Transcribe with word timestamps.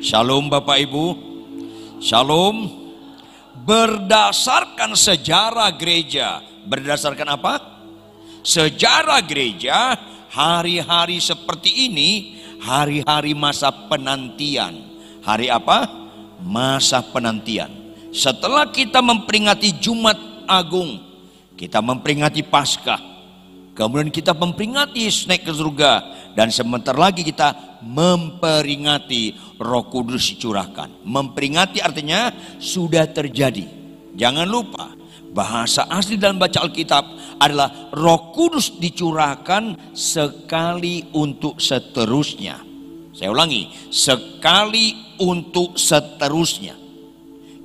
Shalom 0.00 0.48
Bapak 0.48 0.80
Ibu. 0.80 1.06
Shalom. 2.00 2.72
Berdasarkan 3.68 4.96
sejarah 4.96 5.68
gereja. 5.76 6.40
Berdasarkan 6.64 7.28
apa? 7.36 7.60
Sejarah 8.40 9.20
gereja, 9.20 10.00
hari-hari 10.32 11.20
seperti 11.20 11.92
ini, 11.92 12.40
hari-hari 12.64 13.36
masa 13.36 13.68
penantian. 13.68 14.80
Hari 15.20 15.52
apa? 15.52 15.84
Masa 16.40 17.04
penantian. 17.04 17.68
Setelah 18.08 18.72
kita 18.72 19.04
memperingati 19.04 19.76
Jumat 19.76 20.16
Agung, 20.48 20.96
kita 21.60 21.84
memperingati 21.84 22.40
Paskah, 22.40 22.98
kemudian 23.76 24.08
kita 24.08 24.32
memperingati 24.32 25.04
naik 25.28 25.44
ke 25.44 25.52
dan 26.40 26.48
sebentar 26.48 26.96
lagi 26.96 27.20
kita 27.20 27.76
memperingati 27.84 29.36
Roh 29.60 29.84
Kudus 29.92 30.32
dicurahkan. 30.32 31.04
Memperingati 31.04 31.84
artinya 31.84 32.32
sudah 32.56 33.04
terjadi. 33.12 33.68
Jangan 34.16 34.48
lupa 34.48 34.88
bahasa 35.36 35.84
asli 35.92 36.16
dalam 36.16 36.40
baca 36.40 36.64
Alkitab 36.64 37.36
adalah 37.36 37.92
Roh 37.92 38.32
Kudus 38.32 38.72
dicurahkan 38.80 39.92
sekali 39.92 41.12
untuk 41.12 41.60
seterusnya. 41.60 42.56
Saya 43.12 43.36
ulangi, 43.36 43.92
sekali 43.92 44.96
untuk 45.20 45.76
seterusnya. 45.76 46.72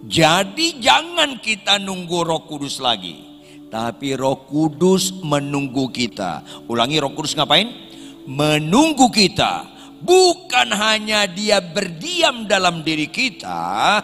Jadi 0.03 0.83
jangan 0.83 1.39
kita 1.39 1.79
nunggu 1.79 2.27
Roh 2.27 2.43
Kudus 2.43 2.83
lagi, 2.83 3.23
tapi 3.71 4.19
Roh 4.19 4.43
Kudus 4.43 5.15
menunggu 5.23 5.87
kita. 5.95 6.43
Ulangi, 6.67 6.99
Roh 6.99 7.15
Kudus 7.15 7.39
ngapain? 7.39 7.85
Menunggu 8.25 9.13
kita 9.13 9.69
bukan 10.01 10.73
hanya 10.73 11.29
dia 11.29 11.61
berdiam 11.61 12.49
dalam 12.49 12.81
diri 12.81 13.05
kita, 13.09 14.01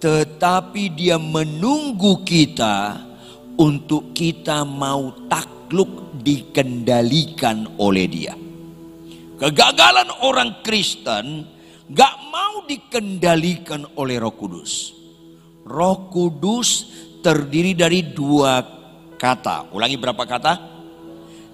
tetapi 0.00 0.96
dia 0.96 1.20
menunggu 1.20 2.24
kita 2.24 2.96
untuk 3.60 4.16
kita 4.16 4.64
mau 4.64 5.12
takluk 5.28 6.16
dikendalikan 6.24 7.76
oleh 7.76 8.06
dia. 8.08 8.32
Kegagalan 9.36 10.08
orang 10.24 10.64
Kristen 10.64 11.44
gak 11.92 12.14
mau 12.32 12.64
dikendalikan 12.64 13.84
oleh 13.96 14.16
Roh 14.20 14.36
Kudus. 14.36 14.92
Roh 15.68 16.08
Kudus 16.08 16.88
terdiri 17.20 17.76
dari 17.76 18.04
dua 18.04 18.64
kata. 19.20 19.72
Ulangi 19.72 19.96
berapa 20.00 20.24
kata? 20.24 20.52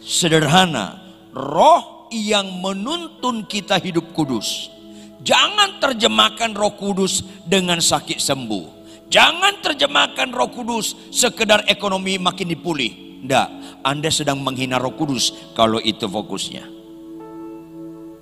Sederhana. 0.03 1.03
Roh 1.35 1.96
yang 2.11 2.63
menuntun 2.63 3.47
kita 3.47 3.79
hidup 3.83 4.15
kudus. 4.15 4.71
Jangan 5.27 5.83
terjemahkan 5.83 6.55
roh 6.55 6.79
kudus 6.79 7.27
dengan 7.43 7.83
sakit 7.83 8.23
sembuh. 8.23 8.65
Jangan 9.11 9.63
terjemahkan 9.63 10.31
roh 10.31 10.51
kudus 10.51 10.95
sekedar 11.11 11.67
ekonomi 11.67 12.19
makin 12.19 12.51
dipulih. 12.51 13.23
Tidak, 13.27 13.49
Anda 13.83 14.07
sedang 14.13 14.39
menghina 14.39 14.79
roh 14.79 14.95
kudus 14.95 15.35
kalau 15.59 15.83
itu 15.83 16.07
fokusnya. 16.07 16.63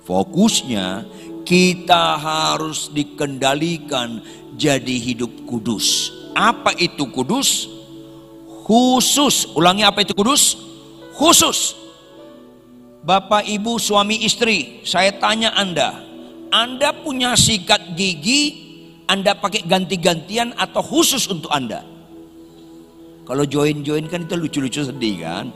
Fokusnya 0.05 1.05
kita 1.45 2.17
harus 2.17 2.89
dikendalikan 2.89 4.21
jadi 4.57 4.97
hidup 4.97 5.45
kudus. 5.45 6.09
Apa 6.33 6.73
itu 6.77 7.05
kudus? 7.13 7.69
Khusus. 8.65 9.45
Ulangi 9.53 9.85
apa 9.85 10.01
itu 10.01 10.17
kudus? 10.17 10.57
Khusus 11.13 11.84
Bapak, 13.05 13.45
ibu, 13.45 13.77
suami, 13.77 14.25
istri, 14.25 14.81
saya 14.81 15.13
tanya 15.21 15.53
Anda, 15.53 15.93
Anda 16.49 16.89
punya 16.89 17.37
sikat 17.37 17.93
gigi, 17.93 18.65
Anda 19.05 19.37
pakai 19.37 19.61
ganti-gantian 19.61 20.57
atau 20.57 20.81
khusus 20.81 21.29
untuk 21.29 21.53
Anda? 21.53 21.85
Kalau 23.29 23.45
join-join 23.45 24.09
kan 24.09 24.25
itu 24.25 24.33
lucu-lucu 24.33 24.81
sedih 24.81 25.21
kan? 25.21 25.53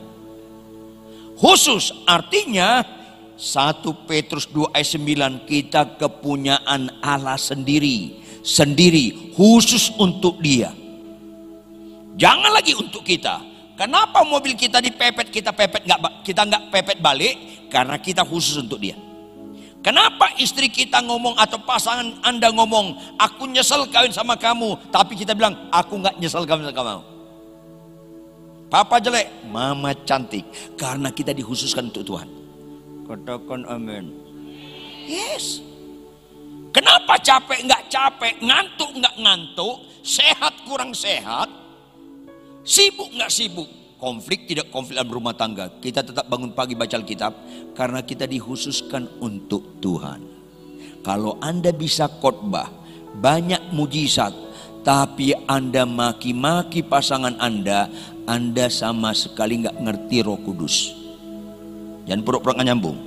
Khusus 1.41 1.89
artinya 2.05 2.85
1 3.33 3.81
Petrus 4.05 4.45
2 4.53 4.69
ayat 4.69 4.89
9 5.01 5.49
kita 5.49 5.97
kepunyaan 5.97 7.01
Allah 7.01 7.41
sendiri, 7.41 8.21
sendiri 8.45 9.33
khusus 9.33 9.89
untuk 9.97 10.37
dia. 10.37 10.69
Jangan 12.13 12.53
lagi 12.53 12.77
untuk 12.77 13.01
kita, 13.01 13.41
Kenapa 13.79 14.27
mobil 14.27 14.59
kita 14.59 14.83
dipepet, 14.83 15.31
kita 15.31 15.55
pepet 15.55 15.87
nggak 15.87 16.27
kita 16.27 16.43
nggak 16.43 16.63
pepet 16.67 16.97
balik? 16.99 17.63
Karena 17.71 17.95
kita 17.95 18.27
khusus 18.27 18.59
untuk 18.59 18.83
dia. 18.83 18.99
Kenapa 19.79 20.35
istri 20.35 20.67
kita 20.67 20.99
ngomong 20.99 21.39
atau 21.39 21.63
pasangan 21.63 22.19
anda 22.27 22.51
ngomong, 22.51 23.15
aku 23.15 23.47
nyesel 23.47 23.87
kawin 23.87 24.11
sama 24.11 24.35
kamu, 24.35 24.75
tapi 24.91 25.15
kita 25.15 25.31
bilang, 25.31 25.71
aku 25.71 25.95
nggak 25.95 26.19
nyesel 26.19 26.43
kawin 26.43 26.67
sama 26.67 26.75
kamu. 26.75 27.03
Papa 28.67 28.99
jelek, 28.99 29.47
mama 29.47 29.95
cantik, 30.03 30.43
karena 30.75 31.07
kita 31.15 31.31
dikhususkan 31.31 31.87
untuk 31.87 32.03
Tuhan. 32.03 32.27
Katakan 33.07 33.63
amin. 33.71 34.11
Yes. 35.07 35.63
Kenapa 36.75 37.15
capek 37.15 37.63
nggak 37.63 37.87
capek, 37.87 38.35
ngantuk 38.43 38.91
nggak 38.99 39.15
ngantuk, 39.15 39.87
sehat 40.03 40.67
kurang 40.67 40.91
sehat, 40.91 41.47
Sibuk 42.69 43.09
nggak 43.17 43.33
sibuk? 43.33 43.65
Konflik 43.97 44.45
tidak 44.45 44.69
konflik 44.69 45.01
dalam 45.01 45.09
rumah 45.09 45.33
tangga. 45.33 45.73
Kita 45.81 46.05
tetap 46.05 46.29
bangun 46.29 46.53
pagi 46.53 46.77
baca 46.77 47.01
Alkitab 47.01 47.33
karena 47.73 48.05
kita 48.05 48.29
dikhususkan 48.29 49.09
untuk 49.17 49.81
Tuhan. 49.81 50.21
Kalau 51.01 51.41
Anda 51.41 51.73
bisa 51.73 52.05
khotbah, 52.05 52.69
banyak 53.17 53.73
mujizat, 53.73 54.29
tapi 54.85 55.33
Anda 55.49 55.89
maki-maki 55.89 56.85
pasangan 56.85 57.41
Anda, 57.41 57.89
Anda 58.29 58.69
sama 58.69 59.17
sekali 59.17 59.65
nggak 59.65 59.81
ngerti 59.81 60.21
Roh 60.21 60.37
Kudus. 60.37 60.93
Jangan 62.05 62.21
pura-pura 62.21 62.61
nyambung. 62.61 63.01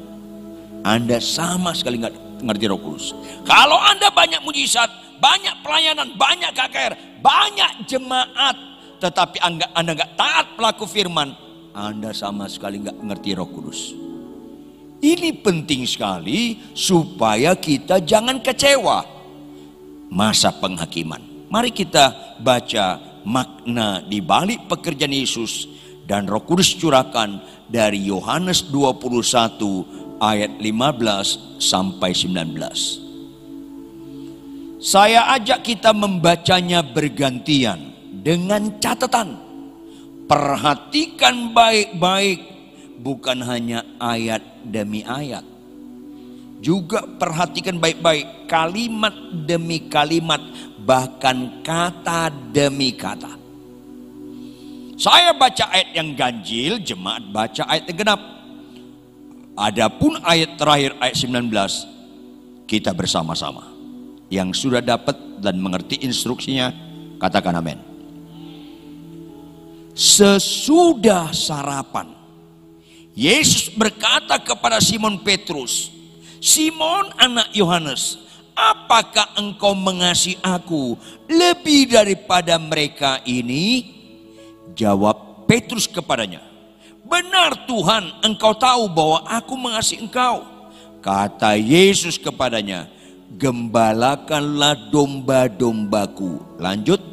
Anda 0.82 1.22
sama 1.22 1.70
sekali 1.70 2.02
nggak 2.02 2.42
ngerti 2.42 2.64
Roh 2.66 2.82
Kudus. 2.82 3.14
Kalau 3.46 3.78
Anda 3.78 4.10
banyak 4.10 4.42
mujizat, 4.42 4.90
banyak 5.22 5.62
pelayanan, 5.62 6.18
banyak 6.18 6.50
KKR, 6.50 7.22
banyak 7.22 7.86
jemaat, 7.86 8.71
tetapi 9.02 9.42
Anda 9.42 9.66
nggak 9.74 10.14
taat 10.14 10.54
pelaku 10.54 10.86
firman, 10.86 11.34
Anda 11.74 12.14
sama 12.14 12.46
sekali 12.46 12.78
nggak 12.78 13.02
ngerti 13.02 13.34
Roh 13.34 13.50
Kudus. 13.50 13.98
Ini 15.02 15.42
penting 15.42 15.82
sekali 15.82 16.62
supaya 16.78 17.58
kita 17.58 17.98
jangan 17.98 18.38
kecewa 18.38 19.02
masa 20.14 20.54
penghakiman. 20.54 21.50
Mari 21.50 21.74
kita 21.74 22.38
baca 22.38 23.18
makna 23.26 23.98
di 24.06 24.22
balik 24.22 24.70
pekerjaan 24.70 25.10
Yesus 25.10 25.66
dan 26.06 26.30
Roh 26.30 26.46
Kudus 26.46 26.70
curahkan 26.78 27.42
dari 27.66 28.06
Yohanes 28.06 28.70
21 28.70 30.22
ayat 30.22 30.62
15 30.62 31.58
sampai 31.58 32.14
19. 32.14 34.78
Saya 34.78 35.34
ajak 35.34 35.66
kita 35.66 35.90
membacanya 35.90 36.86
bergantian 36.86 37.91
dengan 38.12 38.76
catatan. 38.76 39.40
Perhatikan 40.28 41.56
baik-baik 41.56 42.40
bukan 43.00 43.40
hanya 43.40 43.84
ayat 43.96 44.44
demi 44.68 45.00
ayat. 45.02 45.44
Juga 46.62 47.02
perhatikan 47.02 47.82
baik-baik 47.82 48.46
kalimat 48.46 49.10
demi 49.48 49.90
kalimat 49.90 50.38
bahkan 50.84 51.64
kata 51.64 52.30
demi 52.54 52.94
kata. 52.94 53.40
Saya 54.94 55.34
baca 55.34 55.66
ayat 55.74 55.90
yang 55.98 56.14
ganjil 56.14 56.78
jemaat 56.78 57.26
baca 57.34 57.66
ayat 57.66 57.90
yang 57.90 57.98
genap. 58.06 58.20
Adapun 59.58 60.16
ayat 60.22 60.54
terakhir 60.56 60.94
ayat 61.02 61.16
19 61.18 61.50
kita 62.70 62.94
bersama-sama. 62.94 63.68
Yang 64.32 64.64
sudah 64.64 64.80
dapat 64.80 65.18
dan 65.44 65.60
mengerti 65.60 66.00
instruksinya 66.00 66.72
katakan 67.20 67.58
amin 67.58 67.91
Sesudah 69.92 71.36
sarapan, 71.36 72.08
Yesus 73.12 73.68
berkata 73.68 74.40
kepada 74.40 74.80
Simon 74.80 75.20
Petrus, 75.20 75.92
"Simon, 76.40 77.12
anak 77.20 77.52
Yohanes, 77.52 78.16
apakah 78.56 79.36
engkau 79.36 79.76
mengasihi 79.76 80.40
aku 80.40 80.96
lebih 81.28 81.92
daripada 81.92 82.56
mereka 82.56 83.20
ini?" 83.28 83.92
Jawab 84.72 85.44
Petrus 85.44 85.84
kepadanya, 85.84 86.40
"Benar 87.04 87.68
Tuhan, 87.68 88.24
engkau 88.24 88.56
tahu 88.56 88.88
bahwa 88.88 89.28
aku 89.28 89.60
mengasihi 89.60 90.08
engkau." 90.08 90.48
Kata 91.04 91.52
Yesus 91.52 92.16
kepadanya, 92.16 92.88
"Gembalakanlah 93.36 94.88
domba-dombaku." 94.88 96.56
Lanjut, 96.56 97.11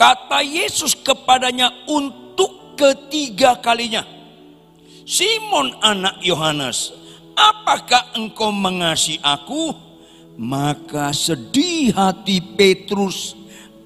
Kata 0.00 0.40
Yesus 0.40 0.96
kepadanya 0.96 1.68
untuk 1.84 2.72
ketiga 2.72 3.60
kalinya. 3.60 4.00
Simon 5.04 5.76
anak 5.84 6.24
Yohanes, 6.24 6.96
apakah 7.36 8.16
engkau 8.16 8.48
mengasihi 8.48 9.20
aku? 9.20 9.76
Maka 10.40 11.12
sedih 11.12 11.92
hati 11.92 12.40
Petrus 12.40 13.36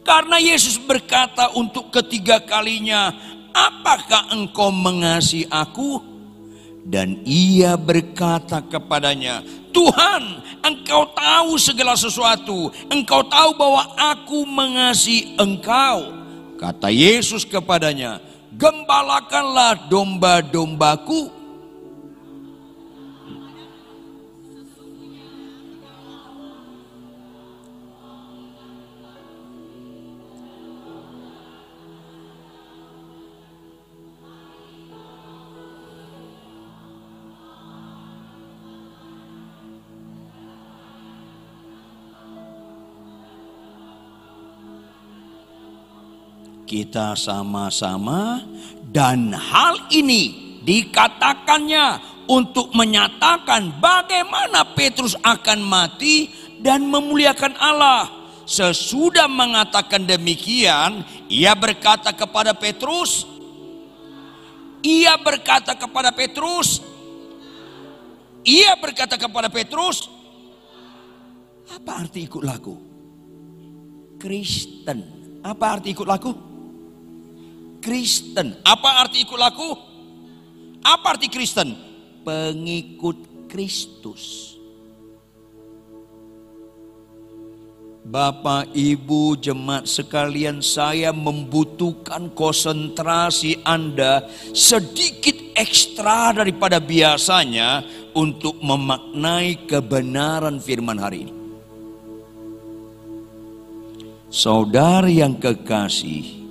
karena 0.05 0.37
Yesus 0.37 0.77
berkata 0.77 1.51
untuk 1.57 1.89
ketiga 1.89 2.39
kalinya, 2.45 3.11
apakah 3.57 4.31
engkau 4.31 4.69
mengasihi 4.69 5.49
aku? 5.49 6.14
Dan 6.85 7.25
ia 7.25 7.81
berkata 7.81 8.61
kepadanya, 8.61 9.41
Tuhan, 9.75 10.23
engkau 10.63 11.11
tahu 11.17 11.59
segala 11.59 11.99
sesuatu. 11.99 12.71
Engkau 12.93 13.27
tahu 13.27 13.57
bahwa 13.59 13.83
aku 13.99 14.45
mengasihi 14.45 15.35
engkau. 15.41 16.13
Kata 16.61 16.93
Yesus 16.93 17.43
kepadanya, 17.43 18.23
gembalakanlah 18.55 19.91
domba-dombaku 19.91 21.34
kita 46.65 47.15
sama-sama 47.15 48.43
dan 48.89 49.33
hal 49.33 49.89
ini 49.93 50.57
dikatakannya 50.65 52.15
untuk 52.25 52.73
menyatakan 52.73 53.77
bagaimana 53.79 54.65
Petrus 54.73 55.13
akan 55.21 55.61
mati 55.61 56.33
dan 56.65 56.89
memuliakan 56.89 57.55
Allah. 57.61 58.09
Sesudah 58.45 59.25
mengatakan 59.25 60.05
demikian, 60.05 61.01
ia 61.33 61.57
berkata 61.57 62.13
kepada 62.13 62.53
Petrus, 62.53 63.25
ia 64.85 65.17
berkata 65.17 65.73
kepada 65.73 66.13
Petrus, 66.13 66.85
ia 68.45 68.77
berkata 68.77 69.17
kepada 69.17 69.49
Petrus, 69.49 70.13
apa 71.73 72.05
arti 72.05 72.29
ikut 72.29 72.45
laku? 72.45 72.77
Kristen. 74.21 75.25
Apa 75.41 75.81
arti 75.81 75.97
ikut 75.97 76.09
laku? 76.09 76.54
Kristen. 77.85 78.57
Apa 78.65 79.05
arti 79.05 79.29
ikut 79.29 79.37
laku? 79.37 79.69
Apa 80.81 81.21
arti 81.21 81.29
Kristen? 81.29 81.77
Pengikut 82.25 83.45
Kristus. 83.53 84.57
Bapak, 88.05 88.69
Ibu, 88.77 89.41
jemaat 89.41 89.89
sekalian, 89.89 90.61
saya 90.61 91.09
membutuhkan 91.13 92.37
konsentrasi 92.37 93.65
Anda 93.65 94.29
sedikit 94.53 95.57
ekstra 95.57 96.37
daripada 96.37 96.85
biasanya 96.85 97.81
untuk 98.13 98.61
memaknai 98.61 99.65
kebenaran 99.65 100.61
firman 100.61 101.01
hari 101.01 101.25
ini. 101.25 101.35
Saudara 104.29 105.09
yang 105.09 105.41
kekasih, 105.41 106.44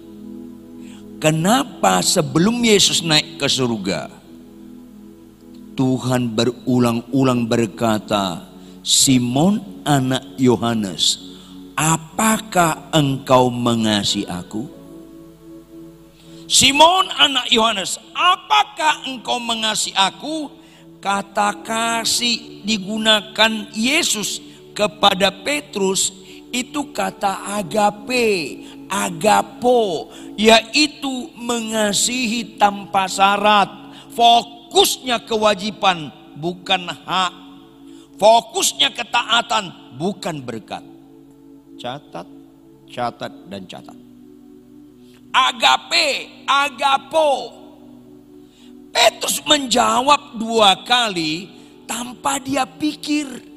kenapa 1.23 2.03
sebelum 2.03 2.59
Yesus 2.59 2.99
naik 2.99 3.39
ke 3.39 3.47
surga, 3.47 4.11
Tuhan 5.79 6.27
berulang-ulang 6.35 7.47
berkata, 7.47 8.43
Simon 8.83 9.63
anak 9.87 10.35
Yohanes, 10.35 11.23
apakah 11.79 12.91
engkau 12.91 13.47
mengasihi 13.47 14.27
aku? 14.27 14.67
Simon 16.51 17.07
anak 17.15 17.47
Yohanes, 17.47 17.95
apakah 18.11 19.07
engkau 19.07 19.39
mengasihi 19.39 19.95
aku? 19.95 20.51
Kata 20.99 21.63
kasih 21.63 22.63
digunakan 22.67 23.51
Yesus 23.71 24.43
kepada 24.75 25.31
Petrus 25.31 26.11
itu 26.53 26.93
kata 26.93 27.59
agape, 27.59 28.59
agapo, 28.93 30.13
yaitu 30.37 31.33
mengasihi 31.33 32.61
tanpa 32.61 33.09
syarat. 33.09 33.69
Fokusnya 34.13 35.25
kewajiban 35.25 36.13
bukan 36.37 36.85
hak. 36.85 37.33
Fokusnya 38.21 38.93
ketaatan 38.93 39.97
bukan 39.97 40.45
berkat. 40.45 40.85
Catat, 41.81 42.29
catat, 42.85 43.33
dan 43.49 43.65
catat. 43.65 43.97
Agape, 45.33 46.29
agapo. 46.45 47.31
Petrus 48.93 49.41
menjawab 49.49 50.37
dua 50.37 50.85
kali 50.85 51.49
tanpa 51.89 52.37
dia 52.37 52.69
pikir. 52.69 53.52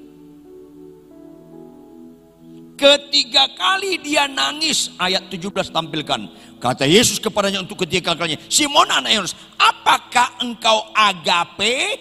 Ketiga 2.77 3.49
kali 3.57 3.97
dia 4.05 4.29
nangis. 4.29 4.93
Ayat 5.01 5.33
17 5.33 5.73
tampilkan. 5.73 6.29
Kata 6.61 6.85
Yesus 6.85 7.17
kepadanya 7.17 7.65
untuk 7.65 7.89
ketiga 7.89 8.13
kalinya. 8.13 8.41
Simon 8.53 8.89
anak 8.93 9.13
Yohanes, 9.13 9.35
apakah 9.57 10.37
engkau 10.45 10.93
agape? 10.93 11.97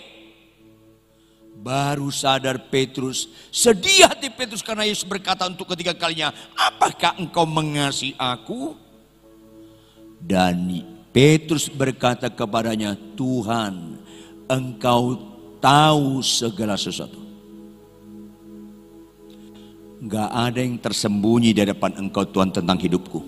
Baru 1.56 2.14
sadar 2.14 2.70
Petrus, 2.70 3.26
sedih 3.50 4.06
hati 4.06 4.30
Petrus 4.30 4.62
karena 4.62 4.86
Yesus 4.86 5.02
berkata 5.02 5.50
untuk 5.50 5.74
ketiga 5.74 5.98
kalinya, 5.98 6.30
apakah 6.54 7.18
engkau 7.18 7.48
mengasihi 7.48 8.14
aku? 8.22 8.78
Dan 10.22 10.86
Petrus 11.10 11.72
berkata 11.72 12.30
kepadanya, 12.30 12.94
Tuhan, 13.18 13.98
engkau 14.46 15.18
tahu 15.58 16.22
segala 16.22 16.78
sesuatu. 16.78 17.25
Gak 20.04 20.28
ada 20.28 20.60
yang 20.60 20.76
tersembunyi 20.76 21.56
di 21.56 21.64
depan 21.64 21.96
engkau 21.96 22.28
Tuhan 22.28 22.52
tentang 22.52 22.76
hidupku. 22.76 23.24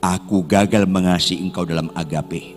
Aku 0.00 0.46
gagal 0.46 0.86
mengasihi 0.86 1.42
engkau 1.42 1.66
dalam 1.66 1.90
agape. 1.92 2.54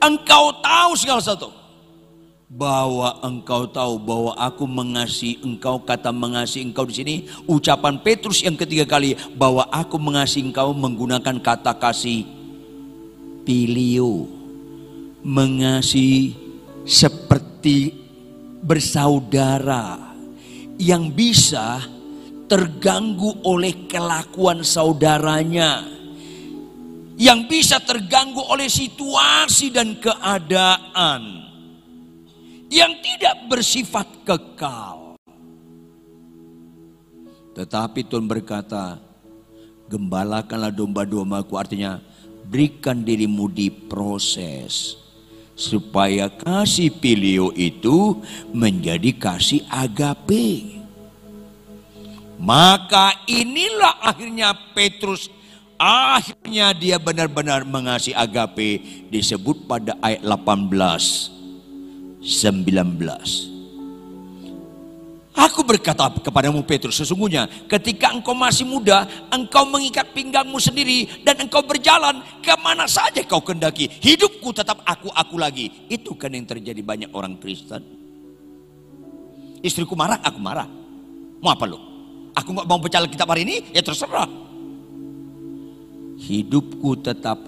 Engkau 0.00 0.56
tahu 0.64 0.92
segala 0.96 1.20
sesuatu. 1.20 1.52
Bahwa 2.48 3.20
engkau 3.20 3.68
tahu 3.68 4.00
bahwa 4.00 4.32
aku 4.40 4.64
mengasihi 4.64 5.44
engkau, 5.44 5.84
kata 5.84 6.08
mengasihi 6.08 6.64
engkau 6.64 6.88
di 6.88 6.94
sini, 6.96 7.14
ucapan 7.44 8.00
Petrus 8.00 8.40
yang 8.40 8.56
ketiga 8.56 8.88
kali 8.88 9.20
bahwa 9.36 9.68
aku 9.68 10.00
mengasihi 10.00 10.48
engkau 10.48 10.72
menggunakan 10.72 11.44
kata 11.44 11.76
kasih 11.76 12.24
pilio. 13.44 14.32
Mengasihi 15.20 16.47
seperti 16.88 17.92
bersaudara 18.64 20.16
yang 20.80 21.12
bisa 21.12 21.84
terganggu 22.48 23.44
oleh 23.44 23.84
kelakuan 23.84 24.64
saudaranya 24.64 25.84
yang 27.20 27.44
bisa 27.44 27.76
terganggu 27.84 28.40
oleh 28.40 28.72
situasi 28.72 29.68
dan 29.68 30.00
keadaan 30.00 31.44
yang 32.72 32.96
tidak 33.04 33.36
bersifat 33.52 34.08
kekal. 34.24 35.20
Tetapi 37.52 38.00
Tuhan 38.06 38.24
berkata, 38.30 39.02
gembalakanlah 39.90 40.70
domba-dombaku 40.70 41.58
artinya 41.58 41.98
berikan 42.46 43.02
dirimu 43.02 43.50
di 43.50 43.66
proses 43.66 45.07
supaya 45.58 46.30
kasih 46.30 46.94
pilio 46.94 47.50
itu 47.58 48.22
menjadi 48.54 49.10
kasih 49.18 49.66
agape. 49.66 50.78
Maka 52.38 53.26
inilah 53.26 53.98
akhirnya 53.98 54.54
Petrus 54.70 55.26
Akhirnya 55.78 56.74
dia 56.74 56.98
benar-benar 56.98 57.62
mengasihi 57.62 58.10
agape 58.10 58.82
disebut 59.14 59.70
pada 59.70 59.94
ayat 60.02 60.26
18 60.26 60.74
19. 62.18 63.57
Aku 65.38 65.62
berkata 65.62 66.10
kepadamu 66.18 66.66
Petrus 66.66 66.98
sesungguhnya 66.98 67.46
ketika 67.70 68.10
engkau 68.10 68.34
masih 68.34 68.66
muda 68.66 69.06
engkau 69.30 69.70
mengikat 69.70 70.10
pinggangmu 70.10 70.58
sendiri 70.58 71.06
dan 71.22 71.38
engkau 71.38 71.62
berjalan 71.62 72.18
ke 72.42 72.50
mana 72.58 72.90
saja 72.90 73.22
kau 73.22 73.38
kendaki 73.38 73.86
hidupku 74.02 74.50
tetap 74.50 74.82
aku-aku 74.82 75.38
lagi 75.38 75.86
itu 75.86 76.18
kan 76.18 76.34
yang 76.34 76.42
terjadi 76.42 76.82
banyak 76.82 77.10
orang 77.14 77.38
Kristen 77.38 77.86
istriku 79.62 79.94
marah 79.94 80.18
aku 80.26 80.42
marah 80.42 80.66
Mau 81.38 81.54
apa 81.54 81.64
lu? 81.70 81.78
Aku 82.34 82.54
nggak 82.54 82.66
mau 82.66 82.78
baca 82.78 82.96
Alkitab 83.02 83.28
hari 83.30 83.42
ini, 83.46 83.56
ya 83.74 83.82
terserah. 83.82 84.26
Hidupku 86.18 86.98
tetap 87.02 87.38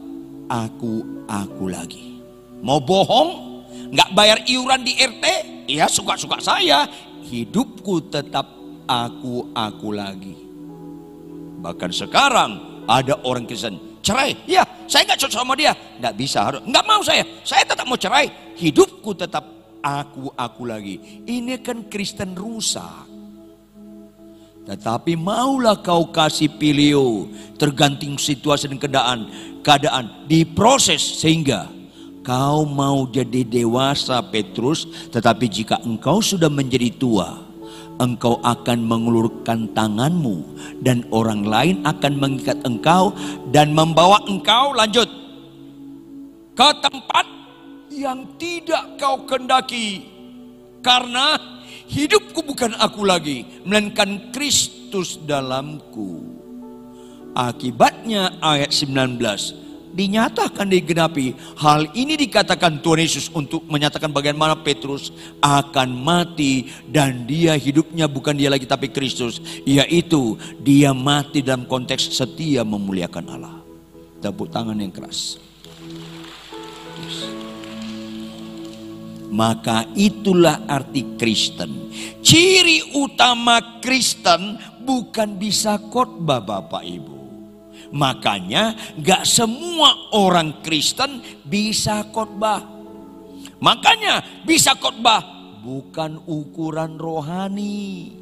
aku, 0.47 1.27
aku 1.27 1.65
lagi. 1.67 2.23
Mau 2.63 2.79
bohong, 2.79 3.63
nggak 3.91 4.11
bayar 4.15 4.39
iuran 4.47 4.83
di 4.87 4.95
RT, 4.95 5.25
ya 5.71 5.91
suka-suka 5.91 6.39
saya. 6.39 6.87
Hidupku 7.31 8.11
tetap 8.11 8.51
aku, 8.91 9.55
aku 9.55 9.89
lagi. 9.95 10.35
Bahkan 11.63 11.91
sekarang 11.95 12.51
ada 12.91 13.23
orang 13.23 13.47
Kristen 13.47 14.03
cerai, 14.03 14.35
ya 14.51 14.67
saya 14.91 15.07
nggak 15.07 15.21
cocok 15.23 15.39
sama 15.39 15.55
dia, 15.55 15.71
nggak 16.03 16.15
bisa, 16.19 16.43
harus 16.43 16.61
nggak 16.67 16.85
mau 16.91 16.99
saya, 17.07 17.23
saya 17.47 17.63
tetap 17.63 17.87
mau 17.87 17.95
cerai. 17.95 18.27
Hidupku 18.59 19.15
tetap 19.15 19.47
aku, 19.79 20.35
aku 20.35 20.63
lagi. 20.67 21.23
Ini 21.23 21.63
kan 21.63 21.87
Kristen 21.87 22.35
rusak. 22.35 23.07
Tetapi 24.67 25.15
maulah 25.15 25.79
kau 25.81 26.11
kasih 26.11 26.51
pilio 26.59 27.31
tergantung 27.57 28.19
situasi 28.19 28.67
dan 28.69 28.79
keadaan, 28.79 29.21
keadaan 29.63 30.27
diproses 30.27 31.01
sehingga 31.01 31.80
kau 32.31 32.63
mau 32.63 33.11
jadi 33.11 33.43
dewasa 33.43 34.23
Petrus, 34.23 34.87
tetapi 35.11 35.51
jika 35.51 35.83
engkau 35.83 36.23
sudah 36.23 36.47
menjadi 36.47 36.95
tua, 36.95 37.43
engkau 37.99 38.39
akan 38.47 38.87
mengulurkan 38.87 39.67
tanganmu 39.75 40.47
dan 40.79 41.03
orang 41.11 41.43
lain 41.43 41.83
akan 41.83 42.15
mengikat 42.23 42.55
engkau 42.63 43.11
dan 43.51 43.75
membawa 43.75 44.23
engkau 44.31 44.71
lanjut 44.79 45.11
ke 46.55 46.71
tempat 46.79 47.27
yang 47.91 48.23
tidak 48.39 48.95
kau 48.95 49.27
kendaki 49.27 50.07
karena 50.87 51.35
Hidupku 51.91 52.47
bukan 52.47 52.79
aku 52.79 53.03
lagi, 53.03 53.43
melainkan 53.67 54.31
Kristus 54.31 55.19
dalamku. 55.27 56.23
Akibatnya 57.35 58.39
ayat 58.39 58.71
19 58.71 59.19
dinyatakan 59.91 60.71
digenapi. 60.71 61.35
Hal 61.59 61.91
ini 61.95 62.15
dikatakan 62.15 62.79
Tuhan 62.81 63.03
Yesus 63.03 63.27
untuk 63.35 63.67
menyatakan 63.67 64.11
bagaimana 64.15 64.59
Petrus 64.59 65.11
akan 65.43 65.95
mati 65.95 66.71
dan 66.87 67.27
dia 67.27 67.59
hidupnya 67.59 68.07
bukan 68.07 68.35
dia 68.35 68.51
lagi 68.51 68.67
tapi 68.67 68.91
Kristus. 68.91 69.43
Yaitu 69.67 70.39
dia 70.63 70.95
mati 70.95 71.43
dalam 71.43 71.67
konteks 71.67 72.15
setia 72.15 72.63
memuliakan 72.63 73.25
Allah. 73.31 73.57
Tepuk 74.21 74.53
tangan 74.53 74.77
yang 74.79 74.93
keras. 74.93 75.41
Maka 79.31 79.87
itulah 79.95 80.67
arti 80.67 81.15
Kristen. 81.15 81.91
Ciri 82.19 82.99
utama 82.99 83.79
Kristen 83.79 84.59
bukan 84.83 85.39
bisa 85.39 85.79
khotbah 85.79 86.43
Bapak 86.43 86.83
Ibu. 86.83 87.20
Makanya 87.91 88.77
gak 89.01 89.25
semua 89.25 90.13
orang 90.13 90.61
Kristen 90.61 91.25
bisa 91.43 92.05
khotbah. 92.13 92.63
Makanya 93.61 94.45
bisa 94.45 94.77
khotbah 94.77 95.21
bukan 95.61 96.21
ukuran 96.29 96.97
rohani. 97.01 98.17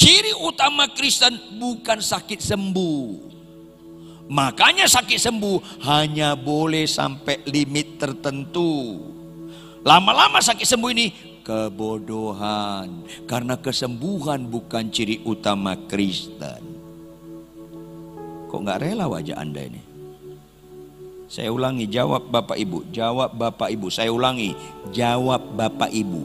Ciri 0.00 0.32
utama 0.32 0.88
Kristen 0.96 1.60
bukan 1.60 2.00
sakit 2.00 2.40
sembuh. 2.40 3.30
Makanya 4.30 4.86
sakit 4.86 5.18
sembuh 5.18 5.84
hanya 5.90 6.38
boleh 6.38 6.86
sampai 6.86 7.44
limit 7.50 7.98
tertentu. 7.98 8.96
Lama-lama 9.82 10.38
sakit 10.38 10.64
sembuh 10.64 10.90
ini 10.94 11.06
kebodohan. 11.42 13.04
Karena 13.24 13.56
kesembuhan 13.58 14.46
bukan 14.46 14.88
ciri 14.92 15.24
utama 15.24 15.76
Kristen. 15.88 16.62
Kok 18.50 18.60
nggak 18.66 18.80
rela 18.82 19.06
wajah 19.06 19.38
Anda 19.38 19.62
ini? 19.66 19.82
Saya 21.30 21.54
ulangi, 21.54 21.86
jawab 21.86 22.26
Bapak 22.26 22.58
Ibu, 22.58 22.90
jawab 22.90 23.38
Bapak 23.38 23.70
Ibu. 23.70 23.86
Saya 23.86 24.10
ulangi, 24.10 24.50
jawab 24.90 25.54
Bapak 25.54 25.94
Ibu. 25.94 26.22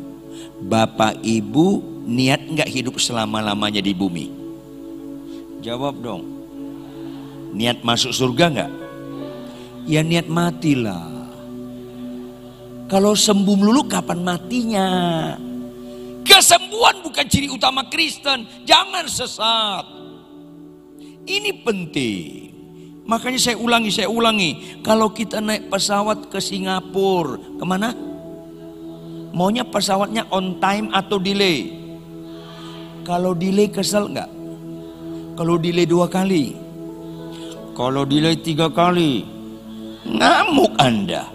Bapak 0.65 1.21
Ibu 1.21 1.67
niat 2.09 2.49
nggak 2.49 2.69
hidup 2.73 2.97
selama-lamanya 2.97 3.85
di 3.85 3.93
bumi? 3.93 4.25
Jawab 5.61 6.01
dong. 6.01 6.25
Niat 7.53 7.85
masuk 7.85 8.13
surga 8.13 8.45
enggak? 8.49 8.71
Ya 9.85 10.01
niat 10.01 10.25
matilah. 10.25 11.24
Kalau 12.85 13.17
sembuh 13.17 13.55
melulu 13.57 13.89
kapan 13.89 14.21
matinya? 14.21 14.87
Kesembuhan 16.21 17.01
bukan 17.01 17.25
ciri 17.25 17.49
utama 17.49 17.89
Kristen. 17.89 18.45
Jangan 18.65 19.09
sesat. 19.09 19.85
Ini 21.25 21.65
penting. 21.65 22.53
Makanya 23.05 23.37
saya 23.41 23.57
ulangi, 23.57 23.89
saya 23.89 24.09
ulangi. 24.09 24.81
Kalau 24.85 25.09
kita 25.13 25.41
naik 25.41 25.69
pesawat 25.69 26.29
ke 26.29 26.37
Singapura, 26.37 27.37
ke 27.57 27.65
mana? 27.65 27.93
Maunya 29.33 29.65
pesawatnya 29.65 30.25
on 30.29 30.57
time 30.61 30.89
atau 30.93 31.17
delay? 31.17 31.73
Kalau 33.05 33.37
delay 33.37 33.69
kesel 33.69 34.09
nggak? 34.09 34.29
Kalau 35.37 35.61
delay 35.61 35.85
dua 35.85 36.09
kali, 36.09 36.55
kalau 37.75 38.07
delay 38.07 38.39
tiga 38.39 38.71
kali, 38.71 39.21
ngamuk 40.07 40.73
Anda. 40.79 41.27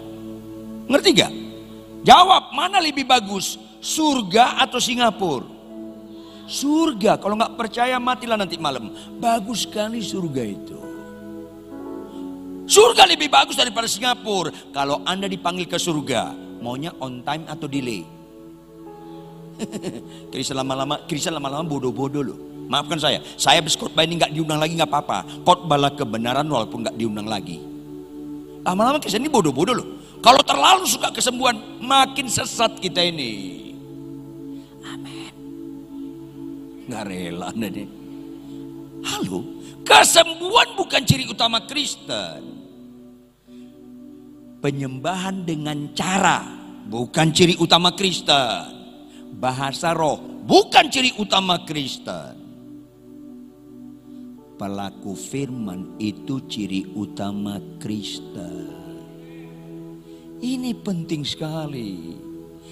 Ngerti 0.91 1.09
gak? 1.15 1.40
Jawab, 2.01 2.53
mana 2.57 2.81
lebih 2.81 3.05
bagus? 3.05 3.61
Surga 3.81 4.61
atau 4.61 4.81
Singapura? 4.81 5.45
Surga, 6.49 7.15
kalau 7.21 7.37
nggak 7.37 7.55
percaya 7.55 7.95
matilah 8.01 8.35
nanti 8.35 8.57
malam. 8.57 8.91
Bagus 9.21 9.63
sekali 9.63 10.03
surga 10.03 10.43
itu. 10.43 10.77
Surga 12.65 13.07
lebih 13.07 13.29
bagus 13.29 13.55
daripada 13.55 13.85
Singapura. 13.85 14.51
Kalau 14.73 15.05
Anda 15.05 15.29
dipanggil 15.29 15.69
ke 15.69 15.77
surga, 15.77 16.33
maunya 16.59 16.91
on 16.99 17.21
time 17.21 17.45
atau 17.45 17.69
delay? 17.69 18.03
Kristen 20.33 20.57
lama-lama, 20.57 21.05
Kristen 21.05 21.37
lama-lama 21.37 21.63
bodoh-bodoh 21.63 22.23
loh. 22.25 22.39
Maafkan 22.71 22.97
saya, 22.97 23.19
saya 23.35 23.59
berkhotbah 23.59 24.07
ini 24.07 24.15
nggak 24.15 24.31
diundang 24.31 24.57
lagi 24.57 24.73
nggak 24.79 24.89
apa-apa. 24.89 25.43
Khotbahlah 25.43 25.91
kebenaran 25.93 26.47
walaupun 26.47 26.87
nggak 26.87 26.95
diundang 26.97 27.27
lagi. 27.27 27.61
Lama-lama 28.65 28.97
kita 28.97 29.19
ini 29.19 29.29
bodoh-bodoh 29.29 29.75
loh. 29.75 29.87
Kalau 30.21 30.41
terlalu 30.45 30.85
suka 30.85 31.09
kesembuhan, 31.09 31.81
makin 31.81 32.29
sesat 32.29 32.77
kita 32.77 33.01
ini. 33.01 33.33
Amin. 34.85 35.33
Nggak 36.85 37.03
rela 37.09 37.49
nih. 37.57 37.89
Halo, 39.01 39.41
kesembuhan 39.81 40.77
bukan 40.77 41.01
ciri 41.01 41.25
utama 41.25 41.65
Kristen. 41.65 42.61
Penyembahan 44.61 45.41
dengan 45.41 45.89
cara 45.97 46.45
bukan 46.85 47.33
ciri 47.33 47.57
utama 47.57 47.97
Kristen. 47.97 48.77
Bahasa 49.41 49.97
roh 49.97 50.21
bukan 50.45 50.85
ciri 50.93 51.17
utama 51.17 51.65
Kristen 51.65 52.41
pelaku 54.61 55.17
firman 55.17 55.97
itu 55.97 56.45
ciri 56.45 56.85
utama 56.93 57.57
Kristen. 57.81 58.80
Ini 60.41 60.73
penting 60.81 61.21
sekali. 61.21 62.17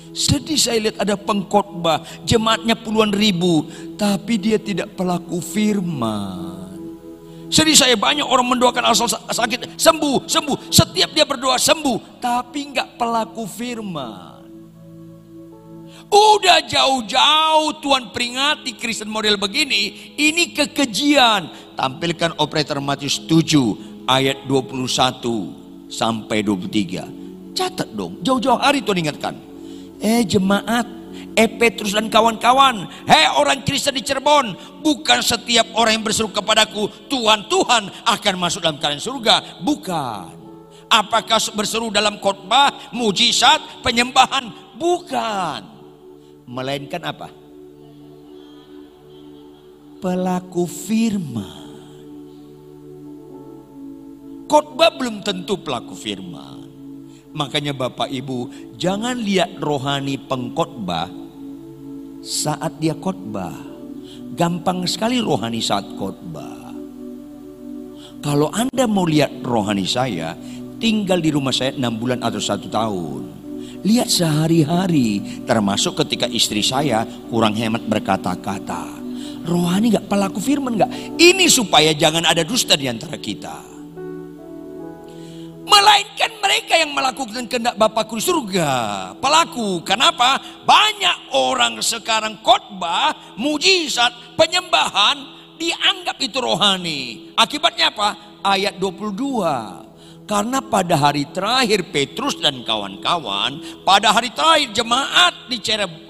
Sedih 0.09 0.57
saya 0.57 0.89
lihat 0.89 0.97
ada 1.05 1.13
pengkhotbah, 1.13 2.01
jemaatnya 2.25 2.73
puluhan 2.73 3.13
ribu, 3.13 3.69
tapi 3.93 4.41
dia 4.41 4.57
tidak 4.57 4.97
pelaku 4.97 5.37
firman. 5.37 6.65
Sedih 7.49 7.77
saya 7.77 7.93
banyak 7.93 8.25
orang 8.25 8.57
mendoakan 8.57 8.89
asal 8.89 9.05
sakit 9.09 9.77
sembuh, 9.77 10.25
sembuh. 10.25 10.73
Setiap 10.73 11.13
dia 11.13 11.29
berdoa 11.29 11.61
sembuh, 11.61 12.17
tapi 12.17 12.73
nggak 12.73 12.97
pelaku 12.97 13.45
firman. 13.45 14.41
Udah 16.09 16.65
jauh-jauh 16.65 17.77
Tuhan 17.85 18.09
peringati 18.09 18.73
Kristen 18.81 19.13
model 19.13 19.37
begini, 19.37 20.13
ini 20.17 20.57
kekejian 20.57 21.73
tampilkan 21.77 22.33
operator 22.41 22.81
Matius 22.81 23.21
7 23.29 24.09
ayat 24.09 24.41
21 24.49 25.85
sampai 25.85 26.41
23. 26.41 27.18
Catat 27.53 27.89
dong, 27.91 28.21
jauh-jauh 28.23 28.59
hari 28.59 28.83
Tuhan 28.83 29.03
ingatkan. 29.03 29.35
Eh 29.99 30.23
jemaat, 30.23 30.87
eh 31.35 31.49
Petrus 31.49 31.91
dan 31.91 32.07
kawan-kawan, 32.07 32.87
hei 33.07 33.27
orang 33.35 33.63
Kristen 33.67 33.95
di 33.95 34.03
Cirebon, 34.05 34.55
bukan 34.79 35.19
setiap 35.19 35.67
orang 35.75 35.99
yang 35.99 36.05
berseru 36.05 36.31
kepadaku, 36.31 36.87
Tuhan, 37.11 37.51
Tuhan 37.51 37.91
akan 38.07 38.33
masuk 38.39 38.63
dalam 38.63 38.79
kalian 38.79 39.01
surga. 39.01 39.59
Bukan. 39.59 40.39
Apakah 40.89 41.37
berseru 41.53 41.93
dalam 41.93 42.17
khotbah, 42.17 42.89
mujizat, 42.95 43.85
penyembahan? 43.85 44.49
Bukan. 44.73 45.61
Melainkan 46.49 47.05
apa? 47.05 47.29
Pelaku 49.99 50.63
firman 50.65 51.69
Khotbah 54.49 54.89
belum 54.97 55.21
tentu 55.21 55.61
pelaku 55.61 55.93
firman. 55.93 56.58
Makanya 57.29 57.77
Bapak 57.77 58.09
Ibu, 58.09 58.73
jangan 58.73 59.13
lihat 59.13 59.61
rohani 59.61 60.17
pengkhotbah 60.17 61.09
saat 62.25 62.81
dia 62.81 62.97
khotbah. 62.97 63.53
Gampang 64.33 64.87
sekali 64.89 65.21
rohani 65.21 65.61
saat 65.61 65.85
khotbah. 65.99 66.73
Kalau 68.19 68.51
Anda 68.51 68.83
mau 68.89 69.07
lihat 69.07 69.45
rohani 69.45 69.85
saya, 69.87 70.35
tinggal 70.81 71.21
di 71.21 71.29
rumah 71.31 71.53
saya 71.53 71.75
enam 71.77 71.95
bulan 71.95 72.19
atau 72.19 72.41
satu 72.41 72.67
tahun. 72.67 73.23
Lihat 73.79 74.11
sehari-hari, 74.11 75.43
termasuk 75.47 76.03
ketika 76.03 76.27
istri 76.27 76.59
saya 76.59 77.07
kurang 77.31 77.55
hemat 77.55 77.85
berkata-kata. 77.87 78.99
Rohani 79.47 79.95
gak 79.95 80.11
pelaku 80.11 80.43
firman 80.43 80.75
gak? 80.75 80.91
Ini 81.15 81.47
supaya 81.47 81.95
jangan 81.95 82.27
ada 82.27 82.43
dusta 82.43 82.75
di 82.75 82.91
antara 82.91 83.15
kita. 83.15 83.78
Melainkan 85.69 86.31
mereka 86.41 86.73
yang 86.81 86.91
melakukan 86.97 87.45
kehendak 87.45 87.77
Bapakku 87.77 88.17
di 88.17 88.25
surga. 88.25 88.71
Pelaku. 89.21 89.85
Kenapa? 89.85 90.41
Banyak 90.65 91.29
orang 91.37 91.77
sekarang 91.85 92.41
khotbah, 92.41 93.37
mujizat, 93.37 94.33
penyembahan 94.33 95.39
dianggap 95.61 96.17
itu 96.17 96.41
rohani. 96.41 97.29
Akibatnya 97.37 97.93
apa? 97.93 98.41
Ayat 98.41 98.81
22. 98.81 99.89
Karena 100.29 100.61
pada 100.61 100.93
hari 100.93 101.25
terakhir 101.33 101.89
Petrus 101.89 102.37
dan 102.37 102.61
kawan-kawan, 102.61 103.81
pada 103.81 104.13
hari 104.13 104.29
terakhir 104.29 104.77
jemaat 104.77 105.49
di 105.49 105.57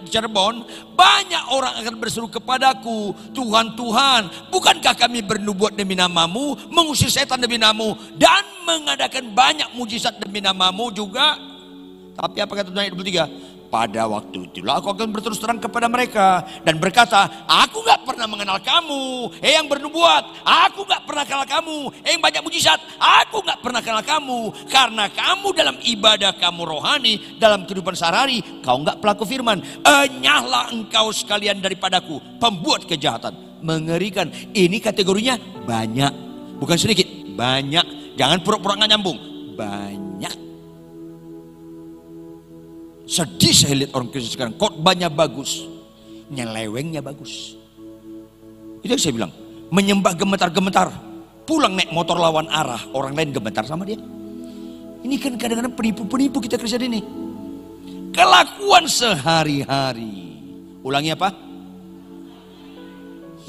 Cirebon, 0.09 0.65
banyak 0.97 1.43
orang 1.53 1.73
akan 1.79 1.95
berseru 2.01 2.27
kepadaku, 2.27 3.13
Tuhan, 3.31 3.77
Tuhan, 3.77 4.21
bukankah 4.49 4.97
kami 4.97 5.21
bernubuat 5.21 5.77
demi 5.77 5.93
namamu, 5.93 6.57
mengusir 6.73 7.13
setan 7.13 7.39
demi 7.39 7.61
namamu, 7.61 7.95
dan 8.17 8.43
mengadakan 8.65 9.31
banyak 9.31 9.69
mujizat 9.77 10.17
demi 10.17 10.41
namamu 10.41 10.89
juga? 10.91 11.37
Tapi 12.19 12.43
apa 12.43 12.51
kata 12.51 12.67
Tuhan 12.75 12.91
ayat 12.91 12.93
23? 12.97 13.48
Pada 13.69 14.09
waktu 14.09 14.49
itulah 14.49 14.81
aku 14.81 14.97
akan 14.97 15.13
berterus 15.13 15.37
terang 15.37 15.61
kepada 15.61 15.85
mereka 15.85 16.41
dan 16.65 16.81
berkata, 16.81 17.45
aku 17.45 17.85
gak 17.85 18.01
pernah 18.01 18.25
mengenal 18.25 18.57
kamu, 18.65 19.29
eh 19.45 19.53
yang 19.53 19.69
bernubuat, 19.69 20.41
aku 20.41 20.89
gak 20.89 21.05
pernah 21.05 21.21
kenal 21.21 21.45
kamu, 21.45 21.93
eh 22.01 22.17
yang 22.17 22.21
banyak 22.25 22.41
mujizat, 22.41 22.81
aku 22.97 23.45
gak 23.45 23.61
pernah 23.61 23.77
kenal 23.85 24.01
kamu, 24.01 24.65
karena 24.73 25.05
kamu 25.13 25.47
dalam 25.53 25.77
ibadah 25.85 26.33
kamu 26.41 26.61
rohani, 26.65 27.37
dalam 27.37 27.69
kehidupan 27.69 27.93
sehari, 27.93 28.41
kau 28.65 28.81
gak 28.81 29.05
pelaku 29.05 29.29
firman, 29.29 29.61
enyahlah 29.85 30.73
engkau 30.73 31.13
sekalian 31.13 31.61
daripadaku, 31.61 32.41
pembuat 32.41 32.89
kejahatan, 32.89 33.61
mengerikan. 33.61 34.33
Ini 34.33 34.81
kategorinya 34.81 35.37
banyak, 35.69 36.13
bukan 36.57 36.77
sedikit, 36.81 37.05
banyak. 37.37 38.17
Jangan 38.17 38.41
pura-pura 38.41 38.81
nggak 38.81 38.91
nyambung, 38.97 39.17
banyak. 39.53 40.48
Sedih 43.09 43.57
saya 43.57 43.73
lihat 43.73 43.97
orang 43.97 44.13
Kristen 44.13 44.37
sekarang. 44.37 44.53
Khotbahnya 44.53 45.09
bagus. 45.09 45.65
Nyelewengnya 46.29 47.01
bagus. 47.01 47.57
Itu 48.85 48.93
yang 48.93 49.01
saya 49.01 49.13
bilang. 49.17 49.31
Menyembah 49.73 50.13
gemetar-gemetar. 50.13 50.93
Pulang 51.49 51.73
naik 51.73 51.89
motor 51.89 52.21
lawan 52.21 52.45
arah. 52.53 52.85
Orang 52.93 53.17
lain 53.17 53.33
gemetar 53.33 53.65
sama 53.65 53.81
dia. 53.81 53.97
Ini 55.01 55.15
kan 55.17 55.41
kadang-kadang 55.41 55.73
penipu-penipu 55.73 56.37
kita 56.37 56.61
Kristen 56.61 56.85
ini. 56.85 57.01
Kelakuan 58.13 58.85
sehari-hari. 58.85 60.37
Ulangi 60.85 61.09
apa? 61.09 61.33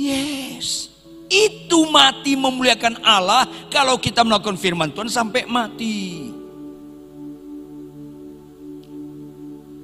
Yes. 0.00 0.88
Itu 1.29 1.85
mati 1.93 2.33
memuliakan 2.33 3.05
Allah 3.05 3.45
kalau 3.69 4.00
kita 4.00 4.25
melakukan 4.25 4.57
firman 4.57 4.88
Tuhan 4.88 5.12
sampai 5.12 5.45
mati. 5.45 6.39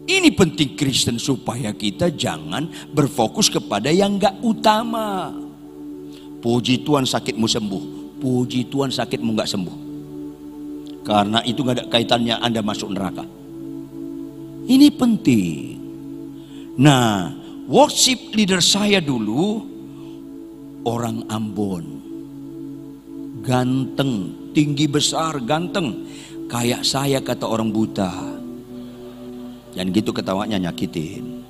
Ini 0.07 0.31
penting 0.38 0.79
Kristen 0.79 1.19
supaya 1.19 1.75
kita 1.75 2.14
jangan 2.14 2.71
berfokus 2.95 3.51
kepada 3.51 3.90
yang 3.90 4.23
gak 4.23 4.38
utama. 4.38 5.35
Puji 6.38 6.87
Tuhan 6.87 7.03
sakitmu 7.03 7.51
sembuh. 7.51 7.83
Puji 8.23 8.71
Tuhan 8.71 8.95
sakitmu 8.95 9.35
gak 9.35 9.51
sembuh. 9.51 9.79
Karena 11.03 11.42
itu 11.42 11.59
gak 11.66 11.75
ada 11.75 11.85
kaitannya 11.90 12.38
Anda 12.38 12.62
masuk 12.62 12.95
neraka. 12.95 13.27
Ini 14.71 14.95
penting. 14.95 15.75
Nah, 16.79 17.35
worship 17.66 18.31
leader 18.31 18.62
saya 18.62 19.03
dulu 19.03 19.66
orang 20.87 21.27
Ambon. 21.27 21.85
Ganteng, 23.42 24.31
tinggi 24.55 24.87
besar, 24.87 25.42
ganteng. 25.42 26.07
Kayak 26.47 26.87
saya 26.87 27.19
kata 27.19 27.42
orang 27.42 27.75
buta 27.75 28.36
dan 29.77 29.93
gitu 29.93 30.11
ketawanya 30.17 30.57
nyakitin. 30.57 31.45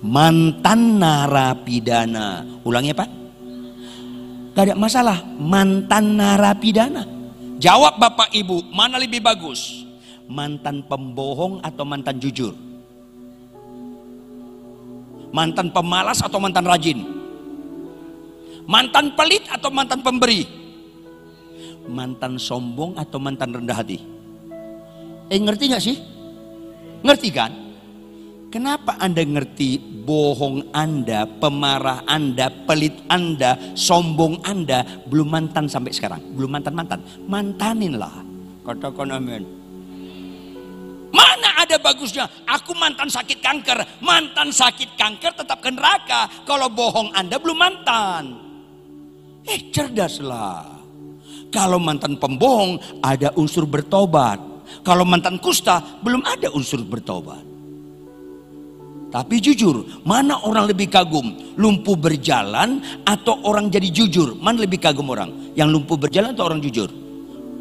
Mantan 0.00 1.02
narapidana. 1.02 2.46
Ulangi 2.62 2.94
Pak. 2.94 3.08
Gak 4.54 4.64
ada 4.70 4.74
masalah. 4.78 5.18
Mantan 5.36 6.16
narapidana. 6.16 7.02
Jawab 7.60 8.00
Bapak 8.00 8.32
Ibu, 8.32 8.72
mana 8.72 8.96
lebih 8.96 9.20
bagus? 9.20 9.84
Mantan 10.30 10.80
pembohong 10.86 11.60
atau 11.60 11.84
mantan 11.84 12.16
jujur? 12.16 12.56
Mantan 15.34 15.68
pemalas 15.68 16.24
atau 16.24 16.40
mantan 16.40 16.64
rajin? 16.64 17.04
Mantan 18.64 19.12
pelit 19.12 19.44
atau 19.50 19.68
mantan 19.68 20.00
pemberi? 20.00 20.46
Mantan 21.90 22.40
sombong 22.40 22.96
atau 22.96 23.18
mantan 23.20 23.52
rendah 23.52 23.76
hati? 23.76 23.98
Eh 25.28 25.38
ngerti 25.38 25.64
gak 25.68 25.84
sih? 25.84 26.19
Ngerti 27.00 27.28
kan? 27.32 27.52
Kenapa 28.50 28.98
Anda 28.98 29.22
ngerti 29.22 29.78
bohong 30.02 30.74
Anda, 30.74 31.22
pemarah 31.22 32.02
Anda, 32.02 32.50
pelit 32.66 32.98
Anda, 33.06 33.54
sombong 33.78 34.42
Anda 34.42 34.82
belum 35.06 35.30
mantan 35.30 35.70
sampai 35.70 35.94
sekarang? 35.94 36.34
Belum 36.34 36.50
mantan-mantan. 36.50 36.98
Mantaninlah. 37.30 38.26
Katakan 38.66 39.14
amin. 39.14 39.46
Mana 41.14 41.62
ada 41.62 41.78
bagusnya? 41.78 42.26
Aku 42.42 42.74
mantan 42.74 43.06
sakit 43.06 43.38
kanker. 43.38 44.02
Mantan 44.02 44.50
sakit 44.50 44.98
kanker 44.98 45.30
tetap 45.38 45.62
ke 45.62 45.70
neraka. 45.70 46.26
Kalau 46.42 46.66
bohong 46.74 47.14
Anda 47.14 47.38
belum 47.38 47.54
mantan. 47.54 48.34
Eh 49.46 49.70
cerdaslah. 49.70 50.82
Kalau 51.54 51.78
mantan 51.78 52.18
pembohong 52.18 52.98
ada 52.98 53.30
unsur 53.38 53.62
bertobat. 53.62 54.49
Kalau 54.80 55.04
mantan 55.04 55.36
kusta 55.42 55.80
belum 56.00 56.24
ada 56.24 56.50
unsur 56.54 56.80
bertobat. 56.84 57.50
Tapi 59.10 59.42
jujur, 59.42 60.06
mana 60.06 60.38
orang 60.46 60.70
lebih 60.70 60.86
kagum? 60.86 61.34
Lumpuh 61.58 61.98
berjalan 61.98 62.78
atau 63.02 63.42
orang 63.42 63.66
jadi 63.66 63.90
jujur? 63.90 64.38
Mana 64.38 64.62
lebih 64.62 64.78
kagum 64.78 65.10
orang? 65.10 65.34
Yang 65.58 65.68
lumpuh 65.74 65.98
berjalan 65.98 66.30
atau 66.30 66.46
orang 66.46 66.62
jujur? 66.62 66.86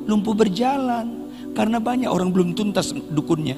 Lumpuh 0.05 0.37
berjalan. 0.37 1.09
Karena 1.57 1.81
banyak 1.81 2.05
orang 2.05 2.29
belum 2.29 2.53
tuntas 2.53 2.93
dukunnya. 2.93 3.57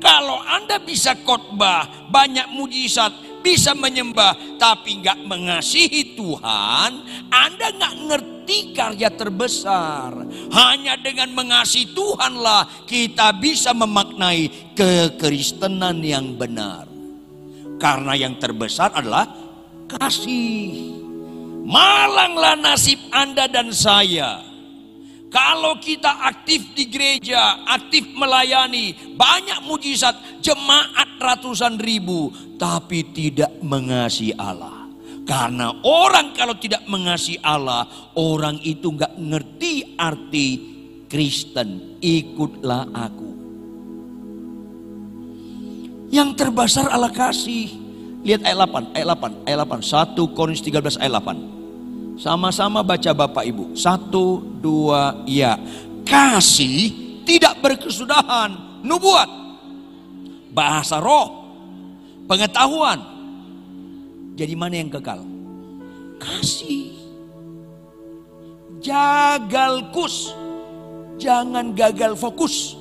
Kalau 0.00 0.40
Anda 0.40 0.80
bisa 0.80 1.12
khotbah, 1.20 2.08
banyak 2.08 2.56
mujizat, 2.56 3.12
bisa 3.44 3.76
menyembah, 3.76 4.56
tapi 4.56 5.00
nggak 5.04 5.28
mengasihi 5.28 6.16
Tuhan, 6.16 6.90
Anda 7.28 7.68
nggak 7.76 7.94
ngerti 8.08 8.58
karya 8.72 9.12
terbesar. 9.12 10.12
Hanya 10.56 10.96
dengan 10.96 11.36
mengasihi 11.36 11.92
Tuhanlah 11.92 12.88
kita 12.88 13.36
bisa 13.36 13.76
memaknai 13.76 14.72
kekristenan 14.72 16.00
yang 16.00 16.32
benar. 16.36 16.88
Karena 17.80 18.12
yang 18.16 18.36
terbesar 18.36 18.92
adalah 18.92 19.24
kasih. 19.88 20.96
Malanglah 21.64 22.56
nasib 22.56 22.98
Anda 23.12 23.48
dan 23.48 23.72
saya. 23.72 24.49
Kalau 25.30 25.78
kita 25.78 26.26
aktif 26.26 26.74
di 26.74 26.90
gereja, 26.90 27.62
aktif 27.62 28.02
melayani, 28.18 29.14
banyak 29.14 29.62
mujizat, 29.62 30.42
jemaat 30.42 31.22
ratusan 31.22 31.78
ribu, 31.78 32.34
tapi 32.58 33.06
tidak 33.14 33.54
mengasihi 33.62 34.34
Allah. 34.34 34.90
Karena 35.22 35.70
orang 35.86 36.34
kalau 36.34 36.58
tidak 36.58 36.82
mengasihi 36.90 37.38
Allah, 37.46 37.86
orang 38.18 38.58
itu 38.66 38.90
nggak 38.90 39.14
ngerti 39.22 39.94
arti 39.94 40.48
Kristen. 41.06 42.02
Ikutlah 42.02 42.90
aku. 42.90 43.30
Yang 46.10 46.30
terbesar 46.34 46.90
Allah 46.90 47.14
kasih. 47.14 47.70
Lihat 48.26 48.42
ayat 48.42 48.66
8, 48.66 48.98
ayat 48.98 49.06
8, 49.14 49.46
ayat 49.46 49.58
8. 49.62 49.78
1 50.18 50.34
Korintus 50.34 50.66
13 50.66 50.98
ayat 50.98 51.22
8. 51.22 51.59
Sama-sama 52.20 52.84
baca 52.84 53.16
Bapak 53.16 53.48
Ibu. 53.48 53.72
Satu, 53.72 54.44
dua, 54.60 55.24
ya. 55.24 55.56
Kasih 56.04 56.92
tidak 57.24 57.64
berkesudahan. 57.64 58.84
Nubuat. 58.84 59.28
Bahasa 60.52 61.00
roh. 61.00 61.48
Pengetahuan. 62.28 63.00
Jadi 64.36 64.52
mana 64.52 64.76
yang 64.76 64.92
kekal? 64.92 65.24
Kasih. 66.20 66.92
Jagal 68.84 69.88
kus. 69.88 70.36
Jangan 71.16 71.72
gagal 71.72 72.20
fokus. 72.20 72.76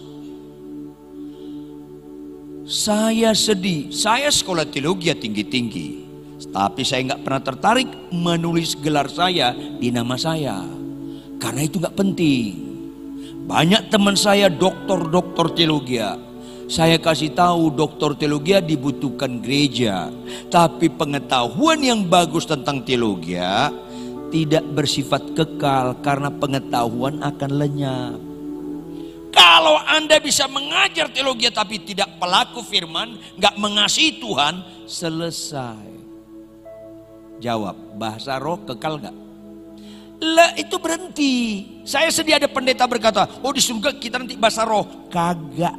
Saya 2.70 3.34
sedih, 3.34 3.90
saya 3.90 4.30
sekolah 4.30 4.68
teologi 4.68 5.10
tinggi-tinggi. 5.10 6.09
Tapi 6.50 6.82
saya 6.82 7.14
nggak 7.14 7.22
pernah 7.22 7.42
tertarik 7.46 7.90
menulis 8.10 8.74
gelar 8.74 9.06
saya 9.06 9.54
di 9.54 9.94
nama 9.94 10.18
saya. 10.18 10.66
Karena 11.38 11.62
itu 11.62 11.78
nggak 11.78 11.98
penting. 11.98 12.54
Banyak 13.46 13.90
teman 13.94 14.18
saya 14.18 14.50
doktor-doktor 14.50 15.54
teologi. 15.54 16.02
Saya 16.70 17.02
kasih 17.02 17.34
tahu 17.34 17.74
doktor 17.74 18.14
teologi 18.14 18.54
dibutuhkan 18.62 19.42
gereja. 19.42 20.10
Tapi 20.54 20.90
pengetahuan 20.90 21.82
yang 21.82 22.06
bagus 22.06 22.46
tentang 22.46 22.86
teologi 22.86 23.38
tidak 24.30 24.66
bersifat 24.74 25.34
kekal 25.34 25.98
karena 26.06 26.30
pengetahuan 26.30 27.22
akan 27.26 27.52
lenyap. 27.58 28.18
Kalau 29.30 29.78
Anda 29.86 30.18
bisa 30.18 30.50
mengajar 30.50 31.10
teologi 31.14 31.50
tapi 31.50 31.82
tidak 31.82 32.18
pelaku 32.18 32.66
firman, 32.66 33.18
nggak 33.38 33.56
mengasihi 33.58 34.18
Tuhan, 34.18 34.86
selesai. 34.90 35.99
Jawab, 37.40 37.76
bahasa 37.96 38.36
roh 38.36 38.60
kekal 38.68 39.00
nggak? 39.00 39.16
Lah 40.20 40.52
itu 40.60 40.76
berhenti. 40.76 41.64
Saya 41.88 42.12
sedih 42.12 42.36
ada 42.36 42.52
pendeta 42.52 42.84
berkata, 42.84 43.24
oh 43.40 43.56
di 43.56 43.64
surga 43.64 43.96
kita 43.96 44.20
nanti 44.20 44.36
bahasa 44.36 44.68
roh. 44.68 45.08
Kagak. 45.08 45.76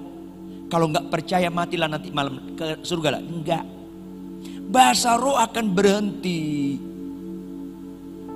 Kalau 0.72 0.88
nggak 0.88 1.12
percaya 1.12 1.52
matilah 1.52 1.90
nanti 1.90 2.08
malam 2.08 2.56
ke 2.56 2.80
surga 2.80 3.20
lah. 3.20 3.22
Enggak. 3.22 3.64
Bahasa 4.70 5.20
roh 5.20 5.36
akan 5.36 5.66
berhenti. 5.76 6.78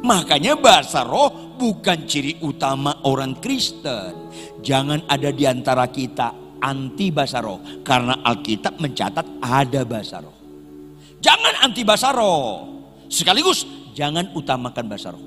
Makanya 0.05 0.61
bahasa 0.61 1.07
roh 1.09 1.57
bukan 1.57 2.05
ciri 2.05 2.37
utama 2.45 3.01
orang 3.09 3.41
Kristen. 3.41 4.29
Jangan 4.61 5.09
ada 5.09 5.33
di 5.33 5.49
antara 5.49 5.89
kita 5.89 6.61
anti 6.61 7.09
bahasa 7.09 7.41
roh. 7.41 7.81
Karena 7.81 8.21
Alkitab 8.21 8.77
mencatat 8.77 9.41
ada 9.41 9.81
bahasa 9.89 10.21
roh. 10.21 10.37
Jangan 11.25 11.65
anti 11.65 11.81
bahasa 11.87 12.13
roh. 12.13 12.74
Sekaligus 13.15 13.63
jangan 13.95 14.35
utamakan 14.35 14.91
bahasa 14.91 15.15
roh. 15.15 15.23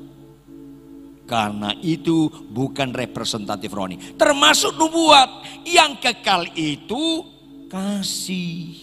Karena 1.24 1.72
itu 1.80 2.28
bukan 2.52 2.92
representatif 2.92 3.72
rohani. 3.72 4.00
Termasuk 4.20 4.76
nubuat. 4.76 5.64
Yang 5.64 6.04
kekal 6.04 6.52
itu 6.56 7.24
kasih. 7.72 8.76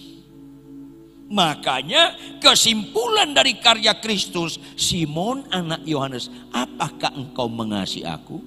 Makanya 1.28 2.16
kesimpulan 2.40 3.32
dari 3.32 3.56
karya 3.56 3.96
Kristus, 3.96 4.60
Simon 4.76 5.48
anak 5.48 5.84
Yohanes, 5.88 6.28
apakah 6.52 7.16
engkau 7.16 7.48
mengasihi 7.48 8.04
aku? 8.04 8.40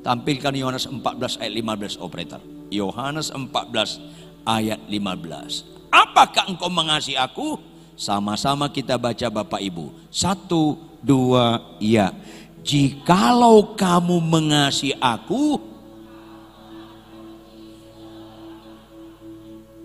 Tampilkan 0.00 0.56
Yohanes 0.56 0.88
14 0.88 1.40
ayat 1.44 1.52
15 1.52 2.00
operator. 2.00 2.40
Yohanes 2.72 3.28
14 3.28 4.00
ayat 4.48 4.80
15. 4.88 5.92
Apakah 5.92 6.44
engkau 6.48 6.72
mengasihi 6.72 7.20
aku? 7.20 7.75
Sama-sama 7.96 8.68
kita 8.68 9.00
baca 9.00 9.26
Bapak 9.32 9.60
Ibu. 9.60 10.12
Satu, 10.12 10.76
dua, 11.00 11.76
ya. 11.80 12.12
Jikalau 12.60 13.74
kamu 13.78 14.20
mengasihi 14.20 14.94
aku, 15.00 15.56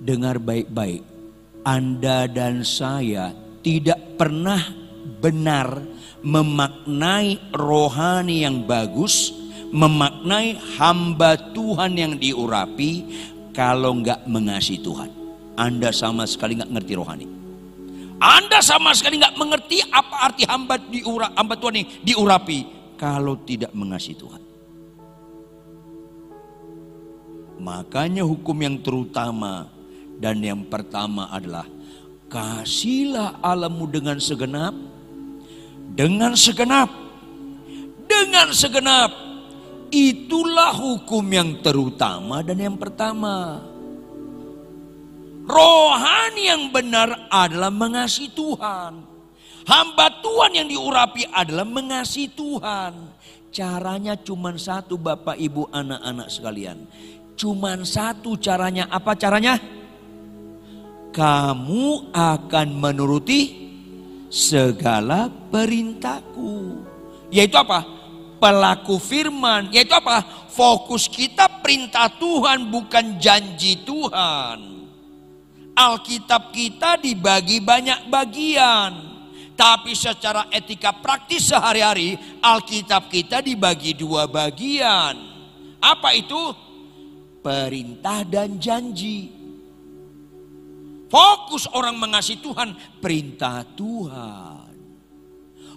dengar 0.02 0.42
baik-baik 0.42 1.12
anda 1.62 2.26
dan 2.26 2.66
saya 2.66 3.34
tidak 3.62 4.18
pernah 4.18 4.62
benar 5.22 5.86
memaknai 6.26 7.54
rohani 7.54 8.42
yang 8.42 8.66
bagus, 8.66 9.30
memaknai 9.70 10.58
hamba 10.78 11.38
Tuhan 11.54 11.94
yang 11.98 12.14
diurapi 12.18 13.06
kalau 13.54 14.02
nggak 14.02 14.26
mengasihi 14.26 14.82
Tuhan. 14.82 15.10
Anda 15.54 15.94
sama 15.94 16.26
sekali 16.26 16.58
nggak 16.58 16.74
ngerti 16.74 16.94
rohani. 16.98 17.41
Anda 18.22 18.62
sama 18.62 18.94
sekali 18.94 19.18
nggak 19.18 19.34
mengerti 19.34 19.82
apa 19.90 20.30
arti 20.30 20.46
hamba 20.46 20.78
diura, 20.78 21.34
hamba 21.34 21.58
Tuhan 21.58 21.82
yang 21.82 21.90
diurapi 22.06 22.60
kalau 22.94 23.34
tidak 23.42 23.74
mengasihi 23.74 24.14
Tuhan. 24.14 24.42
Makanya 27.58 28.22
hukum 28.22 28.58
yang 28.62 28.78
terutama 28.86 29.66
dan 30.22 30.38
yang 30.38 30.70
pertama 30.70 31.34
adalah 31.34 31.66
kasihlah 32.30 33.42
Allahmu 33.42 33.90
dengan 33.90 34.22
segenap, 34.22 34.74
dengan 35.98 36.38
segenap, 36.38 36.90
dengan 38.06 38.54
segenap. 38.54 39.12
Itulah 39.92 40.78
hukum 40.78 41.26
yang 41.26 41.58
terutama 41.66 42.46
dan 42.46 42.58
yang 42.62 42.78
pertama. 42.78 43.66
Rohani 45.52 46.48
yang 46.48 46.64
benar 46.72 47.28
adalah 47.28 47.68
mengasihi 47.68 48.32
Tuhan. 48.32 49.04
Hamba 49.68 50.08
Tuhan 50.24 50.64
yang 50.64 50.68
diurapi 50.72 51.28
adalah 51.28 51.68
mengasihi 51.68 52.32
Tuhan. 52.32 53.20
Caranya 53.52 54.16
cuma 54.16 54.56
satu 54.56 54.96
Bapak 54.96 55.36
Ibu 55.36 55.68
anak-anak 55.76 56.32
sekalian. 56.32 56.88
Cuman 57.36 57.84
satu 57.84 58.40
caranya. 58.40 58.88
Apa 58.88 59.12
caranya? 59.20 59.60
kamu 61.12 62.16
akan 62.16 62.68
menuruti 62.72 63.70
segala 64.32 65.28
perintahku. 65.28 66.80
Yaitu 67.30 67.60
apa? 67.60 67.84
Pelaku 68.40 68.98
firman. 68.98 69.70
Yaitu 69.76 69.92
apa? 69.92 70.24
Fokus 70.52 71.12
kita 71.12 71.62
perintah 71.62 72.08
Tuhan 72.16 72.72
bukan 72.72 73.20
janji 73.20 73.84
Tuhan. 73.84 74.71
Alkitab 75.76 76.52
kita 76.52 77.00
dibagi 77.00 77.64
banyak 77.64 78.12
bagian. 78.12 78.92
Tapi 79.56 79.94
secara 79.94 80.50
etika 80.50 80.90
praktis 80.90 81.54
sehari-hari 81.54 82.18
Alkitab 82.42 83.14
kita 83.14 83.46
dibagi 83.46 83.94
dua 83.94 84.26
bagian. 84.26 85.14
Apa 85.78 86.18
itu? 86.18 86.40
Perintah 87.42 88.26
dan 88.26 88.58
janji. 88.58 89.42
Fokus 91.12 91.68
orang 91.76 92.00
mengasihi 92.00 92.40
Tuhan, 92.40 92.70
perintah 93.04 93.68
Tuhan. 93.76 94.72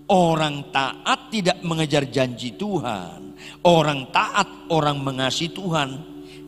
Orang 0.06 0.70
taat 0.70 1.34
tidak 1.34 1.58
mengejar 1.66 2.06
janji 2.06 2.54
Tuhan. 2.54 3.34
Orang 3.66 4.14
taat, 4.14 4.70
orang 4.70 5.02
mengasihi 5.02 5.50
Tuhan, 5.50 5.90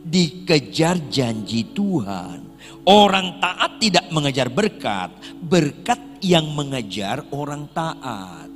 dikejar 0.07 1.11
janji 1.11 1.67
Tuhan. 1.75 2.46
Orang 2.87 3.43
taat 3.43 3.83
tidak 3.83 4.07
mengejar 4.15 4.47
berkat, 4.47 5.11
berkat 5.43 5.99
yang 6.23 6.47
mengejar 6.55 7.23
orang 7.35 7.67
taat. 7.75 8.47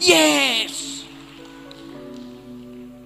Yes. 0.00 1.02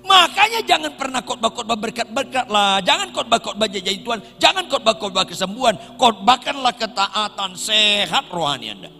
Makanya 0.05 0.61
jangan 0.69 0.93
pernah 1.01 1.25
khotbah-khotbah 1.25 1.79
berkat-berkat 1.81 2.47
lah. 2.53 2.81
Jangan 2.85 3.09
khotbah-khotbah 3.11 3.69
jajain 3.73 4.05
Tuhan. 4.05 4.21
Jangan 4.37 4.65
khotbah-khotbah 4.69 5.25
kesembuhan. 5.25 5.77
Khotbahkanlah 5.97 6.77
ketaatan 6.77 7.57
sehat 7.57 8.29
rohani 8.29 8.67
Anda. 8.77 8.91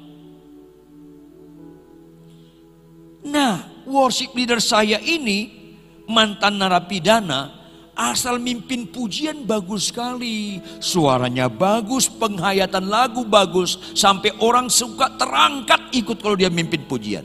Nah, 3.25 3.85
worship 3.89 4.33
leader 4.37 4.61
saya 4.61 5.01
ini 5.01 5.64
mantan 6.09 6.61
narapidana 6.61 7.65
asal 7.95 8.43
mimpin 8.43 8.91
pujian 8.91 9.47
bagus 9.47 9.95
sekali. 9.95 10.59
Suaranya 10.83 11.47
bagus, 11.47 12.11
penghayatan 12.11 12.91
lagu 12.91 13.23
bagus 13.25 13.79
sampai 13.95 14.35
orang 14.43 14.69
suka 14.69 15.15
terangkat 15.15 15.95
ikut 15.95 16.19
kalau 16.19 16.35
dia 16.35 16.51
mimpin 16.51 16.83
pujian. 16.85 17.25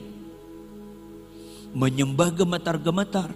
Menyembah 1.70 2.34
gemetar-gemetar 2.34 3.30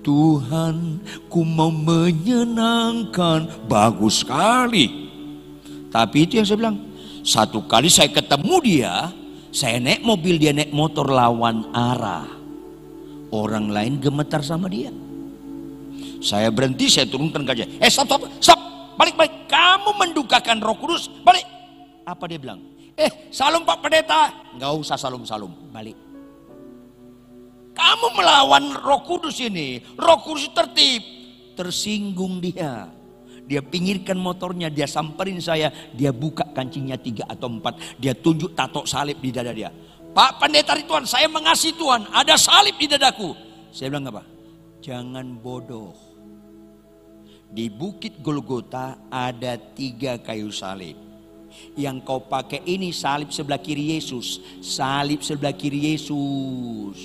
Tuhan 0.00 0.96
ku 1.28 1.44
mau 1.44 1.68
menyenangkan 1.68 3.68
Bagus 3.68 4.24
sekali 4.24 5.12
Tapi 5.92 6.24
itu 6.24 6.40
yang 6.40 6.48
saya 6.48 6.56
bilang 6.56 6.80
Satu 7.20 7.60
kali 7.68 7.92
saya 7.92 8.08
ketemu 8.08 8.56
dia 8.64 9.12
Saya 9.52 9.76
naik 9.76 10.00
mobil 10.00 10.40
dia 10.40 10.56
naik 10.56 10.72
motor 10.72 11.04
lawan 11.04 11.68
arah 11.76 12.39
Orang 13.30 13.70
lain 13.70 14.02
gemetar 14.02 14.42
sama 14.42 14.66
dia. 14.66 14.90
Saya 16.20 16.50
berhenti 16.50 16.90
saya 16.90 17.06
turunkan 17.06 17.46
kaca. 17.46 17.64
Eh 17.78 17.90
stop 17.90 18.10
stop 18.10 18.22
stop. 18.42 18.60
Balik 18.98 19.14
balik. 19.16 19.34
Kamu 19.46 19.96
mendukakan 19.96 20.58
roh 20.60 20.76
kudus. 20.76 21.08
Balik. 21.22 21.46
Apa 22.04 22.26
dia 22.26 22.42
bilang? 22.42 22.60
Eh 22.98 23.30
salam 23.30 23.62
pak 23.62 23.80
pendeta. 23.80 24.34
Nggak 24.58 24.72
usah 24.76 24.98
salam 24.98 25.22
salam 25.22 25.54
Balik. 25.70 25.96
Kamu 27.70 28.06
melawan 28.18 28.74
roh 28.76 29.00
kudus 29.06 29.40
ini. 29.40 29.80
Roh 29.96 30.18
kudus 30.20 30.50
tertib. 30.50 31.00
Tersinggung 31.54 32.42
dia. 32.42 33.00
Dia 33.50 33.66
pinggirkan 33.66 34.14
motornya, 34.14 34.70
dia 34.70 34.86
samperin 34.86 35.42
saya, 35.42 35.74
dia 35.90 36.14
buka 36.14 36.46
kancingnya 36.54 36.94
tiga 36.94 37.26
atau 37.26 37.50
empat, 37.50 37.98
dia 37.98 38.14
tunjuk 38.14 38.54
tato 38.54 38.86
salib 38.86 39.18
di 39.18 39.34
dada 39.34 39.50
dia. 39.50 39.74
Pak 40.10 40.42
pendeta 40.42 40.74
Tuhan, 40.74 41.06
saya 41.06 41.30
mengasihi 41.30 41.74
Tuhan, 41.78 42.10
ada 42.10 42.34
salib 42.34 42.74
di 42.74 42.90
dadaku. 42.90 43.30
Saya 43.70 43.94
bilang 43.94 44.10
apa? 44.10 44.26
Jangan 44.82 45.38
bodoh. 45.38 45.94
Di 47.50 47.70
bukit 47.70 48.18
Golgota 48.22 48.98
ada 49.10 49.54
tiga 49.58 50.18
kayu 50.18 50.50
salib. 50.50 50.98
Yang 51.74 52.06
kau 52.06 52.22
pakai 52.22 52.62
ini 52.62 52.94
salib 52.94 53.34
sebelah 53.34 53.58
kiri 53.58 53.98
Yesus, 53.98 54.38
salib 54.62 55.22
sebelah 55.22 55.54
kiri 55.54 55.94
Yesus. 55.94 56.98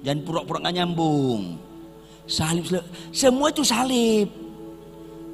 Dan 0.00 0.24
pura-pura 0.24 0.60
nggak 0.64 0.76
nyambung. 0.80 1.60
Salib, 2.24 2.68
semua 3.12 3.52
itu 3.52 3.64
salib. 3.64 4.28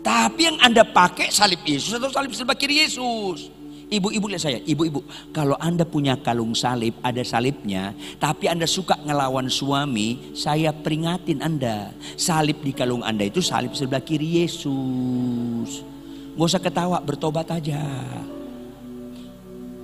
Tapi 0.03 0.41
yang 0.51 0.59
Anda 0.59 0.83
pakai 0.83 1.31
salib 1.31 1.62
Yesus 1.62 1.99
atau 1.99 2.11
salib 2.11 2.35
sebelah 2.35 2.59
kiri 2.59 2.83
Yesus. 2.83 3.62
Ibu-ibu 3.93 4.25
lihat 4.33 4.41
saya, 4.41 4.59
ibu-ibu. 4.65 5.05
Kalau 5.37 5.53
Anda 5.61 5.85
punya 5.85 6.17
kalung 6.17 6.57
salib, 6.57 6.97
ada 7.05 7.21
salibnya. 7.21 7.93
Tapi 8.17 8.49
Anda 8.49 8.65
suka 8.65 8.97
ngelawan 9.05 9.53
suami, 9.53 10.33
saya 10.33 10.73
peringatin 10.73 11.45
Anda. 11.45 11.93
Salib 12.17 12.65
di 12.65 12.73
kalung 12.73 13.05
Anda 13.05 13.29
itu 13.29 13.45
salib 13.45 13.77
sebelah 13.77 14.01
kiri 14.01 14.41
Yesus. 14.41 15.85
Gak 16.33 16.49
usah 16.49 16.63
ketawa, 16.65 17.05
bertobat 17.05 17.53
aja. 17.53 17.85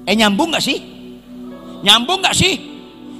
Eh 0.08 0.16
nyambung 0.16 0.56
gak 0.56 0.64
sih? 0.64 0.80
Nyambung 1.84 2.24
gak 2.24 2.32
sih? 2.32 2.56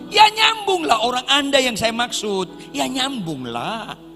Ya 0.09 0.25
nyambunglah 0.33 1.05
orang 1.05 1.29
Anda 1.29 1.61
yang 1.61 1.77
saya 1.77 1.93
maksud. 1.93 2.73
Ya 2.73 2.89
nyambunglah. 2.89 4.08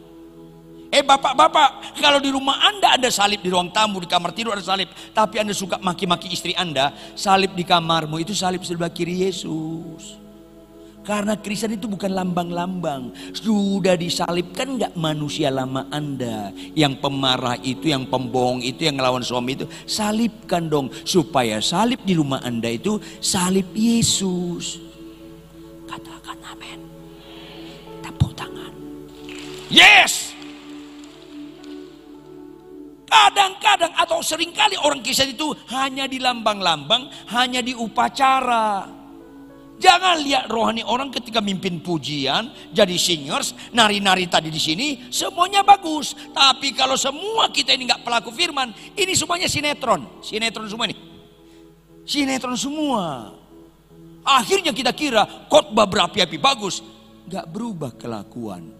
Eh 0.92 1.00
bapak-bapak, 1.00 1.96
kalau 1.96 2.20
di 2.20 2.28
rumah 2.28 2.61
Anda 2.68 3.00
ada 3.00 3.09
salib 3.09 3.40
di 3.40 3.48
ruang 3.48 3.72
tamu, 3.72 3.96
di 3.96 4.05
kamar 4.05 4.37
tidur 4.37 4.52
ada 4.52 4.61
salib. 4.61 4.92
Tapi 4.92 5.40
Anda 5.40 5.57
suka 5.57 5.81
maki-maki 5.81 6.28
istri 6.28 6.52
Anda, 6.52 6.92
salib 7.16 7.57
di 7.57 7.64
kamarmu 7.64 8.20
itu 8.20 8.37
salib 8.37 8.61
sebelah 8.61 8.92
kiri 8.92 9.24
Yesus. 9.24 10.20
Karena 11.02 11.35
Kristen 11.35 11.81
itu 11.81 11.88
bukan 11.88 12.12
lambang-lambang. 12.12 13.11
Sudah 13.33 13.96
disalibkan 13.96 14.76
nggak 14.76 14.92
manusia 14.92 15.48
lama 15.48 15.88
Anda. 15.88 16.52
Yang 16.76 17.00
pemarah 17.00 17.57
itu, 17.64 17.88
yang 17.88 18.07
pembohong 18.07 18.61
itu, 18.61 18.85
yang 18.85 19.00
ngelawan 19.00 19.24
suami 19.24 19.59
itu. 19.59 19.66
Salibkan 19.88 20.68
dong. 20.68 20.92
Supaya 21.09 21.59
salib 21.59 22.05
di 22.05 22.14
rumah 22.14 22.44
Anda 22.44 22.68
itu 22.68 23.00
salib 23.18 23.66
Yesus. 23.74 24.92
Yes. 29.72 30.32
Kadang-kadang 33.12 33.92
atau 33.92 34.25
sering 34.25 34.57
kali 34.57 34.72
orang 34.81 35.05
kisah 35.05 35.29
itu 35.29 35.53
hanya 35.68 36.09
di 36.09 36.16
lambang-lambang, 36.16 37.12
hanya 37.29 37.61
di 37.61 37.77
upacara. 37.77 38.88
Jangan 39.77 40.16
lihat 40.25 40.48
rohani 40.48 40.81
orang 40.81 41.12
ketika 41.12 41.44
mimpin 41.44 41.85
pujian, 41.85 42.72
jadi 42.72 42.96
singers, 42.96 43.53
nari-nari 43.77 44.31
tadi 44.33 44.48
di 44.48 44.57
sini, 44.57 45.12
semuanya 45.12 45.61
bagus. 45.61 46.16
Tapi 46.33 46.72
kalau 46.72 46.96
semua 46.96 47.53
kita 47.53 47.77
ini 47.77 47.85
nggak 47.90 48.01
pelaku 48.01 48.33
firman, 48.33 48.72
ini 48.96 49.12
semuanya 49.12 49.51
sinetron, 49.51 50.25
sinetron 50.25 50.70
semua 50.70 50.87
ini, 50.88 50.96
sinetron 52.09 52.57
semua. 52.57 53.37
Akhirnya 54.25 54.72
kita 54.72 54.94
kira 54.96 55.51
khotbah 55.51 55.85
berapi-api 55.85 56.38
bagus, 56.40 56.81
nggak 57.29 57.44
berubah 57.51 57.92
kelakuan. 57.98 58.70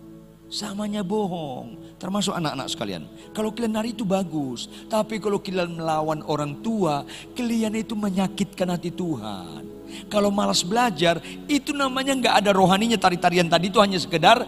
Samanya 0.47 1.03
bohong. 1.03 1.82
Termasuk 2.03 2.35
anak-anak 2.35 2.67
sekalian. 2.67 3.07
Kalau 3.31 3.55
kalian 3.55 3.79
nari 3.79 3.95
itu 3.95 4.03
bagus. 4.03 4.67
Tapi 4.91 5.23
kalau 5.23 5.39
kalian 5.39 5.79
melawan 5.79 6.19
orang 6.27 6.59
tua, 6.59 7.07
kalian 7.39 7.79
itu 7.79 7.95
menyakitkan 7.95 8.75
hati 8.75 8.91
Tuhan. 8.91 9.63
Kalau 10.11 10.35
malas 10.35 10.67
belajar, 10.67 11.23
itu 11.47 11.71
namanya 11.71 12.19
nggak 12.19 12.35
ada 12.43 12.51
rohaninya. 12.51 12.99
Tari-tarian 12.99 13.47
tadi 13.47 13.71
itu 13.71 13.79
hanya 13.79 14.03
sekedar 14.03 14.43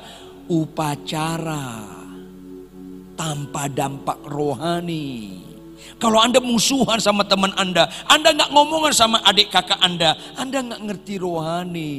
upacara. 0.51 1.95
Tanpa 3.15 3.71
dampak 3.71 4.19
rohani. 4.27 5.39
Kalau 6.03 6.19
Anda 6.19 6.43
musuhan 6.43 6.99
sama 6.99 7.23
teman 7.23 7.55
Anda, 7.55 7.87
Anda 8.11 8.35
nggak 8.35 8.51
ngomongan 8.51 8.91
sama 8.91 9.23
adik 9.23 9.55
kakak 9.55 9.79
Anda, 9.79 10.19
Anda 10.35 10.59
nggak 10.59 10.83
ngerti 10.91 11.23
rohani. 11.23 11.95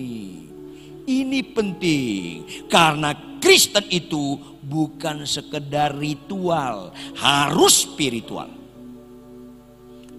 Ini 1.06 1.54
penting 1.54 2.65
karena 2.65 3.13
Kristen 3.38 3.86
itu 3.94 4.41
bukan 4.65 5.22
sekedar 5.30 5.94
ritual, 5.94 6.89
harus 7.13 7.86
spiritual. 7.86 8.50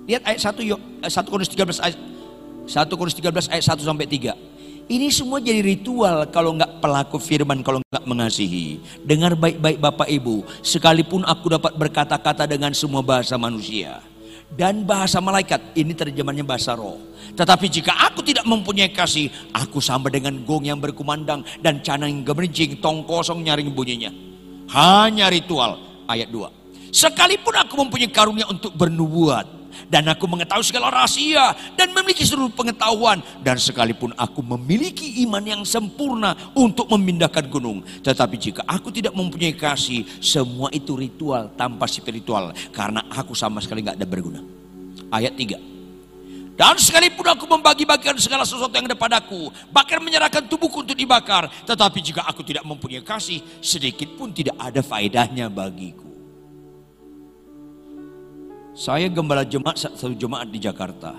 Lihat 0.07 0.23
ayat 0.23 0.41
1 0.55 0.63
yuk, 0.63 0.79
1 1.03 1.11
Korintus 1.27 1.51
13 1.51 1.83
ayat 1.83 1.99
1 2.71 2.99
Korintus 2.99 3.19
13 3.19 3.51
ayat 3.51 3.65
1 3.67 3.83
sampai 3.83 4.07
3. 4.07 4.39
Ini 4.87 5.11
semua 5.11 5.43
jadi 5.43 5.67
ritual 5.67 6.31
kalau 6.31 6.55
nggak 6.55 6.79
pelaku 6.79 7.19
firman, 7.19 7.67
kalau 7.67 7.83
nggak 7.83 8.07
mengasihi. 8.07 8.79
Dengar 9.03 9.35
baik-baik 9.35 9.83
Bapak 9.83 10.07
Ibu, 10.07 10.47
sekalipun 10.63 11.27
aku 11.27 11.59
dapat 11.59 11.75
berkata-kata 11.75 12.47
dengan 12.47 12.71
semua 12.71 13.03
bahasa 13.03 13.35
manusia 13.35 13.99
dan 14.55 14.87
bahasa 14.87 15.19
malaikat. 15.19 15.75
Ini 15.75 15.93
terjemahnya 15.97 16.47
bahasa 16.47 16.79
roh. 16.79 17.01
Tetapi 17.35 17.67
jika 17.67 17.93
aku 18.07 18.23
tidak 18.23 18.47
mempunyai 18.47 18.93
kasih, 18.95 19.27
aku 19.51 19.83
sama 19.83 20.13
dengan 20.13 20.39
gong 20.47 20.69
yang 20.69 20.79
berkumandang 20.79 21.43
dan 21.59 21.83
canang 21.83 22.13
yang 22.13 22.23
gemerincing, 22.23 22.79
tong 22.79 23.03
kosong 23.03 23.43
nyaring 23.43 23.75
bunyinya. 23.75 24.13
Hanya 24.71 25.33
ritual. 25.33 25.83
Ayat 26.07 26.31
2. 26.31 26.95
Sekalipun 26.95 27.55
aku 27.59 27.75
mempunyai 27.83 28.11
karunia 28.15 28.47
untuk 28.47 28.71
bernubuat 28.79 29.56
dan 29.87 30.09
aku 30.11 30.25
mengetahui 30.27 30.65
segala 30.65 30.93
rahasia 30.93 31.53
dan 31.77 31.93
memiliki 31.93 32.25
seluruh 32.25 32.53
pengetahuan. 32.53 33.21
Dan 33.41 33.61
sekalipun 33.61 34.13
aku 34.17 34.43
memiliki 34.43 35.23
iman 35.27 35.43
yang 35.43 35.63
sempurna 35.63 36.35
untuk 36.57 36.89
memindahkan 36.91 37.47
gunung 37.49 37.83
tetapi 38.03 38.37
jika 38.39 38.63
aku 38.67 38.95
tidak 38.95 39.13
mempunyai 39.15 39.55
kasih 39.57 40.07
semua 40.21 40.71
itu 40.71 40.95
ritual 40.95 41.53
tanpa 41.55 41.91
spiritual 41.91 42.53
karena 42.71 43.03
aku 43.11 43.33
sama 43.33 43.63
sekali 43.63 43.83
nggak 43.83 43.99
ada 43.99 44.09
berguna. 44.09 44.41
Ayat 45.11 45.39
3 45.39 45.77
dan 46.57 46.81
sekalipun 46.81 47.29
aku 47.29 47.45
membagi-bagikan 47.45 48.17
segala 48.17 48.49
sesuatu 48.49 48.73
yang 48.73 48.89
ada 48.89 48.97
padaku, 48.97 49.53
bahkan 49.69 50.01
menyerahkan 50.01 50.49
tubuhku 50.49 50.81
untuk 50.81 50.97
dibakar, 50.97 51.53
tetapi 51.69 52.01
jika 52.01 52.25
aku 52.25 52.41
tidak 52.41 52.65
mempunyai 52.65 53.05
kasih, 53.05 53.45
sedikit 53.61 54.09
pun 54.17 54.33
tidak 54.33 54.57
ada 54.57 54.81
faedahnya 54.81 55.53
bagiku. 55.53 56.06
Saya 58.77 59.09
gembala 59.09 59.41
jemaat 59.49 59.81
satu 59.81 60.13
jemaat 60.13 60.53
di 60.53 60.61
Jakarta. 60.61 61.17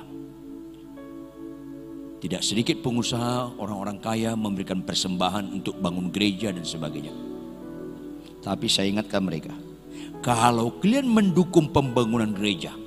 Tidak 2.22 2.38
sedikit 2.46 2.86
pengusaha, 2.86 3.58
orang-orang 3.58 3.98
kaya 3.98 4.38
memberikan 4.38 4.86
persembahan 4.86 5.58
untuk 5.58 5.82
bangun 5.82 6.13
gereja 6.13 6.54
dan 6.54 6.62
sebagainya. 6.62 7.10
Tapi 8.46 8.70
saya 8.70 8.93
ingatkan 8.93 9.26
mereka, 9.26 9.58
kalau 10.22 10.78
kalian 10.78 11.10
mendukung 11.10 11.74
pembangunan 11.74 12.30
gereja, 12.30 12.78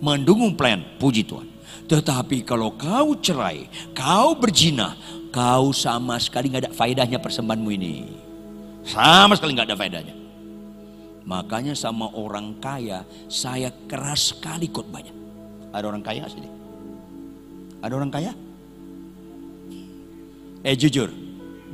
mendukung 0.00 0.56
pelayan, 0.56 0.80
puji 0.96 1.28
Tuhan. 1.28 1.52
Tetapi 1.84 2.40
kalau 2.48 2.72
kau 2.80 3.20
cerai, 3.20 3.68
kau 3.92 4.32
berzina, 4.32 4.96
kau 5.28 5.76
sama 5.76 6.16
sekali 6.16 6.48
nggak 6.48 6.62
ada 6.64 6.72
faedahnya 6.72 7.20
persembahanmu 7.20 7.70
ini. 7.76 8.08
Sama 8.80 9.36
sekali 9.36 9.52
nggak 9.60 9.68
ada 9.68 9.76
faedahnya. 9.76 10.14
Makanya 11.28 11.76
sama 11.76 12.10
orang 12.16 12.58
kaya, 12.58 13.04
saya 13.30 13.70
keras 13.86 14.34
sekali 14.34 14.66
khotbahnya. 14.66 15.12
Ada 15.70 15.84
orang 15.86 16.02
kaya 16.02 16.26
sini? 16.26 16.48
Ada 17.80 17.94
orang 17.94 18.10
kaya? 18.10 18.32
Eh 20.60 20.76
jujur, 20.76 21.08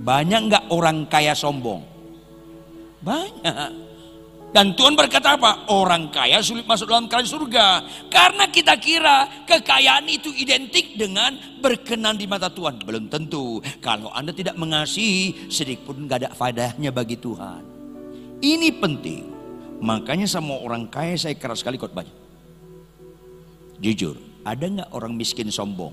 banyak 0.03 0.41
nggak 0.51 0.65
orang 0.71 1.09
kaya 1.11 1.35
sombong? 1.35 1.83
Banyak. 3.03 3.87
Dan 4.57 4.73
Tuhan 4.73 4.97
berkata 4.97 5.37
apa? 5.37 5.69
Orang 5.69 6.09
kaya 6.09 6.41
sulit 6.41 6.65
masuk 6.65 6.89
dalam 6.89 7.13
kerajaan 7.13 7.29
surga. 7.29 7.69
Karena 8.09 8.49
kita 8.49 8.73
kira 8.81 9.45
kekayaan 9.45 10.09
itu 10.09 10.33
identik 10.33 10.97
dengan 10.97 11.37
berkenan 11.61 12.17
di 12.17 12.25
mata 12.25 12.49
Tuhan. 12.49 12.81
Belum 12.81 13.05
tentu. 13.13 13.61
Kalau 13.85 14.09
Anda 14.17 14.33
tidak 14.33 14.57
mengasihi, 14.57 15.53
sedikit 15.53 15.93
pun 15.93 16.09
gak 16.09 16.25
ada 16.25 16.31
faedahnya 16.33 16.89
bagi 16.89 17.21
Tuhan. 17.21 17.61
Ini 18.41 18.69
penting. 18.81 19.36
Makanya 19.81 20.25
sama 20.25 20.57
orang 20.57 20.89
kaya 20.89 21.17
saya 21.17 21.37
keras 21.37 21.61
sekali 21.61 21.77
khotbahnya. 21.77 22.13
Jujur, 23.77 24.17
ada 24.47 24.65
nggak 24.65 24.91
orang 24.93 25.13
miskin 25.13 25.53
sombong? 25.53 25.93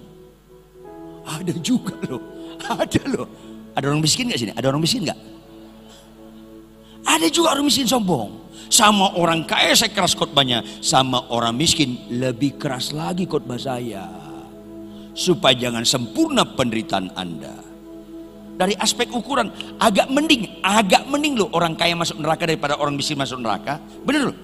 Ada 1.23 1.55
juga 1.59 1.95
loh. 2.07 2.23
Ada 2.63 3.01
loh. 3.11 3.27
Ada 3.73 3.85
orang 3.89 4.03
miskin 4.03 4.29
nggak 4.29 4.39
sini? 4.39 4.51
Ada 4.55 4.67
orang 4.69 4.83
miskin 4.83 5.01
nggak? 5.07 5.19
Ada 7.03 7.27
juga 7.27 7.47
orang 7.57 7.65
miskin 7.67 7.87
sombong. 7.87 8.43
Sama 8.71 9.13
orang 9.19 9.43
kaya 9.43 9.75
saya 9.75 9.91
keras 9.91 10.15
khotbahnya. 10.15 10.63
Sama 10.79 11.27
orang 11.31 11.55
miskin 11.55 12.07
lebih 12.11 12.55
keras 12.55 12.95
lagi 12.95 13.27
khotbah 13.27 13.59
saya. 13.59 14.07
Supaya 15.13 15.53
jangan 15.53 15.83
sempurna 15.83 16.43
penderitaan 16.43 17.11
Anda. 17.13 17.62
Dari 18.53 18.77
aspek 18.77 19.09
ukuran 19.09 19.49
agak 19.81 20.13
mending, 20.13 20.61
agak 20.61 21.09
mending 21.09 21.41
loh 21.41 21.49
orang 21.57 21.73
kaya 21.73 21.97
masuk 21.97 22.21
neraka 22.21 22.45
daripada 22.45 22.77
orang 22.77 22.93
miskin 22.93 23.17
masuk 23.17 23.41
neraka. 23.41 23.81
Bener 24.05 24.29
loh. 24.29 24.37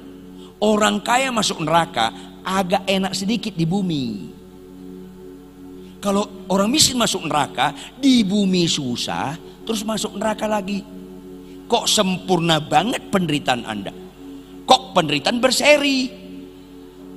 Orang 0.59 0.99
kaya 1.05 1.29
masuk 1.29 1.61
neraka 1.61 2.11
agak 2.43 2.83
enak 2.89 3.13
sedikit 3.13 3.53
di 3.53 3.63
bumi. 3.69 4.05
Kalau 5.99 6.47
orang 6.47 6.71
miskin 6.71 6.95
masuk 6.95 7.27
neraka, 7.27 7.75
di 7.99 8.23
bumi 8.23 8.71
susah, 8.71 9.35
terus 9.67 9.83
masuk 9.83 10.15
neraka 10.15 10.47
lagi. 10.47 10.79
Kok 11.67 11.85
sempurna 11.85 12.63
banget 12.63 13.11
penderitaan 13.11 13.67
Anda? 13.67 13.91
Kok 14.63 14.95
penderitaan 14.95 15.43
berseri? 15.43 16.28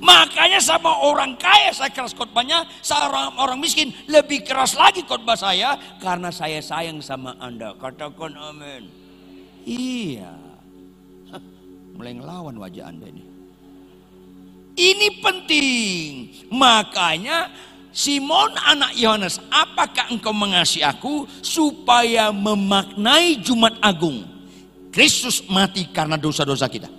Makanya 0.03 0.59
sama 0.59 0.91
orang 0.99 1.39
kaya 1.39 1.71
saya 1.71 1.87
keras 1.87 2.11
khotbahnya, 2.11 2.67
sama 2.83 3.31
orang 3.39 3.55
miskin 3.55 3.95
lebih 4.11 4.43
keras 4.43 4.75
lagi 4.75 5.07
khotbah 5.07 5.39
saya 5.39 5.79
karena 6.03 6.27
saya 6.27 6.59
sayang 6.59 6.99
sama 6.99 7.39
Anda. 7.39 7.71
Katakan 7.79 8.35
amin. 8.35 8.91
Iya. 9.63 10.35
Mulai 11.95 12.19
ngelawan 12.19 12.59
wajah 12.59 12.91
Anda 12.91 13.07
ini. 13.07 13.23
Ini 14.75 15.07
penting. 15.23 16.09
Makanya 16.51 17.47
Simon 17.93 18.57
anak 18.59 18.97
Yohanes, 18.99 19.39
apakah 19.53 20.11
engkau 20.11 20.33
mengasihi 20.35 20.83
aku 20.83 21.29
supaya 21.39 22.33
memaknai 22.33 23.39
Jumat 23.39 23.79
Agung? 23.79 24.25
Kristus 24.91 25.45
mati 25.47 25.87
karena 25.93 26.19
dosa-dosa 26.19 26.67
kita. 26.67 26.89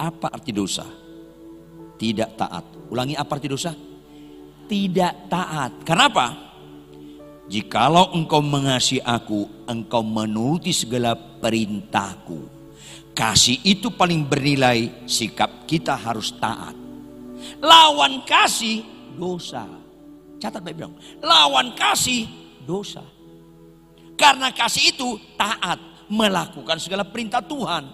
Apa 0.00 0.32
arti 0.34 0.50
dosa? 0.50 1.01
Tidak 2.02 2.34
taat. 2.34 2.90
Ulangi 2.90 3.14
apa 3.14 3.38
arti 3.38 3.46
dosa? 3.46 3.70
Tidak 4.66 5.30
taat. 5.30 5.86
Kenapa? 5.86 6.50
Jikalau 7.46 8.10
engkau 8.18 8.42
mengasihi 8.42 8.98
aku, 8.98 9.46
engkau 9.70 10.02
menuruti 10.02 10.74
segala 10.74 11.14
perintahku. 11.14 12.50
Kasih 13.14 13.60
itu 13.62 13.94
paling 13.94 14.26
bernilai, 14.26 15.06
sikap 15.06 15.68
kita 15.68 15.94
harus 15.94 16.34
taat. 16.42 16.74
Lawan 17.62 18.26
kasih 18.26 18.82
dosa. 19.14 19.68
Catat 20.42 20.58
baik 20.58 20.74
bilang, 20.74 20.98
lawan 21.22 21.76
kasih 21.78 22.26
dosa. 22.66 23.04
Karena 24.18 24.50
kasih 24.50 24.96
itu 24.96 25.20
taat, 25.38 25.78
melakukan 26.10 26.82
segala 26.82 27.06
perintah 27.06 27.44
Tuhan. 27.44 27.84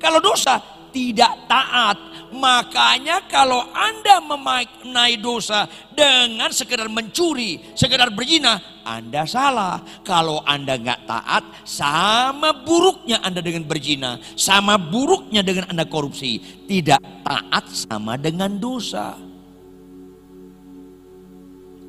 Kalau 0.00 0.22
dosa 0.22 0.62
tidak 0.94 1.50
taat, 1.50 1.98
makanya 2.32 3.26
kalau 3.26 3.66
Anda 3.74 4.22
memaknai 4.22 5.18
dosa 5.18 5.66
dengan 5.90 6.50
sekedar 6.54 6.86
mencuri, 6.86 7.60
sekedar 7.74 8.10
berzina, 8.14 8.58
Anda 8.86 9.26
salah. 9.26 9.82
Kalau 10.06 10.42
Anda 10.46 10.78
nggak 10.78 11.06
taat, 11.06 11.44
sama 11.66 12.54
buruknya 12.62 13.20
Anda 13.20 13.42
dengan 13.42 13.66
berzina, 13.66 14.22
sama 14.38 14.78
buruknya 14.78 15.42
dengan 15.42 15.70
Anda 15.70 15.84
korupsi. 15.86 16.38
Tidak 16.66 17.26
taat 17.26 17.64
sama 17.70 18.14
dengan 18.14 18.56
dosa. 18.56 19.18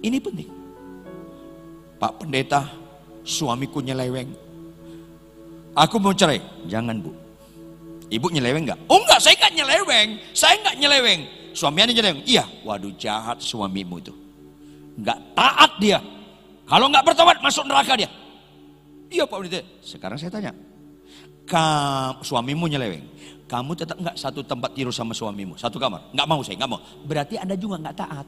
Ini 0.01 0.17
penting. 0.17 0.49
Pak 2.01 2.17
pendeta, 2.17 2.65
suamiku 3.21 3.86
nyeleweng. 3.86 4.34
Aku 5.77 6.01
mau 6.01 6.12
cerai. 6.12 6.41
Jangan 6.65 6.97
bu. 6.97 7.20
Ibu 8.12 8.28
nyeleweng 8.28 8.67
nggak? 8.67 8.80
Oh 8.91 9.00
enggak, 9.00 9.24
saya 9.24 9.39
nggak 9.39 9.54
nyeleweng. 9.56 10.10
Saya 10.36 10.56
nggak 10.60 10.76
nyeleweng. 10.84 11.21
Suaminya 11.56 11.95
nyeleweng. 11.95 12.24
Iya, 12.28 12.43
waduh 12.67 12.91
jahat 13.00 13.39
suamimu 13.39 14.04
itu. 14.04 14.12
Nggak 15.00 15.19
taat 15.32 15.71
dia. 15.80 16.00
Kalau 16.67 16.91
nggak 16.91 17.08
bertobat 17.08 17.39
masuk 17.39 17.63
neraka 17.63 17.95
dia. 17.95 18.12
Iya 19.08 19.24
Pak 19.24 19.38
Pendeta. 19.39 19.63
Sekarang 19.80 20.19
saya 20.19 20.28
tanya. 20.28 20.52
Kamu, 21.47 22.19
suamimu 22.24 22.67
nyeleweng. 22.67 23.04
Kamu 23.47 23.71
tetap 23.80 23.95
nggak 24.00 24.15
satu 24.19 24.43
tempat 24.43 24.71
tidur 24.76 24.91
sama 24.91 25.15
suamimu? 25.15 25.56
Satu 25.56 25.80
kamar? 25.80 26.12
Nggak 26.12 26.28
mau 26.28 26.39
saya, 26.43 26.56
nggak 26.60 26.71
mau. 26.71 26.80
Berarti 27.08 27.36
Anda 27.39 27.56
juga 27.56 27.80
nggak 27.80 27.95
taat. 27.95 28.28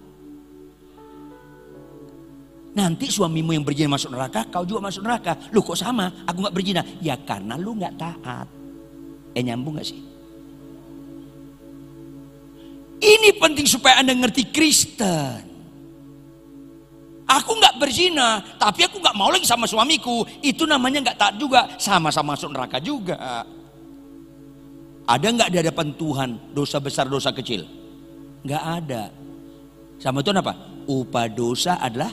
Nanti 2.73 3.05
suamimu 3.11 3.51
yang 3.51 3.63
berzina 3.67 3.91
masuk 3.91 4.15
neraka, 4.15 4.47
kau 4.47 4.63
juga 4.63 4.87
masuk 4.87 5.03
neraka. 5.03 5.35
Lu 5.51 5.59
kok 5.59 5.75
sama? 5.75 6.07
Aku 6.23 6.39
nggak 6.39 6.55
berzina. 6.55 6.81
Ya 7.03 7.19
karena 7.19 7.59
lu 7.59 7.75
nggak 7.75 7.95
taat. 7.99 8.62
Eh 9.33 9.41
nyambung 9.41 9.77
gak 9.77 9.87
sih? 9.89 9.99
Ini 13.03 13.35
penting 13.35 13.67
supaya 13.67 13.99
anda 13.99 14.15
ngerti 14.15 14.47
Kristen. 14.53 15.51
Aku 17.23 17.55
nggak 17.57 17.81
berzina, 17.81 18.39
tapi 18.61 18.85
aku 18.85 19.01
nggak 19.01 19.17
mau 19.17 19.27
lagi 19.33 19.43
sama 19.43 19.67
suamiku. 19.67 20.23
Itu 20.39 20.63
namanya 20.69 21.09
nggak 21.09 21.17
taat 21.17 21.35
juga, 21.35 21.65
sama-sama 21.81 22.37
masuk 22.37 22.53
neraka 22.53 22.77
juga. 22.79 23.43
Ada 25.03 25.27
nggak 25.33 25.49
di 25.51 25.57
hadapan 25.59 25.87
Tuhan 25.97 26.29
dosa 26.55 26.77
besar, 26.79 27.09
dosa 27.11 27.33
kecil? 27.35 27.67
Nggak 28.45 28.63
ada. 28.63 29.03
Sama 29.99 30.23
Tuhan 30.23 30.39
apa? 30.39 30.53
Upah 30.87 31.27
dosa 31.31 31.79
adalah 31.79 32.11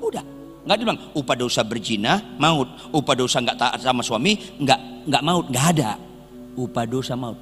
Udah. 0.00 0.24
Nggak 0.66 0.76
dibilang 0.82 1.00
upah 1.14 1.36
dosa 1.38 1.62
berzina 1.62 2.18
maut, 2.42 2.66
upah 2.90 3.14
dosa 3.14 3.38
nggak 3.38 3.54
taat 3.54 3.78
sama 3.78 4.02
suami 4.02 4.34
nggak 4.58 5.06
nggak 5.06 5.22
maut, 5.22 5.46
nggak 5.46 5.66
ada. 5.78 5.94
Upah 6.56 6.88
dosa 6.88 7.12
maut. 7.14 7.36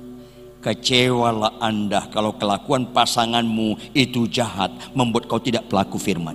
Kecewalah 0.65 1.61
anda 1.61 2.09
kalau 2.09 2.35
kelakuan 2.41 2.89
pasanganmu 2.91 3.95
itu 3.95 4.25
jahat 4.27 4.73
membuat 4.97 5.29
kau 5.29 5.37
tidak 5.37 5.69
pelaku 5.69 6.01
firman. 6.01 6.35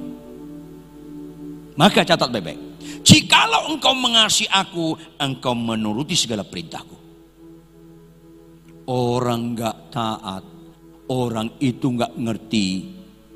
Maka 1.73 2.05
catat 2.05 2.30
baik-baik. 2.30 2.59
Jikalau 3.01 3.73
engkau 3.73 3.95
mengasihi 3.97 4.45
aku, 4.51 4.93
engkau 5.17 5.57
menuruti 5.57 6.13
segala 6.13 6.45
perintahku. 6.45 6.93
Orang 8.86 9.57
nggak 9.57 9.77
taat, 9.89 10.45
orang 11.09 11.49
itu 11.57 11.89
nggak 11.89 12.13
ngerti, 12.13 12.67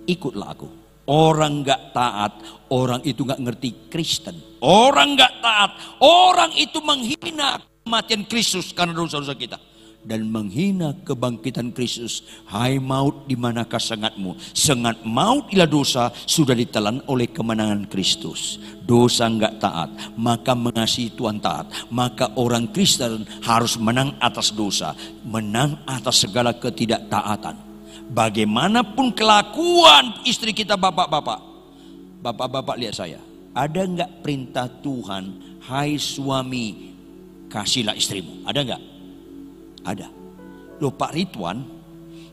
ikutlah 0.06 0.50
aku. 0.54 0.70
Orang 1.10 1.66
nggak 1.66 1.92
taat, 1.92 2.34
orang 2.70 3.02
itu 3.02 3.26
nggak 3.26 3.42
ngerti 3.42 3.70
Kristen. 3.90 4.38
Orang 4.62 5.18
nggak 5.18 5.42
taat, 5.42 5.72
orang 6.00 6.54
itu 6.54 6.80
menghina 6.80 7.73
kematian 7.84 8.24
Kristus 8.26 8.72
karena 8.72 8.96
dosa-dosa 8.96 9.36
kita. 9.36 9.60
dan 10.04 10.28
menghina 10.28 10.92
kebangkitan 11.08 11.72
Kristus. 11.72 12.28
Hai 12.44 12.78
maut, 12.78 13.24
di 13.24 13.40
manakah 13.40 13.80
sengatmu? 13.80 14.36
Sengat 14.52 15.02
maut 15.08 15.48
ialah 15.50 15.64
dosa 15.64 16.12
sudah 16.28 16.52
ditelan 16.52 17.00
oleh 17.08 17.32
kemenangan 17.32 17.88
Kristus. 17.88 18.60
Dosa 18.84 19.32
enggak 19.32 19.64
taat, 19.64 19.90
maka 20.20 20.52
mengasihi 20.52 21.16
Tuhan 21.16 21.40
taat. 21.40 21.72
Maka 21.88 22.36
orang 22.36 22.68
Kristen 22.76 23.24
harus 23.48 23.80
menang 23.80 24.20
atas 24.20 24.52
dosa, 24.52 24.92
menang 25.24 25.80
atas 25.88 26.28
segala 26.28 26.52
ketidaktaatan. 26.52 27.56
Bagaimanapun 28.12 29.16
kelakuan 29.16 30.20
istri 30.28 30.52
kita 30.52 30.76
bapak-bapak. 30.76 31.40
Bapak-bapak 32.20 32.76
lihat 32.76 32.96
saya. 33.00 33.24
Ada 33.56 33.88
enggak 33.88 34.12
perintah 34.20 34.68
Tuhan, 34.68 35.24
hai 35.64 35.96
suami, 35.96 36.93
kasihlah 37.54 37.94
istrimu. 37.94 38.42
Ada 38.50 38.60
enggak? 38.66 38.82
Ada. 39.86 40.08
Loh 40.82 40.90
Pak 40.90 41.14
Ridwan, 41.14 41.62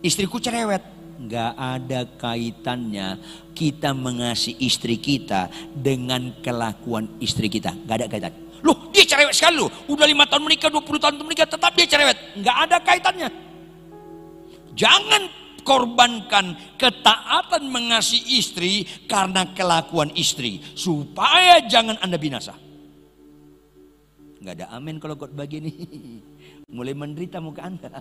istriku 0.01 0.41
cerewet. 0.41 0.81
Nggak 1.21 1.53
ada 1.53 2.01
kaitannya 2.17 3.21
kita 3.53 3.93
mengasihi 3.93 4.57
istri 4.65 4.97
kita 4.97 5.53
dengan 5.77 6.33
kelakuan 6.41 7.21
istri 7.21 7.53
kita. 7.53 7.77
Nggak 7.77 7.97
ada 8.01 8.07
kaitan. 8.09 8.33
Loh 8.65 8.89
dia 8.89 9.05
cerewet 9.05 9.37
sekali 9.37 9.61
loh. 9.61 9.69
Udah 9.85 10.09
lima 10.09 10.25
tahun 10.25 10.49
menikah, 10.49 10.73
20 10.73 10.81
tahun 10.97 11.21
menikah, 11.21 11.45
tetap 11.45 11.77
dia 11.77 11.85
cerewet. 11.85 12.41
Nggak 12.41 12.57
ada 12.57 12.77
kaitannya. 12.81 13.29
Jangan 14.73 15.23
korbankan 15.61 16.57
ketaatan 16.81 17.69
mengasihi 17.69 18.41
istri 18.41 18.89
karena 19.05 19.53
kelakuan 19.53 20.09
istri. 20.17 20.65
Supaya 20.73 21.61
jangan 21.69 22.01
Anda 22.01 22.17
binasa. 22.17 22.70
Nggak 24.41 24.55
ada 24.57 24.67
amin 24.73 24.97
kalau 24.97 25.21
kot 25.21 25.37
begini. 25.37 25.69
Mulai 26.77 26.97
menderita 26.97 27.45
muka 27.45 27.61
anda. 27.61 28.01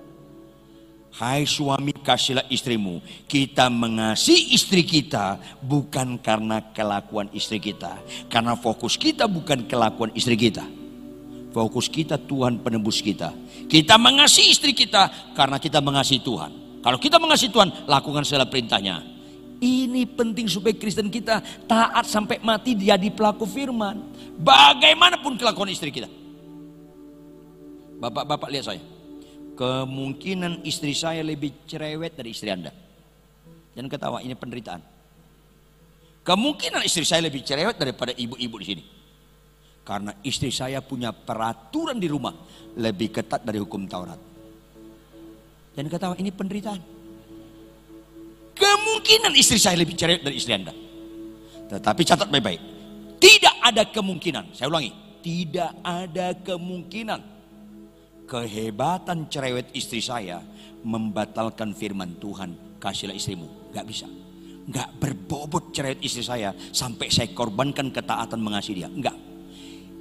Hai 1.12 1.44
suami 1.44 1.92
kasihlah 1.92 2.48
istrimu. 2.48 3.04
Kita 3.28 3.68
mengasihi 3.68 4.56
istri 4.56 4.88
kita 4.88 5.36
bukan 5.60 6.16
karena 6.22 6.64
kelakuan 6.72 7.28
istri 7.36 7.60
kita. 7.60 8.00
Karena 8.32 8.56
fokus 8.56 8.96
kita 8.96 9.28
bukan 9.28 9.68
kelakuan 9.68 10.16
istri 10.16 10.40
kita. 10.40 10.64
Fokus 11.52 11.92
kita 11.92 12.16
Tuhan 12.16 12.62
penebus 12.62 13.02
kita. 13.02 13.36
Kita 13.68 13.98
mengasihi 14.00 14.54
istri 14.54 14.72
kita 14.72 15.34
karena 15.36 15.60
kita 15.60 15.82
mengasihi 15.82 16.22
Tuhan. 16.24 16.80
Kalau 16.80 16.96
kita 17.02 17.20
mengasihi 17.20 17.52
Tuhan, 17.52 17.90
lakukan 17.90 18.24
segala 18.24 18.48
perintahnya. 18.48 19.04
Ini 19.60 20.08
penting 20.16 20.48
supaya 20.48 20.72
Kristen 20.72 21.12
kita 21.12 21.44
taat 21.68 22.08
sampai 22.08 22.40
mati 22.40 22.80
jadi 22.80 23.12
pelaku 23.12 23.44
firman. 23.44 24.00
Bagaimanapun 24.40 25.36
kelakuan 25.36 25.68
istri 25.68 25.92
kita. 25.92 26.08
Bapak-bapak 28.00 28.48
lihat 28.48 28.66
saya. 28.72 28.82
Kemungkinan 29.60 30.64
istri 30.64 30.96
saya 30.96 31.20
lebih 31.20 31.68
cerewet 31.68 32.16
dari 32.16 32.32
istri 32.32 32.48
Anda. 32.48 32.72
Dan 33.76 33.92
ketawa, 33.92 34.24
ini 34.24 34.32
penderitaan. 34.32 34.80
Kemungkinan 36.24 36.80
istri 36.88 37.04
saya 37.04 37.28
lebih 37.28 37.44
cerewet 37.44 37.76
daripada 37.76 38.16
ibu-ibu 38.16 38.56
di 38.64 38.66
sini. 38.66 38.84
Karena 39.84 40.16
istri 40.24 40.48
saya 40.48 40.80
punya 40.80 41.12
peraturan 41.12 42.00
di 42.00 42.08
rumah 42.08 42.32
lebih 42.80 43.12
ketat 43.12 43.44
dari 43.44 43.60
hukum 43.60 43.84
Taurat. 43.84 44.20
Dan 45.76 45.92
ketawa, 45.92 46.16
ini 46.16 46.32
penderitaan. 46.32 46.80
Kemungkinan 48.56 49.36
istri 49.36 49.60
saya 49.60 49.76
lebih 49.76 50.00
cerewet 50.00 50.24
dari 50.24 50.40
istri 50.40 50.56
Anda. 50.56 50.72
Tetapi 51.68 52.02
catat 52.08 52.32
baik-baik. 52.32 52.62
Tidak 53.20 53.56
ada 53.60 53.84
kemungkinan. 53.92 54.56
Saya 54.56 54.72
ulangi. 54.72 54.96
Tidak 55.20 55.84
ada 55.84 56.32
kemungkinan 56.32 57.39
kehebatan 58.30 59.26
cerewet 59.26 59.74
istri 59.74 59.98
saya 59.98 60.38
membatalkan 60.86 61.74
firman 61.74 62.22
Tuhan 62.22 62.78
kasihlah 62.78 63.18
istrimu. 63.18 63.74
Gak 63.74 63.90
bisa. 63.90 64.06
Gak 64.70 65.02
berbobot 65.02 65.74
cerewet 65.74 65.98
istri 66.06 66.22
saya 66.22 66.54
sampai 66.70 67.10
saya 67.10 67.34
korbankan 67.34 67.90
ketaatan 67.90 68.38
mengasihi 68.38 68.86
dia. 68.86 68.90
Enggak 68.94 69.18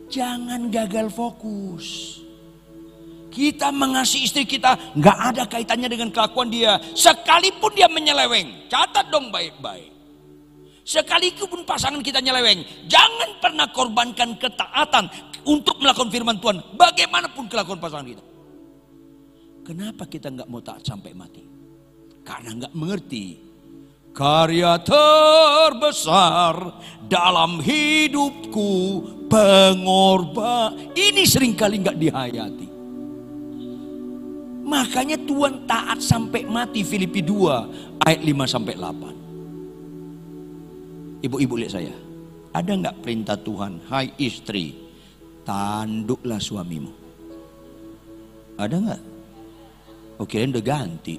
jangan 0.09 0.73
gagal 0.73 1.13
fokus. 1.13 2.19
Kita 3.29 3.69
mengasihi 3.71 4.25
istri 4.25 4.45
kita 4.49 4.97
nggak 4.97 5.19
ada 5.33 5.45
kaitannya 5.45 5.87
dengan 5.87 6.09
kelakuan 6.11 6.49
dia. 6.49 6.81
Sekalipun 6.97 7.77
dia 7.77 7.87
menyeleweng 7.87 8.67
catat 8.73 9.13
dong 9.13 9.29
baik-baik. 9.29 9.95
Sekalipun 10.83 11.69
pasangan 11.69 12.01
kita 12.01 12.25
nyeleweng 12.25 12.65
jangan 12.89 13.37
pernah 13.37 13.69
korbankan 13.69 14.41
ketaatan 14.41 15.13
untuk 15.49 15.81
melakukan 15.81 16.13
firman 16.13 16.37
Tuhan. 16.37 16.61
Bagaimanapun 16.77 17.49
kelakuan 17.49 17.81
pasangan 17.81 18.05
kita. 18.05 18.21
Kenapa 19.65 20.05
kita 20.05 20.29
nggak 20.29 20.49
mau 20.49 20.61
taat 20.61 20.85
sampai 20.85 21.17
mati? 21.17 21.45
Karena 22.25 22.53
nggak 22.57 22.73
mengerti 22.77 23.37
karya 24.13 24.77
terbesar 24.85 26.73
dalam 27.09 27.65
hidupku 27.65 28.71
pengorban. 29.29 30.93
Ini 30.93 31.25
sering 31.25 31.57
kali 31.57 31.81
nggak 31.85 32.01
dihayati. 32.01 32.69
Makanya 34.69 35.17
Tuhan 35.25 35.65
taat 35.65 36.05
sampai 36.05 36.45
mati 36.45 36.85
Filipi 36.85 37.25
2 37.25 38.05
ayat 38.05 38.21
5 38.21 38.45
sampai 38.45 38.77
8. 38.77 41.25
Ibu-ibu 41.25 41.57
lihat 41.57 41.73
saya. 41.73 41.97
Ada 42.53 42.77
nggak 42.77 43.01
perintah 43.01 43.41
Tuhan? 43.41 43.81
Hai 43.89 44.13
istri, 44.21 44.88
tanduklah 45.49 46.37
suamimu. 46.37 46.93
Ada 48.61 48.77
nggak? 48.77 49.03
Oke, 50.21 50.45
oh, 50.45 50.51
udah 50.53 50.65
ganti. 50.65 51.17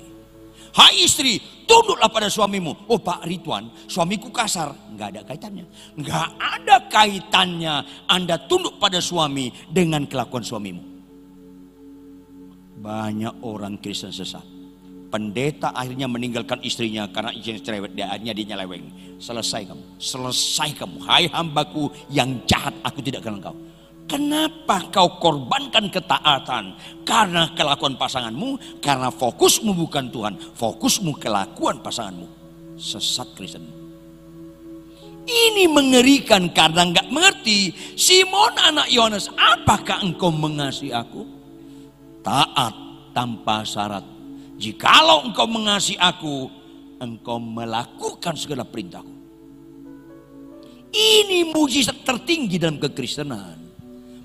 Hai 0.70 1.02
istri, 1.02 1.42
tunduklah 1.66 2.14
pada 2.14 2.30
suamimu. 2.30 2.86
Oh 2.86 3.02
Pak 3.02 3.26
Ridwan, 3.26 3.74
suamiku 3.90 4.30
kasar. 4.30 4.70
Nggak 4.94 5.08
ada 5.18 5.22
kaitannya. 5.26 5.66
Nggak 5.98 6.28
ada 6.38 6.76
kaitannya 6.94 7.74
Anda 8.06 8.38
tunduk 8.46 8.78
pada 8.78 9.02
suami 9.02 9.50
dengan 9.66 10.06
kelakuan 10.06 10.46
suamimu. 10.46 10.84
Banyak 12.86 13.42
orang 13.42 13.82
Kristen 13.82 14.14
sesat. 14.14 14.46
Pendeta 15.10 15.74
akhirnya 15.74 16.06
meninggalkan 16.06 16.62
istrinya 16.62 17.10
karena 17.10 17.34
izin 17.34 17.66
cerewet 17.66 17.98
dia 17.98 18.14
akhirnya 18.14 18.38
dia 18.38 18.46
nyeleweng. 18.54 19.18
Selesai 19.18 19.74
kamu, 19.74 19.84
selesai 19.98 20.70
kamu. 20.78 21.02
Hai 21.02 21.26
hambaku 21.34 21.90
yang 22.14 22.46
jahat, 22.46 22.78
aku 22.86 23.02
tidak 23.02 23.26
kenal 23.26 23.42
kau. 23.42 23.58
Kenapa 24.10 24.90
kau 24.90 25.22
korbankan 25.22 25.86
ketaatan? 25.94 26.74
Karena 27.06 27.54
kelakuan 27.54 27.94
pasanganmu, 27.94 28.82
karena 28.82 29.14
fokusmu 29.14 29.70
bukan 29.78 30.10
Tuhan, 30.10 30.34
fokusmu 30.58 31.14
kelakuan 31.22 31.78
pasanganmu. 31.78 32.26
Sesat 32.74 33.30
Kristen. 33.38 33.70
Ini 35.30 35.70
mengerikan 35.70 36.50
karena 36.50 36.90
nggak 36.90 37.14
mengerti. 37.14 37.70
Simon 37.94 38.58
anak 38.58 38.90
Yohanes, 38.90 39.30
apakah 39.38 40.02
engkau 40.02 40.34
mengasihi 40.34 40.90
aku? 40.90 41.22
Taat 42.26 42.74
tanpa 43.14 43.62
syarat. 43.62 44.02
Jikalau 44.58 45.30
engkau 45.30 45.46
mengasihi 45.46 46.02
aku, 46.02 46.50
engkau 46.98 47.38
melakukan 47.38 48.34
segala 48.34 48.66
perintahku. 48.66 49.14
Ini 50.90 51.54
mujizat 51.54 52.02
tertinggi 52.02 52.58
dalam 52.58 52.82
kekristenan 52.82 53.59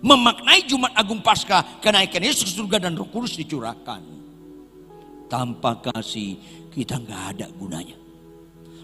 memaknai 0.05 0.69
Jumat 0.69 0.93
Agung 0.93 1.25
Pasca 1.25 1.65
kenaikan 1.81 2.21
Yesus 2.21 2.45
ke 2.45 2.53
surga 2.53 2.87
dan 2.87 2.93
Roh 2.93 3.09
Kudus 3.09 3.41
dicurahkan. 3.41 4.05
Tanpa 5.33 5.81
kasih 5.81 6.37
kita 6.69 7.01
nggak 7.01 7.23
ada 7.35 7.47
gunanya. 7.57 7.97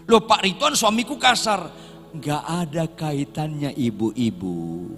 Loh 0.09 0.25
Pak 0.25 0.41
Rituan 0.41 0.73
suamiku 0.73 1.21
kasar. 1.21 1.69
Nggak 2.11 2.43
ada 2.43 2.83
kaitannya 2.91 3.71
ibu-ibu. 3.71 4.91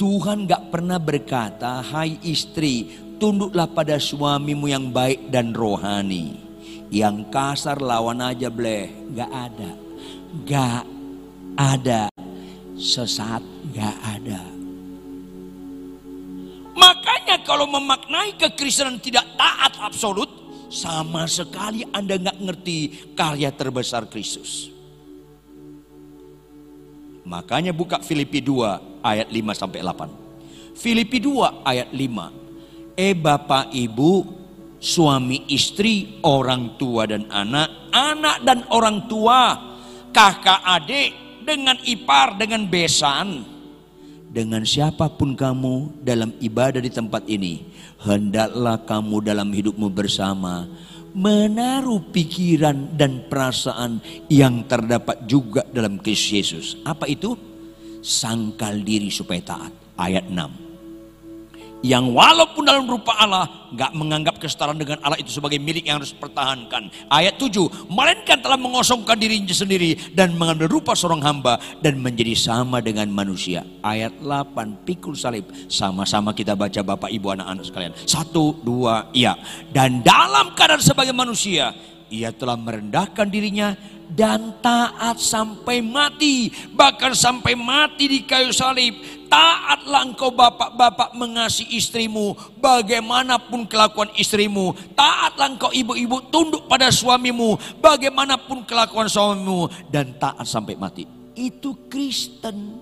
Tuhan 0.00 0.48
nggak 0.48 0.72
pernah 0.72 0.96
berkata, 0.96 1.84
hai 1.84 2.16
istri, 2.24 2.88
tunduklah 3.20 3.68
pada 3.68 4.00
suamimu 4.00 4.64
yang 4.64 4.88
baik 4.88 5.28
dan 5.28 5.52
rohani. 5.52 6.40
Yang 6.88 7.28
kasar 7.28 7.84
lawan 7.84 8.24
aja 8.24 8.48
bleh. 8.48 8.88
Nggak 9.12 9.28
ada. 9.28 9.70
Nggak 10.40 10.82
ada. 11.60 12.02
Sesat 12.80 13.44
nggak 13.68 13.96
ada. 14.00 14.61
Makanya 17.32 17.48
kalau 17.48 17.64
memaknai 17.64 18.36
kekristenan 18.36 19.00
tidak 19.00 19.24
taat 19.40 19.80
absolut, 19.80 20.28
sama 20.68 21.24
sekali 21.24 21.80
Anda 21.88 22.20
nggak 22.20 22.38
ngerti 22.44 22.78
karya 23.16 23.48
terbesar 23.48 24.04
Kristus. 24.04 24.68
Makanya 27.24 27.72
buka 27.72 28.04
Filipi 28.04 28.44
2 28.44 29.00
ayat 29.00 29.32
5 29.32 29.48
sampai 29.56 29.80
8. 29.80 30.76
Filipi 30.76 31.24
2 31.24 31.64
ayat 31.64 31.88
5. 31.88 33.00
Eh 33.00 33.16
Bapak 33.16 33.72
Ibu, 33.72 34.12
suami 34.76 35.48
istri, 35.48 36.20
orang 36.28 36.76
tua 36.76 37.08
dan 37.08 37.32
anak, 37.32 37.88
anak 37.96 38.44
dan 38.44 38.68
orang 38.68 39.08
tua, 39.08 39.56
kakak 40.12 40.60
adik 40.68 41.40
dengan 41.48 41.80
ipar 41.88 42.36
dengan 42.36 42.68
besan 42.68 43.40
dengan 44.32 44.64
siapa 44.64 45.12
pun 45.12 45.36
kamu 45.36 46.00
dalam 46.00 46.32
ibadah 46.40 46.80
di 46.80 46.88
tempat 46.88 47.28
ini, 47.28 47.68
hendaklah 48.00 48.80
kamu 48.80 49.20
dalam 49.20 49.52
hidupmu 49.52 49.92
bersama 49.92 50.64
menaruh 51.12 52.00
pikiran 52.08 52.96
dan 52.96 53.28
perasaan 53.28 54.00
yang 54.32 54.64
terdapat 54.64 55.28
juga 55.28 55.60
dalam 55.68 56.00
Kristus 56.00 56.32
Yesus. 56.32 56.66
Apa 56.80 57.04
itu? 57.04 57.36
Sangkal 58.00 58.80
diri 58.80 59.12
supaya 59.12 59.44
taat. 59.44 59.72
Ayat 60.00 60.24
6 60.26 60.61
yang 61.82 62.14
walaupun 62.14 62.62
dalam 62.62 62.86
rupa 62.86 63.18
Allah 63.18 63.68
nggak 63.74 63.92
menganggap 63.98 64.34
kesetaraan 64.38 64.78
dengan 64.78 65.02
Allah 65.02 65.18
itu 65.18 65.34
sebagai 65.34 65.58
milik 65.58 65.90
yang 65.90 65.98
harus 65.98 66.14
pertahankan. 66.14 66.88
Ayat 67.10 67.36
7, 67.36 67.90
melainkan 67.90 68.38
telah 68.38 68.56
mengosongkan 68.56 69.18
dirinya 69.18 69.50
sendiri 69.52 70.14
dan 70.14 70.38
mengambil 70.38 70.70
rupa 70.70 70.94
seorang 70.94 71.20
hamba 71.20 71.58
dan 71.82 71.98
menjadi 71.98 72.38
sama 72.38 72.78
dengan 72.78 73.10
manusia. 73.10 73.66
Ayat 73.82 74.14
8, 74.22 74.86
pikul 74.86 75.18
salib. 75.18 75.50
Sama-sama 75.66 76.30
kita 76.30 76.54
baca 76.54 76.80
Bapak 76.86 77.10
Ibu 77.10 77.34
anak-anak 77.34 77.64
sekalian. 77.66 77.92
Satu, 78.06 78.56
dua, 78.62 79.10
iya. 79.10 79.34
Dan 79.74 80.06
dalam 80.06 80.54
keadaan 80.54 80.80
sebagai 80.84 81.12
manusia, 81.12 81.74
ia 82.12 82.30
telah 82.30 82.54
merendahkan 82.60 83.26
dirinya 83.26 83.74
dan 84.12 84.60
taat 84.60 85.16
sampai 85.16 85.80
mati, 85.80 86.52
bahkan 86.76 87.16
sampai 87.16 87.56
mati 87.56 88.04
di 88.04 88.20
kayu 88.28 88.52
salib. 88.52 89.21
Taatlah 89.32 90.04
engkau 90.04 90.28
bapak-bapak 90.28 91.16
mengasihi 91.16 91.80
istrimu, 91.80 92.36
bagaimanapun 92.60 93.64
kelakuan 93.64 94.12
istrimu. 94.20 94.76
Taatlah 94.92 95.56
engkau 95.56 95.72
ibu-ibu 95.72 96.20
tunduk 96.28 96.68
pada 96.68 96.92
suamimu, 96.92 97.56
bagaimanapun 97.80 98.68
kelakuan 98.68 99.08
suamimu. 99.08 99.72
Dan 99.88 100.20
taat 100.20 100.44
sampai 100.44 100.76
mati. 100.76 101.08
Itu 101.32 101.88
Kristen. 101.88 102.76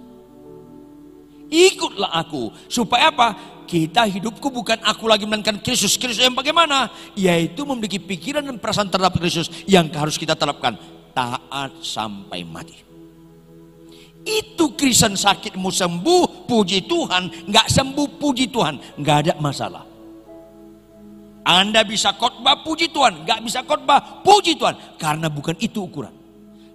Ikutlah 1.47 2.19
aku. 2.19 2.51
Supaya 2.67 3.15
apa? 3.15 3.63
Kita 3.71 4.03
hidupku 4.11 4.51
bukan 4.51 4.83
aku 4.83 5.07
lagi 5.07 5.31
melainkan 5.31 5.63
Kristus. 5.63 5.95
Kristus 5.95 6.27
yang 6.27 6.35
bagaimana? 6.35 6.91
Yaitu 7.15 7.63
memiliki 7.63 8.03
pikiran 8.03 8.43
dan 8.43 8.59
perasaan 8.59 8.91
terhadap 8.91 9.15
Kristus 9.23 9.47
yang 9.71 9.87
harus 9.95 10.19
kita 10.19 10.35
terapkan 10.35 10.75
taat 11.15 11.79
sampai 11.79 12.43
mati. 12.43 12.90
Itu 14.21 14.77
Kristen 14.77 15.17
sakitmu 15.17 15.73
sembuh, 15.73 16.45
puji 16.45 16.85
Tuhan. 16.85 17.49
Nggak 17.49 17.67
sembuh, 17.73 18.07
puji 18.21 18.53
Tuhan. 18.53 19.01
Nggak 19.01 19.17
ada 19.27 19.35
masalah. 19.41 19.85
Anda 21.41 21.83
bisa 21.89 22.13
khotbah 22.15 22.61
puji 22.61 22.93
Tuhan, 22.93 23.25
nggak 23.25 23.41
bisa 23.41 23.65
khotbah 23.65 24.21
puji 24.21 24.61
Tuhan, 24.61 25.01
karena 25.01 25.33
bukan 25.33 25.57
itu 25.57 25.89
ukuran. 25.89 26.13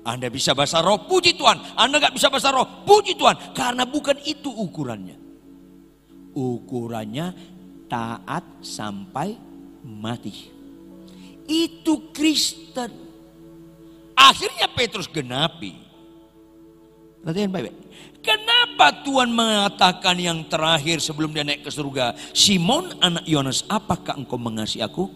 Anda 0.05 0.29
bisa 0.29 0.57
bahasa 0.57 0.81
roh 0.81 1.05
puji 1.05 1.37
Tuhan, 1.37 1.77
Anda 1.77 2.01
nggak 2.01 2.17
bisa 2.17 2.33
bahasa 2.33 2.49
roh 2.49 2.83
puji 2.83 3.13
Tuhan, 3.13 3.53
karena 3.53 3.85
bukan 3.85 4.17
itu 4.25 4.49
ukurannya. 4.49 5.17
Ukurannya 6.33 7.25
taat 7.85 8.65
sampai 8.65 9.37
mati. 9.85 10.33
Itu 11.45 12.09
Kristen. 12.09 12.91
Akhirnya 14.17 14.65
Petrus 14.73 15.05
genapi. 15.05 15.84
Perhatian 17.25 17.49
baik-baik. 17.49 17.73
Kenapa 18.21 19.01
Tuhan 19.01 19.33
mengatakan 19.33 20.13
yang 20.21 20.45
terakhir 20.45 21.01
sebelum 21.01 21.33
dia 21.33 21.41
naik 21.41 21.65
ke 21.65 21.73
surga? 21.73 22.13
Simon 22.37 22.93
anak 23.01 23.25
Yohanes, 23.25 23.65
apakah 23.65 24.13
engkau 24.13 24.37
mengasihi 24.37 24.85
aku? 24.85 25.09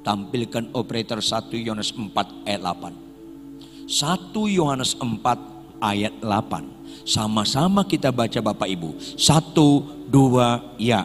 Tampilkan 0.00 0.72
operator 0.72 1.20
1 1.20 1.52
Yohanes 1.60 1.92
4 1.92 2.48
ayat 2.48 2.60
8. 2.64 3.84
1 3.84 4.56
Yohanes 4.56 4.96
4 4.96 5.84
ayat 5.84 6.14
8. 6.24 7.04
Sama-sama 7.04 7.84
kita 7.84 8.08
baca 8.08 8.40
Bapak 8.40 8.68
Ibu. 8.72 8.96
Satu, 9.20 9.84
dua, 10.08 10.72
ya. 10.80 11.04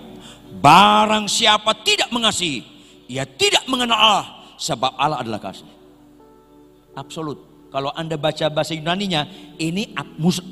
Barang 0.63 1.27
siapa 1.27 1.75
tidak 1.83 2.07
mengasihi, 2.07 2.63
ia 3.11 3.27
tidak 3.27 3.67
mengenal 3.67 3.99
Allah. 3.99 4.27
Sebab 4.57 4.95
Allah 4.95 5.21
adalah 5.21 5.43
kasih 5.43 5.77
absolut. 6.97 7.56
Kalau 7.77 7.93
Anda 7.93 8.17
baca 8.17 8.49
bahasa 8.49 8.73
Yunaninya, 8.73 9.29
ini 9.61 9.93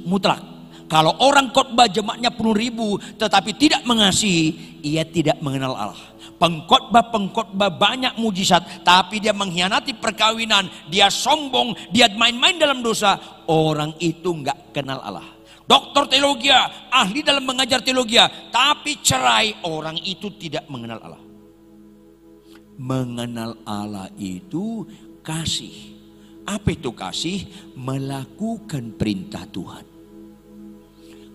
mutlak. 0.05 0.45
Kalau 0.85 1.09
orang 1.25 1.49
khotbah 1.49 1.89
jemaatnya 1.89 2.29
penuh 2.29 2.53
ribu 2.53 3.01
tetapi 3.01 3.57
tidak 3.57 3.81
mengasihi, 3.81 4.77
ia 4.85 5.01
tidak 5.01 5.41
mengenal 5.41 5.73
Allah. 5.73 6.01
Pengkhotbah-pengkhotbah 6.37 7.73
banyak 7.81 8.13
mujizat 8.21 8.85
tapi 8.85 9.17
dia 9.17 9.33
mengkhianati 9.33 9.97
perkawinan, 9.97 10.69
dia 10.85 11.09
sombong, 11.09 11.73
dia 11.89 12.13
main-main 12.13 12.61
dalam 12.61 12.85
dosa, 12.85 13.17
orang 13.49 13.97
itu 13.97 14.29
nggak 14.29 14.69
kenal 14.77 15.01
Allah. 15.01 15.25
Doktor 15.65 16.05
teologi, 16.05 16.53
ahli 16.93 17.25
dalam 17.25 17.41
mengajar 17.41 17.81
teologi, 17.81 18.21
tapi 18.53 19.01
cerai, 19.01 19.65
orang 19.65 19.97
itu 19.97 20.29
tidak 20.37 20.69
mengenal 20.69 21.01
Allah. 21.01 21.23
Mengenal 22.77 23.57
Allah 23.65 24.13
itu 24.13 24.85
kasih 25.25 25.94
apa 26.45 26.69
itu 26.69 26.93
kasih? 26.93 27.49
Melakukan 27.73 28.93
perintah 28.93 29.43
Tuhan. 29.49 29.85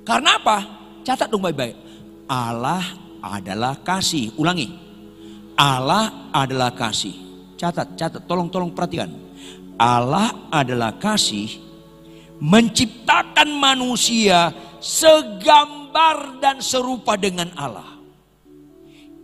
Karena 0.06 0.38
apa? 0.38 0.58
Catat 1.02 1.26
dong 1.26 1.42
baik-baik. 1.42 1.74
Allah 2.30 2.82
adalah 3.18 3.82
kasih. 3.82 4.30
Ulangi. 4.38 4.70
Allah 5.58 6.30
adalah 6.30 6.70
kasih. 6.72 7.12
Catat, 7.58 7.98
catat. 7.98 8.22
Tolong, 8.24 8.48
tolong 8.48 8.70
perhatikan. 8.70 9.10
Allah 9.76 10.48
adalah 10.54 10.94
kasih 10.96 11.58
menciptakan 12.40 13.52
manusia 13.52 14.54
segambar 14.80 16.40
dan 16.40 16.62
serupa 16.64 17.18
dengan 17.18 17.52
Allah. 17.58 17.98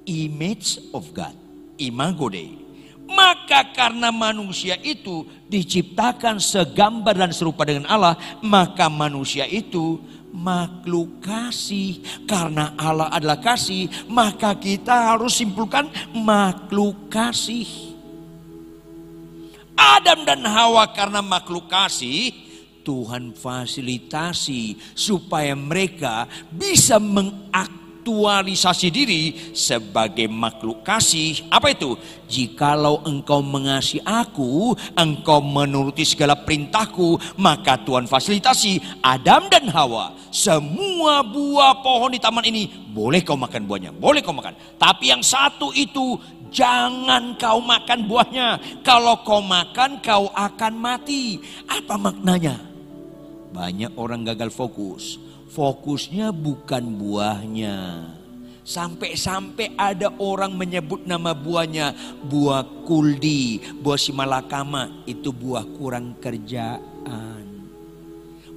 Image 0.04 0.92
of 0.92 1.10
God. 1.14 1.32
Imago 1.80 2.28
Dei. 2.30 2.65
Maka 3.06 3.70
karena 3.70 4.10
manusia 4.10 4.74
itu 4.82 5.22
diciptakan 5.46 6.42
segambar 6.42 7.14
dan 7.14 7.30
serupa 7.30 7.62
dengan 7.62 7.86
Allah, 7.86 8.18
maka 8.42 8.90
manusia 8.90 9.46
itu 9.46 10.02
makhluk 10.34 11.22
kasih. 11.22 12.02
Karena 12.26 12.74
Allah 12.74 13.08
adalah 13.14 13.38
kasih, 13.38 13.86
maka 14.10 14.58
kita 14.58 15.14
harus 15.14 15.38
simpulkan 15.38 15.86
makhluk 16.12 17.08
kasih. 17.08 17.94
Adam 19.76 20.24
dan 20.24 20.42
Hawa 20.42 20.90
karena 20.90 21.20
makhluk 21.20 21.68
kasih, 21.68 22.32
Tuhan 22.82 23.34
fasilitasi 23.34 24.94
supaya 24.94 25.52
mereka 25.54 26.30
bisa 26.50 26.96
mengaktifkan 27.02 27.85
aktualisasi 28.06 28.86
diri 28.94 29.34
sebagai 29.50 30.30
makhluk 30.30 30.86
kasih. 30.86 31.42
Apa 31.50 31.74
itu? 31.74 31.98
Jikalau 32.30 33.02
engkau 33.02 33.42
mengasihi 33.42 33.98
aku, 34.06 34.78
engkau 34.94 35.42
menuruti 35.42 36.06
segala 36.06 36.38
perintahku, 36.38 37.18
maka 37.34 37.74
Tuhan 37.82 38.06
fasilitasi 38.06 39.02
Adam 39.02 39.50
dan 39.50 39.66
Hawa. 39.74 40.14
Semua 40.30 41.26
buah 41.26 41.82
pohon 41.82 42.14
di 42.14 42.22
taman 42.22 42.46
ini 42.46 42.70
boleh 42.94 43.26
kau 43.26 43.34
makan 43.34 43.66
buahnya, 43.66 43.90
boleh 43.90 44.22
kau 44.22 44.30
makan. 44.30 44.54
Tapi 44.78 45.10
yang 45.10 45.26
satu 45.26 45.74
itu 45.74 46.14
jangan 46.54 47.34
kau 47.34 47.58
makan 47.58 48.06
buahnya. 48.06 48.48
Kalau 48.86 49.18
kau 49.26 49.42
makan 49.42 49.98
kau 49.98 50.30
akan 50.30 50.72
mati. 50.78 51.42
Apa 51.66 51.98
maknanya? 51.98 52.54
Banyak 53.50 53.98
orang 53.98 54.22
gagal 54.22 54.54
fokus 54.54 55.25
Fokusnya 55.46 56.34
bukan 56.34 56.84
buahnya. 56.98 57.78
Sampai-sampai 58.66 59.78
ada 59.78 60.10
orang 60.18 60.58
menyebut 60.58 61.06
nama 61.06 61.30
buahnya 61.38 62.18
buah 62.26 62.82
kuldi, 62.82 63.62
buah 63.78 63.94
simalakama, 63.94 65.06
itu 65.06 65.30
buah 65.30 65.62
kurang 65.78 66.18
kerjaan. 66.18 67.46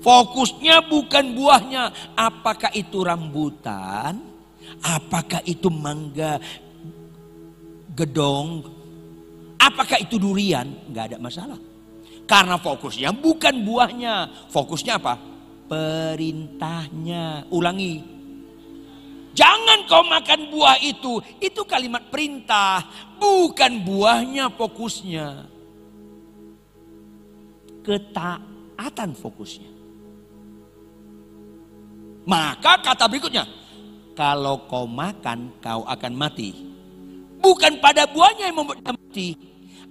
Fokusnya 0.01 0.89
bukan 0.89 1.37
buahnya, 1.37 2.15
apakah 2.17 2.73
itu 2.73 3.05
rambutan, 3.05 4.17
apakah 4.81 5.45
itu 5.45 5.69
mangga 5.69 6.41
gedong, 7.93 8.65
apakah 9.61 10.01
itu 10.01 10.17
durian, 10.17 10.89
nggak 10.89 11.05
ada 11.13 11.17
masalah. 11.21 11.59
Karena 12.25 12.57
fokusnya 12.57 13.13
bukan 13.13 13.61
buahnya, 13.61 14.47
fokusnya 14.49 14.97
apa? 14.97 15.29
Perintahnya. 15.69 17.45
Ulangi. 17.53 18.01
Jangan 19.37 19.87
kau 19.87 20.03
makan 20.03 20.51
buah 20.51 20.81
itu. 20.81 21.21
Itu 21.39 21.63
kalimat 21.63 22.09
perintah. 22.11 22.83
Bukan 23.21 23.85
buahnya 23.85 24.51
fokusnya. 24.51 25.47
Ketaatan 27.85 29.15
fokusnya. 29.15 29.71
Maka 32.27 32.83
kata 32.83 33.07
berikutnya. 33.07 33.47
Kalau 34.17 34.67
kau 34.67 34.83
makan 34.83 35.55
kau 35.63 35.87
akan 35.87 36.13
mati. 36.17 36.51
Bukan 37.39 37.79
pada 37.79 38.03
buahnya 38.03 38.51
yang 38.51 38.59
membuat 38.59 38.83
mati. 38.83 39.39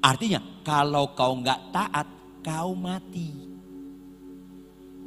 Artinya 0.04 0.44
kalau 0.60 1.16
kau 1.16 1.32
nggak 1.40 1.72
taat 1.72 2.06
kau 2.44 2.76
mati. 2.76 3.47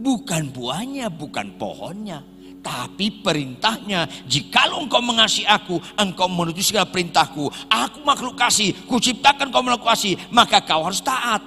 Bukan 0.01 0.49
buahnya, 0.49 1.13
bukan 1.13 1.61
pohonnya. 1.61 2.25
Tapi 2.61 3.21
perintahnya, 3.21 4.05
jikalau 4.25 4.85
engkau 4.85 5.01
mengasihi 5.01 5.45
aku, 5.49 5.81
engkau 5.97 6.29
menuju 6.29 6.61
segala 6.61 6.89
perintahku. 6.89 7.49
Aku 7.69 8.01
makhluk 8.05 8.37
kasih, 8.37 8.73
kuciptakan 8.85 9.49
kau 9.49 9.61
makhluk 9.65 9.85
kasih, 9.85 10.17
maka 10.33 10.61
kau 10.61 10.81
harus 10.85 11.01
taat. 11.01 11.41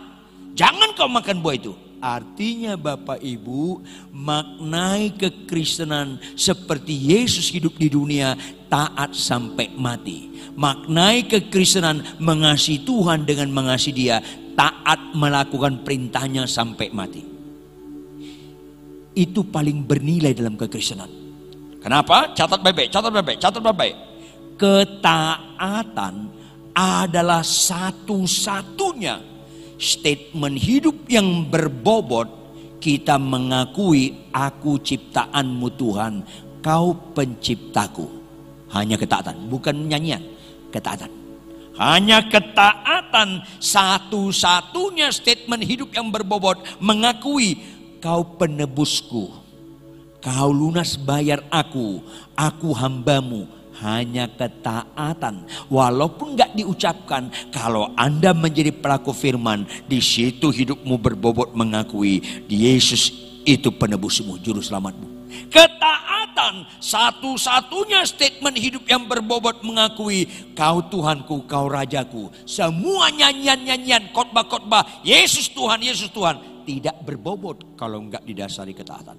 Jangan 0.55 0.95
kau 0.95 1.11
makan 1.11 1.43
buah 1.43 1.55
itu. 1.59 1.75
Artinya 2.05 2.77
Bapak 2.77 3.23
Ibu, 3.23 3.81
maknai 4.13 5.15
kekristenan 5.17 6.21
seperti 6.37 6.93
Yesus 6.93 7.51
hidup 7.51 7.75
di 7.75 7.91
dunia, 7.91 8.39
taat 8.71 9.19
sampai 9.19 9.73
mati. 9.75 10.31
Maknai 10.55 11.27
kekristenan 11.27 12.23
mengasihi 12.23 12.87
Tuhan 12.87 13.27
dengan 13.27 13.51
mengasihi 13.51 13.95
dia, 13.95 14.23
taat 14.55 15.15
melakukan 15.17 15.83
perintahnya 15.83 16.45
sampai 16.45 16.93
mati 16.93 17.34
itu 19.15 19.47
paling 19.47 19.87
bernilai 19.87 20.35
dalam 20.35 20.59
kekristenan. 20.59 21.09
Kenapa? 21.79 22.35
Catat 22.35 22.61
baik-baik, 22.61 22.91
catat 22.91 23.11
baik-baik, 23.15 23.39
catat 23.39 23.63
baik-baik. 23.63 23.97
Ketaatan 24.59 26.15
adalah 26.75 27.43
satu-satunya 27.47 29.23
statement 29.79 30.59
hidup 30.59 31.07
yang 31.07 31.47
berbobot 31.47 32.27
kita 32.83 33.17
mengakui 33.17 34.29
aku 34.35 34.77
ciptaanmu 34.83 35.69
Tuhan, 35.79 36.21
kau 36.61 36.93
penciptaku. 37.15 38.07
Hanya 38.75 38.99
ketaatan, 38.99 39.47
bukan 39.49 39.87
nyanyian, 39.87 40.21
ketaatan. 40.75 41.09
Hanya 41.75 42.23
ketaatan 42.31 43.43
satu-satunya 43.59 45.11
statement 45.11 45.67
hidup 45.67 45.91
yang 45.91 46.11
berbobot 46.11 46.63
mengakui 46.79 47.59
Kau 48.05 48.37
penebusku, 48.37 49.33
kau 50.21 50.51
lunas 50.53 50.93
bayar 51.01 51.41
aku, 51.49 52.05
aku 52.37 52.77
hambamu, 52.77 53.49
hanya 53.81 54.29
ketaatan. 54.29 55.49
Walaupun 55.73 56.37
nggak 56.37 56.53
diucapkan, 56.53 57.33
kalau 57.49 57.97
Anda 57.97 58.37
menjadi 58.37 58.77
pelaku 58.77 59.17
firman, 59.17 59.65
di 59.89 60.05
situ 60.05 60.53
hidupmu 60.53 61.01
berbobot 61.01 61.57
mengakui 61.57 62.45
Yesus 62.45 63.09
itu 63.49 63.73
penebusmu, 63.73 64.37
juru 64.37 64.61
selamatmu. 64.61 65.33
Ketaatan 65.49 66.69
satu-satunya 66.85 68.05
statement 68.05 68.61
hidup 68.61 68.85
yang 68.85 69.09
berbobot 69.09 69.65
mengakui 69.65 70.29
kau 70.53 70.85
Tuhanku, 70.93 71.49
kau 71.49 71.73
Rajaku. 71.73 72.29
Semua 72.45 73.09
nyanyian-nyanyian, 73.09 74.13
khotbah-khotbah, 74.13 75.01
Yesus 75.01 75.49
Tuhan, 75.49 75.81
Yesus 75.81 76.13
Tuhan 76.13 76.54
tidak 76.65 77.05
berbobot 77.05 77.77
kalau 77.79 78.03
enggak 78.03 78.25
didasari 78.25 78.73
ketaatan. 78.73 79.17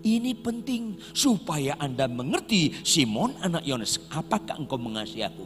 Ini 0.00 0.32
penting 0.40 0.96
supaya 1.12 1.76
Anda 1.76 2.08
mengerti 2.08 2.72
Simon 2.80 3.36
anak 3.44 3.68
Yohanes, 3.68 4.00
apakah 4.08 4.56
engkau 4.56 4.80
mengasihi 4.80 5.28
aku? 5.28 5.44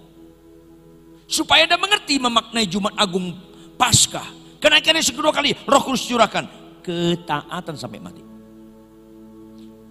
Supaya 1.26 1.66
Anda 1.66 1.74
mengerti 1.74 2.22
memaknai 2.22 2.70
Jumat 2.70 2.94
Agung 2.94 3.34
Paskah. 3.74 4.30
Kenaikan 4.62 4.96
kedua 4.96 5.34
kali, 5.34 5.52
roh 5.66 5.82
kudus 5.82 6.06
curahkan. 6.06 6.46
Ketaatan 6.84 7.74
sampai 7.74 7.98
mati. 7.98 8.33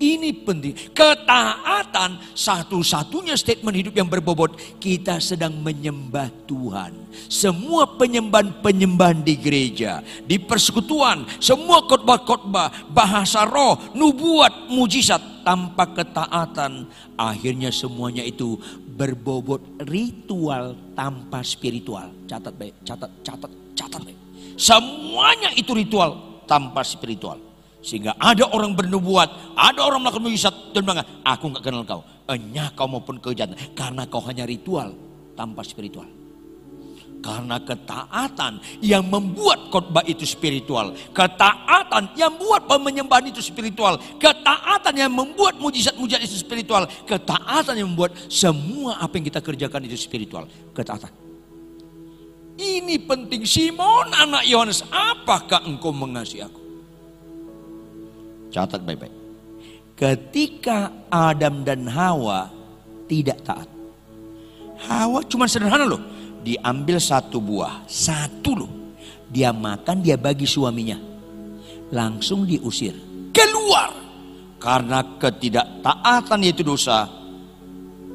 Ini 0.04 0.44
penting. 0.44 0.76
Ketaatan 0.92 2.36
satu-satunya 2.36 3.40
statement 3.40 3.72
hidup 3.80 3.96
yang 3.96 4.12
berbobot. 4.12 4.60
Kita 4.76 5.24
sedang 5.24 5.56
menyembah 5.64 6.28
Tuhan. 6.44 6.92
Semua 7.32 7.88
penyembahan-penyembahan 7.96 9.24
di 9.24 9.40
gereja, 9.40 10.04
di 10.28 10.44
persekutuan, 10.44 11.24
semua 11.40 11.88
khotbah-khotbah, 11.88 12.92
bahasa 12.92 13.48
roh, 13.48 13.96
nubuat, 13.96 14.68
mujizat 14.68 15.48
tanpa 15.48 15.88
ketaatan. 15.96 16.84
Akhirnya 17.16 17.72
semuanya 17.72 18.28
itu 18.28 18.60
berbobot 18.84 19.64
ritual 19.88 20.76
tanpa 21.00 21.48
spiritual. 21.48 22.12
Catat 22.28 22.52
baik, 22.60 22.76
catat, 22.84 23.12
catat, 23.24 23.52
catat 23.72 24.02
baik. 24.04 24.20
Semuanya 24.60 25.56
itu 25.56 25.72
ritual 25.72 26.44
tanpa 26.44 26.84
spiritual. 26.84 27.53
Sehingga 27.84 28.16
ada 28.16 28.48
orang 28.48 28.72
bernubuat, 28.80 29.60
ada 29.60 29.84
orang 29.84 30.08
melakukan 30.08 30.24
mujizat 30.24 30.56
dan 30.72 30.88
bilang, 30.88 31.04
aku 31.28 31.52
nggak 31.52 31.64
kenal 31.68 31.84
kau. 31.84 32.02
Enyah 32.32 32.72
kau 32.72 32.88
maupun 32.88 33.20
kejahatan. 33.20 33.60
Karena 33.76 34.08
kau 34.08 34.24
hanya 34.24 34.48
ritual 34.48 34.96
tanpa 35.36 35.68
spiritual. 35.68 36.08
Karena 37.20 37.60
ketaatan 37.60 38.64
yang 38.80 39.04
membuat 39.08 39.68
khotbah 39.68 40.04
itu 40.08 40.24
spiritual. 40.24 40.96
Ketaatan 41.12 42.16
yang 42.16 42.36
membuat 42.36 42.72
pemenyembahan 42.72 43.32
itu 43.32 43.44
spiritual. 43.44 44.00
Ketaatan 44.20 44.96
yang 44.96 45.12
membuat 45.12 45.60
mujizat-mujizat 45.60 46.24
itu 46.24 46.40
spiritual. 46.40 46.88
Ketaatan 47.04 47.80
yang 47.80 47.92
membuat 47.92 48.16
semua 48.32 49.00
apa 49.00 49.20
yang 49.20 49.28
kita 49.28 49.44
kerjakan 49.44 49.88
itu 49.88 50.00
spiritual. 50.00 50.48
Ketaatan. 50.72 51.12
Ini 52.56 52.96
penting 53.04 53.44
Simon 53.44 54.12
anak 54.16 54.48
Yohanes. 54.48 54.88
Apakah 54.88 55.68
engkau 55.68 55.92
mengasihi 55.92 56.48
aku? 56.48 56.63
Catat 58.54 58.86
baik-baik. 58.86 59.10
Ketika 59.98 60.94
Adam 61.10 61.66
dan 61.66 61.90
Hawa 61.90 62.54
tidak 63.10 63.42
taat. 63.42 63.66
Hawa 64.86 65.26
cuma 65.26 65.50
sederhana 65.50 65.90
loh. 65.90 66.02
Diambil 66.46 67.02
satu 67.02 67.42
buah. 67.42 67.82
Satu 67.90 68.54
loh. 68.54 68.72
Dia 69.34 69.50
makan, 69.50 70.06
dia 70.06 70.14
bagi 70.14 70.46
suaminya. 70.46 71.02
Langsung 71.90 72.46
diusir. 72.46 72.94
Keluar. 73.34 73.90
Karena 74.62 75.02
ketidaktaatan 75.18 76.40
itu 76.46 76.62
dosa. 76.62 77.10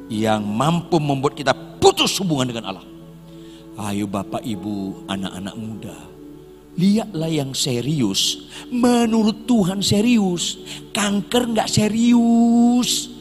Yang 0.07 0.41
mampu 0.47 0.97
membuat 1.03 1.35
kita 1.35 1.51
putus 1.83 2.15
hubungan 2.23 2.47
dengan 2.47 2.65
Allah. 2.71 2.85
Ayo 3.91 4.07
bapak 4.07 4.43
ibu 4.43 5.03
anak-anak 5.07 5.55
muda 5.55 6.18
Lihatlah 6.77 7.31
yang 7.31 7.51
serius. 7.57 8.49
Menurut 8.69 9.47
Tuhan 9.49 9.81
serius. 9.81 10.59
Kanker 10.93 11.55
nggak 11.55 11.69
serius. 11.71 13.19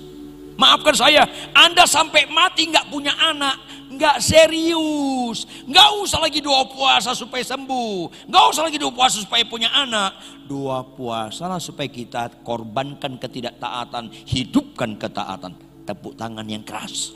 Maafkan 0.58 0.90
saya, 0.98 1.22
Anda 1.54 1.86
sampai 1.86 2.26
mati 2.26 2.66
nggak 2.66 2.90
punya 2.90 3.14
anak, 3.14 3.62
nggak 3.94 4.18
serius, 4.18 5.46
nggak 5.70 5.88
usah 6.02 6.18
lagi 6.18 6.42
doa 6.42 6.66
puasa 6.66 7.14
supaya 7.14 7.46
sembuh, 7.46 8.26
nggak 8.26 8.44
usah 8.50 8.66
lagi 8.66 8.74
doa 8.74 8.90
puasa 8.90 9.22
supaya 9.22 9.46
punya 9.46 9.70
anak, 9.70 10.18
doa 10.50 10.82
puasa 10.82 11.46
supaya 11.62 11.86
kita 11.86 12.42
korbankan 12.42 13.22
ketidaktaatan, 13.22 14.10
hidupkan 14.26 14.98
ketaatan, 14.98 15.54
tepuk 15.86 16.18
tangan 16.18 16.46
yang 16.50 16.66
keras. 16.66 17.14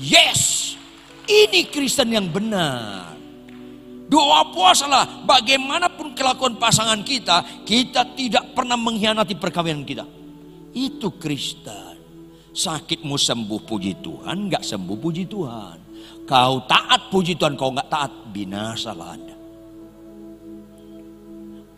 Yes, 0.00 0.72
ini 1.28 1.68
Kristen 1.68 2.08
yang 2.08 2.32
benar. 2.32 3.17
Doa 4.08 4.40
puasalah 4.56 5.28
bagaimanapun 5.28 6.16
kelakuan 6.16 6.56
pasangan 6.56 7.04
kita, 7.04 7.44
kita 7.68 8.16
tidak 8.16 8.56
pernah 8.56 8.80
mengkhianati 8.80 9.36
perkawinan 9.36 9.84
kita. 9.84 10.08
Itu 10.72 11.20
Kristen. 11.20 12.00
Sakitmu 12.48 13.14
sembuh 13.14 13.60
puji 13.68 14.00
Tuhan, 14.00 14.48
nggak 14.48 14.64
sembuh 14.64 14.96
puji 14.96 15.28
Tuhan. 15.28 15.76
Kau 16.24 16.64
taat 16.64 17.12
puji 17.12 17.36
Tuhan, 17.36 17.54
kau 17.54 17.70
nggak 17.70 17.92
taat 17.92 18.12
binasalah 18.32 19.08
Anda. 19.12 19.36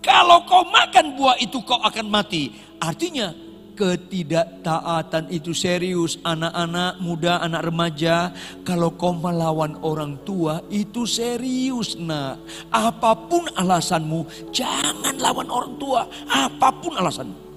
Kalau 0.00 0.46
kau 0.48 0.64
makan 0.64 1.18
buah 1.18 1.36
itu 1.42 1.60
kau 1.66 1.82
akan 1.82 2.06
mati. 2.08 2.48
Artinya 2.80 3.34
ketidaktaatan 3.80 5.32
itu 5.32 5.56
serius. 5.56 6.20
Anak-anak 6.20 7.00
muda, 7.00 7.40
anak 7.40 7.72
remaja, 7.72 8.28
kalau 8.60 8.92
kau 8.92 9.16
melawan 9.16 9.80
orang 9.80 10.20
tua 10.28 10.60
itu 10.68 11.08
serius 11.08 11.96
nak. 11.96 12.36
Apa 12.68 13.16
pun 13.16 13.48
alasanmu, 13.56 14.52
jangan 14.52 15.16
lawan 15.16 15.48
orang 15.48 15.72
tua. 15.80 16.04
Apa 16.28 16.68
pun 16.76 16.92
alasanmu. 17.00 17.48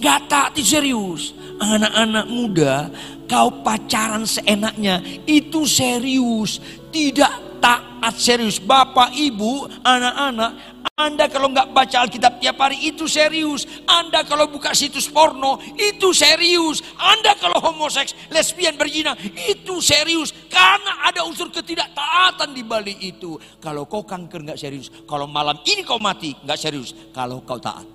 Gak 0.00 0.26
taat 0.26 0.56
serius. 0.58 1.36
Anak-anak 1.60 2.26
muda, 2.26 2.88
kau 3.28 3.52
pacaran 3.60 4.24
seenaknya, 4.24 5.04
itu 5.28 5.68
serius. 5.68 6.58
Tidak 6.88 7.53
taat 7.64 8.14
serius. 8.20 8.60
Bapak, 8.60 9.16
ibu, 9.16 9.64
anak-anak, 9.80 10.52
anda 10.94 11.26
kalau 11.26 11.50
nggak 11.50 11.74
baca 11.74 12.06
Alkitab 12.06 12.38
tiap 12.38 12.54
hari 12.54 12.86
itu 12.86 13.10
serius. 13.10 13.66
Anda 13.82 14.22
kalau 14.22 14.46
buka 14.46 14.70
situs 14.78 15.10
porno 15.10 15.58
itu 15.74 16.14
serius. 16.14 16.86
Anda 16.94 17.34
kalau 17.34 17.58
homoseks, 17.58 18.14
lesbian, 18.30 18.78
berzina 18.78 19.16
itu 19.34 19.82
serius. 19.82 20.30
Karena 20.46 21.02
ada 21.08 21.26
unsur 21.26 21.50
ketidaktaatan 21.50 22.54
di 22.54 22.62
balik 22.62 23.02
itu. 23.02 23.34
Kalau 23.58 23.90
kau 23.90 24.06
kanker 24.06 24.46
nggak 24.46 24.60
serius. 24.60 24.86
Kalau 25.02 25.26
malam 25.26 25.58
ini 25.66 25.82
kau 25.82 25.98
mati 25.98 26.30
nggak 26.30 26.58
serius. 26.62 26.94
Kalau 27.10 27.42
kau 27.42 27.58
taat. 27.58 27.90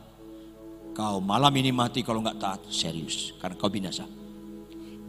Kau 0.91 1.23
malam 1.23 1.55
ini 1.55 1.71
mati 1.71 2.03
kalau 2.03 2.19
nggak 2.19 2.35
taat 2.35 2.61
serius. 2.67 3.31
Karena 3.39 3.55
kau 3.55 3.71
binasa. 3.71 4.03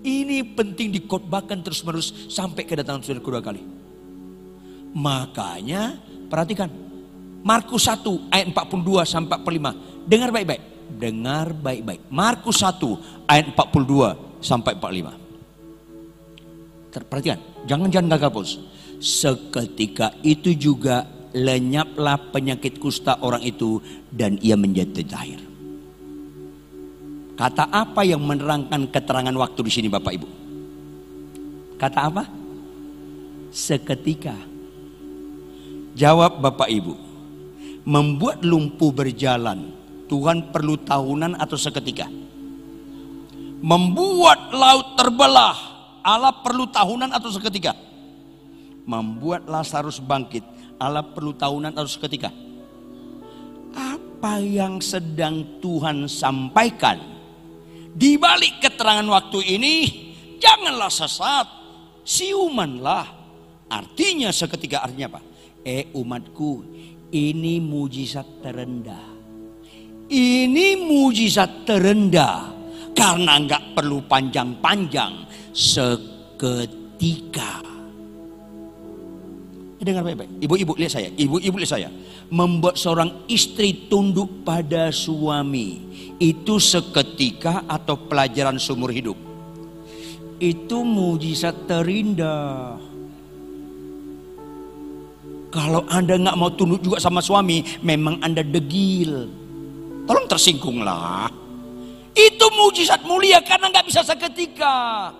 Ini 0.00 0.54
penting 0.54 0.94
dikotbahkan 0.94 1.58
terus 1.66 1.82
menerus 1.82 2.30
sampai 2.30 2.62
kedatangan 2.62 3.02
saudara 3.02 3.18
kedua 3.18 3.42
kali. 3.42 3.79
Makanya 4.94 5.98
perhatikan 6.26 6.70
Markus 7.40 7.88
1 7.88 8.28
ayat 8.28 8.52
42 8.52 9.06
sampai 9.06 9.36
45. 9.40 10.06
Dengar 10.10 10.30
baik-baik. 10.34 10.62
Dengar 10.90 11.46
baik-baik. 11.54 12.00
Markus 12.12 12.60
1 12.60 12.76
ayat 13.30 13.46
42 13.54 14.42
sampai 14.42 14.74
45. 14.76 15.20
Perhatikan, 17.06 17.38
jangan-jangan 17.70 18.08
gagal 18.18 18.30
bos. 18.34 18.58
Seketika 19.00 20.12
itu 20.26 20.52
juga 20.58 21.06
lenyaplah 21.30 22.18
penyakit 22.34 22.82
kusta 22.82 23.22
orang 23.22 23.40
itu 23.46 23.78
dan 24.10 24.36
ia 24.42 24.58
menjadi 24.58 25.06
tahir. 25.06 25.40
Kata 27.38 27.72
apa 27.72 28.04
yang 28.04 28.20
menerangkan 28.20 28.90
keterangan 28.92 29.32
waktu 29.32 29.60
di 29.64 29.72
sini 29.72 29.88
Bapak 29.88 30.12
Ibu? 30.12 30.28
Kata 31.80 32.00
apa? 32.04 32.28
Seketika. 33.48 34.49
Jawab 36.00 36.40
Bapak 36.40 36.72
Ibu. 36.72 36.96
Membuat 37.84 38.40
lumpuh 38.40 38.88
berjalan. 38.88 39.76
Tuhan 40.08 40.48
perlu 40.48 40.80
tahunan 40.80 41.36
atau 41.36 41.60
seketika? 41.60 42.08
Membuat 43.60 44.48
laut 44.48 44.96
terbelah. 44.96 45.52
Allah 46.00 46.32
perlu 46.40 46.64
tahunan 46.72 47.12
atau 47.12 47.28
seketika? 47.28 47.76
Membuat 48.88 49.44
Lazarus 49.44 50.00
bangkit. 50.00 50.40
Allah 50.80 51.04
perlu 51.04 51.36
tahunan 51.36 51.76
atau 51.76 51.92
seketika? 51.92 52.32
Apa 53.76 54.40
yang 54.40 54.80
sedang 54.80 55.60
Tuhan 55.60 56.08
sampaikan? 56.08 56.96
Di 57.92 58.16
balik 58.16 58.64
keterangan 58.64 59.04
waktu 59.04 59.60
ini, 59.60 59.74
janganlah 60.40 60.88
sesat, 60.88 61.44
siumanlah. 62.08 63.04
Artinya 63.68 64.32
seketika 64.32 64.80
artinya 64.80 65.12
apa? 65.12 65.29
Eh 65.60 65.92
umatku, 65.92 66.64
ini 67.12 67.60
mujizat 67.60 68.40
terendah. 68.40 69.12
Ini 70.10 70.80
mujizat 70.80 71.68
terendah 71.68 72.50
karena 72.96 73.38
nggak 73.38 73.78
perlu 73.78 74.02
panjang-panjang 74.08 75.28
seketika. 75.54 77.62
Dengar 79.80 80.04
baik-baik. 80.04 80.44
Ibu-ibu 80.44 80.72
lihat 80.76 80.92
saya. 80.92 81.08
Ibu-ibu 81.08 81.56
lihat 81.56 81.72
saya. 81.72 81.88
Membuat 82.28 82.76
seorang 82.76 83.24
istri 83.32 83.88
tunduk 83.88 84.44
pada 84.44 84.92
suami. 84.92 85.88
Itu 86.20 86.60
seketika 86.60 87.64
atau 87.64 87.96
pelajaran 87.96 88.60
seumur 88.60 88.92
hidup. 88.92 89.16
Itu 90.36 90.84
mujizat 90.84 91.64
terindah. 91.64 92.89
Kalau 95.50 95.82
Anda 95.90 96.14
nggak 96.14 96.38
mau 96.38 96.50
tunduk 96.54 96.78
juga 96.78 97.02
sama 97.02 97.18
suami, 97.18 97.66
memang 97.82 98.22
Anda 98.22 98.46
degil. 98.46 99.26
Tolong 100.06 100.26
tersinggunglah. 100.30 101.26
Itu 102.14 102.46
mujizat 102.54 103.02
mulia 103.02 103.42
karena 103.42 103.70
nggak 103.70 103.86
bisa 103.86 104.06
seketika. 104.06 105.10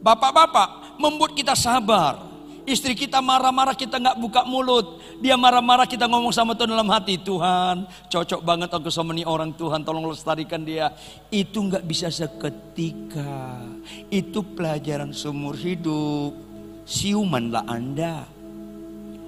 Bapak-bapak 0.00 0.96
membuat 0.96 1.36
kita 1.36 1.52
sabar. 1.52 2.24
Istri 2.66 2.98
kita 2.98 3.22
marah-marah 3.22 3.78
kita 3.78 4.02
nggak 4.02 4.18
buka 4.18 4.42
mulut. 4.42 4.98
Dia 5.22 5.38
marah-marah 5.38 5.86
kita 5.86 6.10
ngomong 6.10 6.34
sama 6.34 6.58
Tuhan 6.58 6.74
dalam 6.74 6.90
hati. 6.90 7.14
Tuhan 7.14 7.86
cocok 8.10 8.42
banget 8.42 8.74
aku 8.74 8.90
sama 8.90 9.14
nih 9.14 9.22
orang 9.22 9.54
Tuhan. 9.54 9.86
Tolong 9.86 10.10
lestarikan 10.10 10.66
dia. 10.66 10.90
Itu 11.30 11.62
nggak 11.62 11.86
bisa 11.86 12.10
seketika. 12.10 13.62
Itu 14.10 14.42
pelajaran 14.42 15.14
seumur 15.14 15.54
hidup. 15.54 16.34
Siumanlah 16.82 17.64
Anda. 17.70 18.35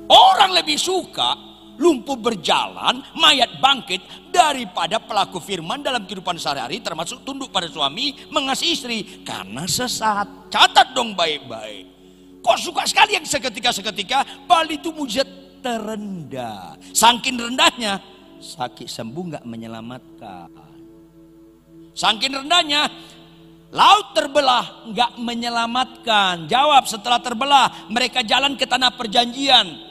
Orang 0.08 0.56
lebih 0.56 0.80
suka 0.80 1.36
lumpuh 1.78 2.18
berjalan, 2.18 3.00
mayat 3.14 3.62
bangkit 3.62 4.02
daripada 4.34 4.98
pelaku 4.98 5.38
firman 5.38 5.78
dalam 5.80 6.04
kehidupan 6.04 6.36
sehari-hari 6.36 6.82
termasuk 6.82 7.22
tunduk 7.22 7.54
pada 7.54 7.70
suami, 7.70 8.18
mengasihi 8.28 8.72
istri 8.74 8.98
karena 9.22 9.64
sesat. 9.64 10.50
Catat 10.50 10.92
dong 10.92 11.14
baik-baik. 11.14 11.86
Kok 12.42 12.58
suka 12.58 12.82
sekali 12.84 13.14
yang 13.14 13.26
seketika-seketika? 13.26 14.48
Bali 14.50 14.78
itu 14.82 14.90
mujizat 14.90 15.28
terendah. 15.62 16.74
Sangkin 16.90 17.38
rendahnya, 17.38 18.02
sakit 18.42 18.90
sembuh 18.90 19.24
nggak 19.34 19.44
menyelamatkan. 19.46 20.50
Sangkin 21.94 22.30
rendahnya, 22.30 22.86
laut 23.74 24.14
terbelah 24.14 24.86
nggak 24.86 25.18
menyelamatkan. 25.18 26.46
Jawab 26.46 26.86
setelah 26.86 27.18
terbelah, 27.18 27.90
mereka 27.90 28.22
jalan 28.22 28.54
ke 28.54 28.66
tanah 28.66 28.94
perjanjian. 28.94 29.87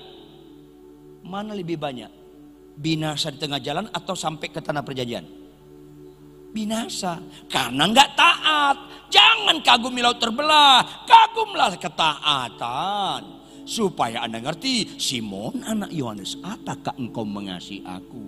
Mana 1.28 1.52
lebih 1.52 1.76
banyak? 1.76 2.10
Binasa 2.80 3.30
di 3.30 3.38
tengah 3.38 3.60
jalan 3.60 3.92
atau 3.92 4.16
sampai 4.16 4.48
ke 4.48 4.64
tanah 4.64 4.82
perjanjian? 4.82 5.48
binasa 6.58 7.22
karena 7.46 7.86
nggak 7.86 8.12
taat. 8.18 8.78
Jangan 9.14 9.62
kagumi 9.62 10.02
laut 10.04 10.18
terbelah, 10.18 11.06
kagumlah 11.06 11.78
ketaatan 11.80 13.22
supaya 13.64 14.26
Anda 14.26 14.44
ngerti, 14.44 15.00
Simon 15.00 15.64
anak 15.64 15.94
Yohanes, 15.94 16.36
apakah 16.44 16.98
engkau 16.98 17.24
mengasihi 17.24 17.86
aku? 17.88 18.26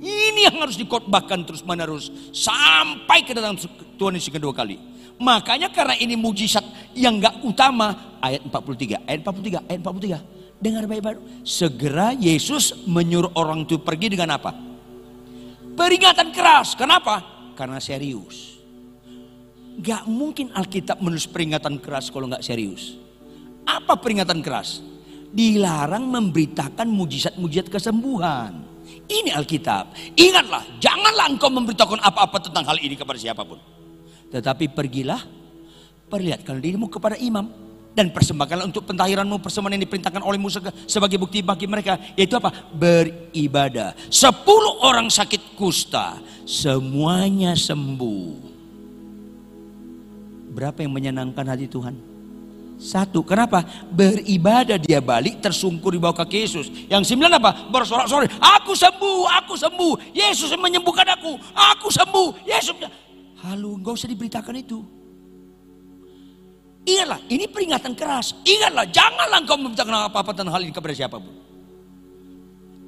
Ini 0.00 0.48
yang 0.48 0.62
harus 0.62 0.78
dikotbahkan 0.80 1.44
terus 1.44 1.66
menerus 1.66 2.08
sampai 2.32 3.24
kedatangan 3.26 3.66
Tuhan 3.98 4.16
Yesus 4.16 4.32
kedua 4.32 4.54
kali. 4.54 4.78
Makanya 5.20 5.68
karena 5.68 5.92
ini 6.00 6.16
mujizat 6.16 6.64
yang 6.96 7.20
nggak 7.20 7.44
utama 7.44 8.16
ayat 8.22 8.46
43, 8.48 9.04
ayat 9.04 9.20
43, 9.20 9.68
ayat 9.68 9.80
43. 9.84 10.39
Dengar 10.60 10.84
baik-baik. 10.84 11.40
Segera 11.40 12.12
Yesus 12.12 12.84
menyuruh 12.84 13.32
orang 13.32 13.64
itu 13.64 13.80
pergi 13.80 14.12
dengan 14.12 14.36
apa? 14.36 14.52
Peringatan 15.72 16.36
keras. 16.36 16.76
Kenapa? 16.76 17.24
Karena 17.56 17.80
serius. 17.80 18.60
Gak 19.80 20.04
mungkin 20.04 20.52
Alkitab 20.52 21.00
menulis 21.00 21.24
peringatan 21.24 21.80
keras 21.80 22.12
kalau 22.12 22.28
gak 22.28 22.44
serius. 22.44 23.00
Apa 23.64 23.96
peringatan 23.96 24.44
keras? 24.44 24.84
Dilarang 25.32 26.04
memberitakan 26.04 26.92
mujizat-mujizat 26.92 27.72
kesembuhan. 27.72 28.60
Ini 29.08 29.32
Alkitab. 29.32 29.96
Ingatlah, 30.12 30.76
janganlah 30.76 31.26
engkau 31.32 31.48
memberitakan 31.48 32.04
apa-apa 32.04 32.36
tentang 32.44 32.68
hal 32.68 32.76
ini 32.84 33.00
kepada 33.00 33.16
siapa 33.16 33.40
pun. 33.48 33.56
Tetapi 34.28 34.76
pergilah, 34.76 35.24
perlihatkan 36.12 36.60
dirimu 36.60 36.92
kepada 36.92 37.16
imam 37.16 37.69
dan 37.90 38.14
persembahkanlah 38.14 38.70
untuk 38.70 38.86
pentahiranmu 38.86 39.42
persembahan 39.42 39.74
yang 39.74 39.84
diperintahkan 39.84 40.22
oleh 40.22 40.38
Musa 40.38 40.62
sebagai 40.86 41.18
bukti 41.18 41.42
bagi 41.42 41.66
mereka 41.66 41.98
yaitu 42.14 42.38
apa? 42.38 42.54
Beribadah. 42.70 43.98
Sepuluh 44.08 44.86
orang 44.86 45.10
sakit 45.10 45.58
kusta 45.58 46.22
semuanya 46.46 47.58
sembuh. 47.58 48.50
Berapa 50.50 50.82
yang 50.82 50.94
menyenangkan 50.94 51.46
hati 51.46 51.70
Tuhan? 51.70 51.94
Satu. 52.80 53.20
Kenapa? 53.20 53.60
Beribadah 53.92 54.80
dia 54.80 55.04
balik 55.04 55.44
tersungkur 55.44 55.92
di 55.92 56.00
bawah 56.00 56.24
kaki 56.24 56.48
Yesus. 56.48 56.66
Yang 56.88 57.12
sembilan 57.12 57.36
apa? 57.36 57.50
Bersorak-sorai 57.68 58.40
aku 58.40 58.72
sembuh 58.72 59.20
aku 59.44 59.54
sembuh. 59.54 59.92
Yesus 60.16 60.48
menyembuhkan 60.56 61.06
aku. 61.12 61.36
Aku 61.76 61.92
sembuh. 61.92 62.48
Yesus 62.48 62.74
Halo, 63.40 63.72
enggak 63.76 63.96
usah 63.96 64.08
diberitakan 64.08 64.52
itu. 64.60 64.99
Ingatlah, 66.84 67.20
ini 67.28 67.44
peringatan 67.44 67.92
keras. 67.92 68.32
Ingatlah, 68.42 68.88
janganlah 68.88 69.38
engkau 69.44 69.56
membicarakan 69.60 70.08
apa-apa 70.08 70.32
tentang 70.32 70.56
hal 70.56 70.64
ini 70.64 70.72
kepada 70.72 70.94
siapa 70.96 71.20
pun. 71.20 71.34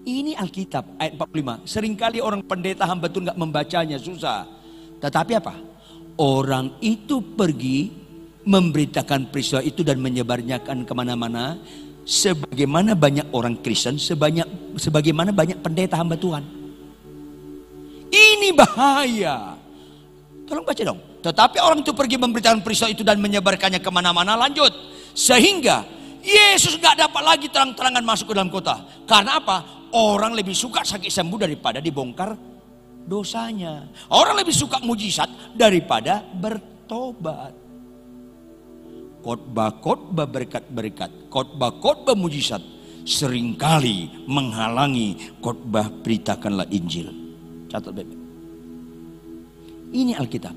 Ini 0.03 0.35
Alkitab 0.35 0.99
ayat 0.99 1.15
45. 1.15 1.63
Seringkali 1.63 2.19
orang 2.19 2.43
pendeta 2.43 2.89
hamba 2.89 3.07
Tuhan 3.07 3.31
nggak 3.31 3.39
membacanya, 3.39 3.97
susah. 4.01 4.49
Tetapi 4.99 5.33
apa? 5.39 5.55
Orang 6.19 6.75
itu 6.83 7.23
pergi 7.23 7.93
memberitakan 8.43 9.31
peristiwa 9.31 9.63
itu 9.63 9.87
dan 9.87 10.03
menyebarnyakan 10.03 10.83
ke 10.83 10.93
mana-mana. 10.97 11.61
Sebagaimana 12.03 12.99
banyak 12.99 13.31
orang 13.31 13.63
Kristen, 13.63 13.95
sebanyak, 13.95 14.75
sebagaimana 14.75 15.31
banyak 15.31 15.63
pendeta 15.63 15.95
hamba 15.95 16.19
Tuhan. 16.19 16.43
Ini 18.11 18.51
bahaya. 18.59 19.52
Tolong 20.47 20.67
baca 20.67 20.83
dong. 20.83 21.01
Tetapi 21.23 21.57
orang 21.63 21.87
itu 21.87 21.95
pergi 21.95 22.17
memberitakan 22.19 22.61
peristiwa 22.67 22.91
itu 22.91 23.03
dan 23.07 23.23
menyebarkannya 23.23 23.79
ke 23.79 23.91
mana-mana 23.95 24.35
lanjut. 24.35 24.75
Sehingga 25.15 25.87
Yesus 26.23 26.79
gak 26.79 26.99
dapat 26.99 27.23
lagi 27.23 27.47
terang-terangan 27.51 28.03
masuk 28.03 28.31
ke 28.31 28.35
dalam 28.35 28.51
kota. 28.51 28.83
Karena 29.07 29.43
apa? 29.43 29.89
Orang 29.93 30.33
lebih 30.39 30.55
suka 30.55 30.87
sakit 30.87 31.11
sembuh 31.11 31.47
daripada 31.47 31.79
dibongkar 31.83 32.35
dosanya. 33.07 33.87
Orang 34.11 34.39
lebih 34.39 34.55
suka 34.55 34.79
mujizat 34.83 35.29
daripada 35.55 36.23
bertobat. 36.23 37.55
Khotbah-khotbah 39.23 40.27
berkat-berkat, 40.27 41.31
khotbah-khotbah 41.31 42.19
mujizat 42.19 42.63
sering 43.07 43.55
kali 43.55 44.11
menghalangi 44.27 45.39
khotbah 45.39 45.91
beritakanlah 46.03 46.67
Injil. 46.71 47.11
Catat 47.71 47.95
baik. 47.95 48.22
Ini 49.93 50.17
Alkitab. 50.17 50.57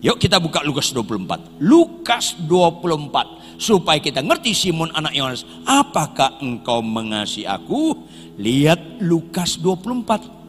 Yuk 0.00 0.16
kita 0.16 0.40
buka 0.40 0.64
Lukas 0.64 0.96
24. 0.96 1.60
Lukas 1.60 2.32
24. 2.48 3.60
Supaya 3.60 4.00
kita 4.00 4.24
ngerti 4.24 4.56
Simon 4.56 4.88
anak 4.96 5.12
Yohanes. 5.12 5.44
Apakah 5.68 6.40
engkau 6.40 6.80
mengasihi 6.80 7.44
aku? 7.44 8.08
Lihat 8.40 9.04
Lukas 9.04 9.60
24. 9.60 10.40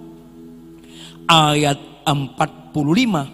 ayat 1.32 1.80
45. 2.08 3.28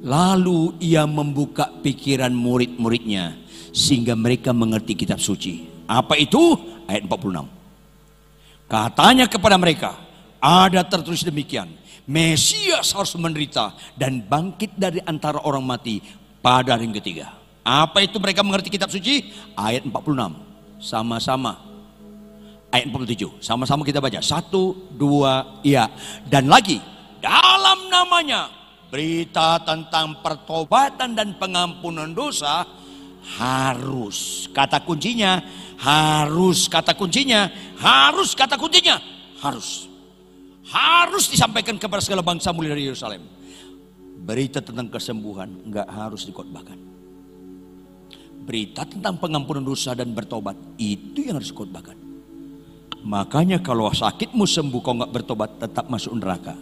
Lalu 0.00 0.60
ia 0.80 1.04
membuka 1.04 1.68
pikiran 1.84 2.32
murid-muridnya 2.32 3.36
sehingga 3.72 4.16
mereka 4.16 4.56
mengerti 4.56 4.96
kitab 4.96 5.20
suci. 5.20 5.84
Apa 5.84 6.16
itu? 6.16 6.56
Ayat 6.88 7.04
46. 7.04 7.44
Katanya 8.68 9.26
kepada 9.28 9.56
mereka, 9.60 9.96
ada 10.40 10.80
tertulis 10.84 11.20
demikian. 11.24 11.79
Mesias 12.10 12.90
harus 12.90 13.14
menderita 13.14 13.70
dan 13.94 14.18
bangkit 14.18 14.74
dari 14.74 14.98
antara 15.06 15.38
orang 15.46 15.62
mati 15.62 16.02
pada 16.42 16.74
hari 16.74 16.90
ketiga. 16.90 17.38
Apa 17.62 18.02
itu 18.02 18.18
mereka 18.18 18.42
mengerti 18.42 18.66
kitab 18.66 18.90
suci? 18.90 19.30
Ayat 19.54 19.86
46. 19.86 20.82
Sama-sama. 20.82 21.62
Ayat 22.74 22.90
47. 22.90 23.38
Sama-sama 23.38 23.86
kita 23.86 24.02
baca. 24.02 24.18
Satu, 24.18 24.90
dua, 24.90 25.62
iya. 25.62 25.86
Dan 26.26 26.50
lagi. 26.50 26.82
Dalam 27.22 27.86
namanya. 27.86 28.50
Berita 28.90 29.62
tentang 29.62 30.18
pertobatan 30.18 31.14
dan 31.14 31.38
pengampunan 31.38 32.10
dosa. 32.10 32.66
Harus. 33.38 34.50
Kata 34.50 34.82
kuncinya. 34.82 35.38
Harus. 35.78 36.66
Kata 36.66 36.90
kuncinya. 36.98 37.46
Harus. 37.78 38.34
Kata 38.34 38.58
kuncinya. 38.58 38.98
Harus. 39.38 39.89
Harus 40.70 41.26
disampaikan 41.26 41.74
kepada 41.76 42.02
segala 42.02 42.22
bangsa 42.22 42.54
mulia 42.54 42.72
dari 42.72 42.86
Yerusalem. 42.86 43.26
Berita 44.20 44.62
tentang 44.62 44.86
kesembuhan 44.86 45.66
nggak 45.66 45.88
harus 45.90 46.28
dikotbahkan 46.28 46.90
berita 48.50 48.82
tentang 48.82 49.14
pengampunan 49.20 49.62
dosa 49.62 49.94
dan 49.94 50.10
bertobat 50.10 50.58
itu 50.80 51.28
yang 51.28 51.38
harus 51.38 51.54
khotbahkan. 51.54 51.94
Makanya 53.06 53.62
kalau 53.62 53.88
sakitmu 53.94 54.44
sembuh 54.44 54.80
kau 54.82 54.98
nggak 54.98 55.12
bertobat 55.14 55.50
tetap 55.62 55.86
masuk 55.86 56.18
neraka. 56.18 56.58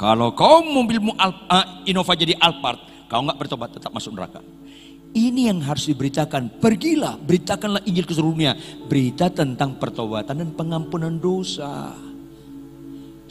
Kalau 0.00 0.34
kau 0.34 0.64
mobilmu 0.64 1.14
uh, 1.14 1.84
Innova 1.86 2.16
jadi 2.16 2.34
Alphard, 2.40 2.80
kau 3.06 3.22
nggak 3.22 3.38
bertobat 3.38 3.70
tetap 3.76 3.92
masuk 3.94 4.16
neraka. 4.16 4.40
Ini 5.12 5.52
yang 5.52 5.60
harus 5.60 5.92
diberitakan. 5.92 6.56
Pergilah, 6.56 7.20
beritakanlah 7.20 7.84
Injil 7.84 8.08
ke 8.08 8.16
seluruh 8.16 8.32
dunia. 8.32 8.56
Berita 8.88 9.28
tentang 9.28 9.76
pertobatan 9.76 10.40
dan 10.40 10.50
pengampunan 10.56 11.12
dosa. 11.20 11.92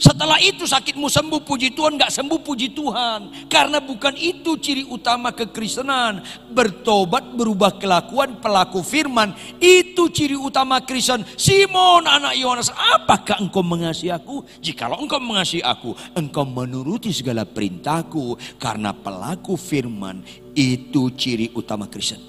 Setelah 0.02 0.42
itu 0.42 0.66
sakitmu 0.66 1.06
sembuh 1.06 1.46
puji 1.46 1.78
Tuhan, 1.78 1.94
nggak 1.94 2.10
sembuh 2.10 2.42
puji 2.42 2.74
Tuhan. 2.74 3.46
Karena 3.46 3.78
bukan 3.78 4.18
itu 4.18 4.58
ciri 4.58 4.82
utama 4.82 5.30
kekristenan. 5.30 6.22
Bertobat, 6.50 7.38
berubah 7.38 7.78
kelakuan, 7.78 8.42
pelaku 8.42 8.82
firman. 8.82 9.30
Itu 9.62 10.10
ciri 10.10 10.34
utama 10.34 10.82
Kristen. 10.82 11.22
Simon 11.38 12.10
anak 12.10 12.34
Yohanes, 12.34 12.74
apakah 12.74 13.38
engkau 13.38 13.62
mengasihi 13.62 14.10
aku? 14.10 14.42
Jikalau 14.58 14.98
engkau 14.98 15.22
mengasihi 15.22 15.62
aku, 15.62 15.94
engkau 16.18 16.42
menuruti 16.50 17.14
segala 17.14 17.46
perintahku. 17.46 18.34
Karena 18.58 18.90
pelaku 18.90 19.54
firman 19.54 20.41
itu 20.52 21.02
ciri 21.16 21.52
utama 21.56 21.88
Kristen. 21.88 22.20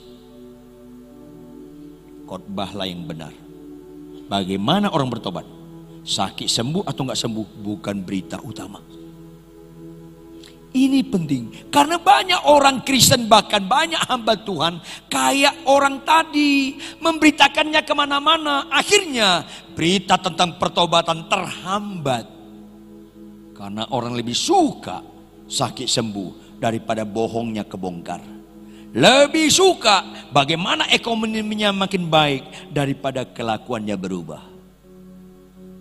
Khotbahlah 2.28 2.88
yang 2.88 3.04
benar. 3.04 3.34
Bagaimana 4.32 4.90
orang 4.90 5.12
bertobat? 5.12 5.46
sakit 6.04 6.52
sembuh 6.52 6.84
atau 6.84 7.02
nggak 7.08 7.20
sembuh 7.20 7.46
bukan 7.64 7.96
berita 8.04 8.38
utama. 8.44 8.80
Ini 10.74 11.06
penting 11.06 11.70
karena 11.70 12.02
banyak 12.02 12.50
orang 12.50 12.82
Kristen 12.82 13.30
bahkan 13.30 13.62
banyak 13.62 14.10
hamba 14.10 14.34
Tuhan 14.42 14.82
kayak 15.06 15.70
orang 15.70 16.02
tadi 16.02 16.76
memberitakannya 16.98 17.82
ke 17.86 17.94
mana-mana. 17.94 18.68
Akhirnya 18.74 19.46
berita 19.78 20.18
tentang 20.18 20.58
pertobatan 20.58 21.30
terhambat 21.30 22.26
karena 23.54 23.86
orang 23.94 24.18
lebih 24.18 24.34
suka 24.34 25.06
sakit 25.46 25.86
sembuh 25.86 26.43
daripada 26.64 27.04
bohongnya 27.04 27.68
kebongkar. 27.68 28.24
Lebih 28.96 29.52
suka 29.52 30.30
bagaimana 30.32 30.88
ekonominya 30.88 31.76
makin 31.76 32.08
baik 32.08 32.72
daripada 32.72 33.28
kelakuannya 33.28 33.98
berubah. 34.00 34.54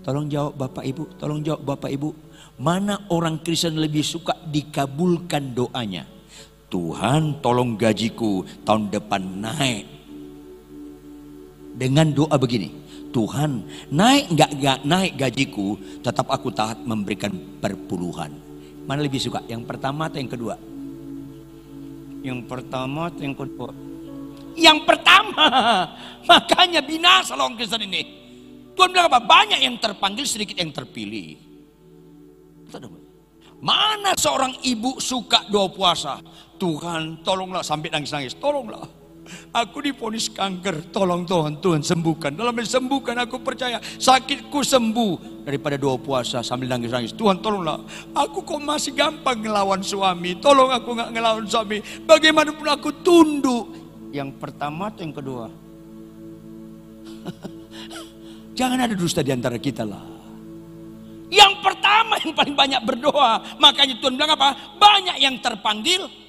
Tolong 0.03 0.27
jawab 0.27 0.59
Bapak 0.59 0.83
Ibu, 0.83 1.05
tolong 1.21 1.45
jawab 1.47 1.63
Bapak 1.63 1.93
Ibu. 1.95 2.11
Mana 2.59 3.07
orang 3.15 3.39
Kristen 3.39 3.79
lebih 3.79 4.03
suka 4.03 4.35
dikabulkan 4.51 5.55
doanya? 5.55 6.09
Tuhan 6.73 7.45
tolong 7.45 7.77
gajiku 7.77 8.43
tahun 8.65 8.89
depan 8.91 9.23
naik. 9.23 9.85
Dengan 11.77 12.09
doa 12.17 12.37
begini, 12.41 12.73
Tuhan 13.13 13.63
naik 13.93 14.33
nggak 14.33 14.51
nggak 14.57 14.79
naik 14.89 15.13
gajiku, 15.21 15.77
tetap 16.01 16.33
aku 16.33 16.49
taat 16.49 16.81
memberikan 16.81 17.61
perpuluhan. 17.61 18.33
Mana 18.89 19.05
lebih 19.05 19.21
suka? 19.21 19.45
Yang 19.47 19.69
pertama 19.69 20.09
atau 20.09 20.19
yang 20.19 20.33
kedua? 20.33 20.57
Yang 22.23 22.41
pertama 22.47 23.11
yang 23.19 23.35
kedua? 23.35 23.71
Yang 24.55 24.79
pertama, 24.87 25.47
makanya 26.31 26.81
binasa 26.81 27.35
orang 27.35 27.59
Kristen 27.59 27.83
ini. 27.85 28.03
Tuhan 28.73 28.89
bilang 28.95 29.11
apa? 29.11 29.21
Banyak 29.21 29.61
yang 29.61 29.77
terpanggil, 29.77 30.25
sedikit 30.25 30.57
yang 30.57 30.73
terpilih. 30.73 31.37
Mana 33.63 34.17
seorang 34.19 34.59
ibu 34.65 34.99
suka 34.99 35.47
doa 35.47 35.71
puasa? 35.71 36.19
Tuhan 36.59 37.23
tolonglah 37.23 37.63
sampai 37.63 37.93
nangis-nangis. 37.93 38.35
Tolonglah. 38.39 39.02
Aku 39.53 39.79
diponis 39.85 40.27
kanker, 40.33 40.91
tolong 40.91 41.23
Tuhan, 41.23 41.63
Tuhan 41.63 41.83
sembuhkan. 41.85 42.35
Dalam 42.35 42.57
sembuhkan 42.59 43.17
aku 43.23 43.39
percaya 43.39 43.79
sakitku 43.79 44.61
sembuh 44.65 45.45
daripada 45.47 45.79
doa 45.79 45.97
puasa 46.01 46.43
sambil 46.43 46.73
nangis-nangis. 46.73 47.15
Tuhan 47.15 47.39
tolonglah, 47.39 47.81
aku 48.17 48.43
kok 48.43 48.61
masih 48.63 48.93
gampang 48.97 49.39
ngelawan 49.45 49.81
suami. 49.85 50.39
Tolong 50.43 50.71
aku 50.75 50.97
nggak 50.99 51.11
ngelawan 51.15 51.47
suami. 51.47 51.79
Bagaimanapun 52.03 52.67
aku 52.67 52.91
tunduk. 53.05 53.65
Yang 54.13 54.37
pertama 54.37 54.91
atau 54.91 55.03
yang 55.07 55.15
kedua? 55.15 55.47
Jangan 58.59 58.79
ada 58.85 58.95
dusta 58.97 59.25
di 59.25 59.33
antara 59.33 59.57
kita 59.57 59.87
lah. 59.87 60.05
Yang 61.33 61.65
pertama 61.65 62.21
yang 62.21 62.37
paling 62.37 62.53
banyak 62.53 62.83
berdoa. 62.85 63.41
Makanya 63.57 63.97
Tuhan 63.97 64.21
bilang 64.21 64.37
apa? 64.37 64.77
Banyak 64.77 65.17
yang 65.17 65.41
terpanggil. 65.41 66.22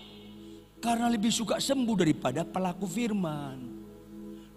Karena 0.83 1.07
lebih 1.07 1.31
suka 1.31 1.63
sembuh 1.63 1.95
daripada 1.95 2.43
pelaku 2.43 2.83
firman. 2.83 3.55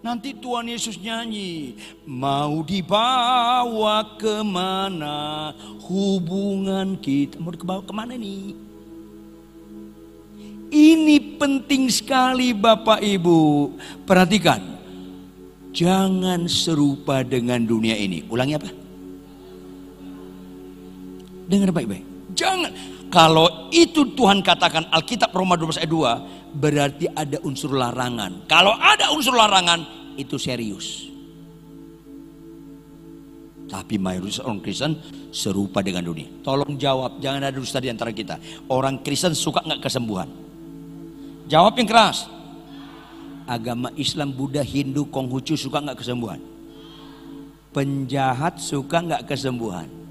Nanti 0.03 0.35
Tuhan 0.35 0.67
Yesus 0.67 0.99
nyanyi. 0.99 1.79
Mau 2.03 2.67
dibawa 2.67 4.19
ke 4.19 4.43
mana 4.43 5.55
hubungan 5.87 6.99
kita. 6.99 7.39
Mau 7.39 7.55
dibawa 7.55 7.79
ke 7.87 7.95
mana 7.95 8.19
nih? 8.19 8.59
Ini 10.67 11.39
penting 11.39 11.87
sekali 11.95 12.51
Bapak 12.51 12.99
Ibu. 12.99 13.71
Perhatikan. 14.03 14.75
Jangan 15.71 16.51
serupa 16.51 17.23
dengan 17.23 17.63
dunia 17.63 17.95
ini. 17.95 18.27
Ulangi 18.27 18.59
apa? 18.59 18.71
Dengar 21.47 21.71
baik-baik. 21.71 22.35
Jangan. 22.35 22.96
Kalau 23.17 23.73
itu 23.73 24.13
Tuhan 24.13 24.45
katakan 24.45 24.93
Alkitab 24.93 25.33
Roma 25.33 25.57
12 25.57 25.81
ayat 25.81 25.89
2 25.89 26.53
berarti 26.53 27.09
ada 27.09 27.41
unsur 27.49 27.73
larangan. 27.73 28.45
Kalau 28.45 28.77
ada 28.77 29.09
unsur 29.09 29.33
larangan 29.33 29.81
itu 30.21 30.37
serius. 30.37 31.09
Tapi 33.73 33.97
mayoritas 33.97 34.45
orang 34.45 34.61
Kristen 34.61 35.01
serupa 35.33 35.81
dengan 35.81 36.05
dunia. 36.05 36.29
Tolong 36.45 36.77
jawab, 36.77 37.17
jangan 37.17 37.41
ada 37.41 37.57
dusta 37.57 37.81
di 37.81 37.89
antara 37.89 38.13
kita. 38.13 38.37
Orang 38.69 39.01
Kristen 39.01 39.33
suka 39.33 39.65
nggak 39.65 39.81
kesembuhan? 39.81 40.29
Jawab 41.49 41.73
yang 41.81 41.89
keras 41.89 42.29
agama 43.49 43.97
Islam, 43.97 44.37
Buddha, 44.37 44.61
Hindu, 44.61 45.09
Konghucu 45.09 45.57
suka 45.57 45.81
nggak 45.81 46.05
kesembuhan? 46.05 46.45
Penjahat 47.73 48.61
suka 48.61 49.01
nggak 49.01 49.25
kesembuhan? 49.25 50.06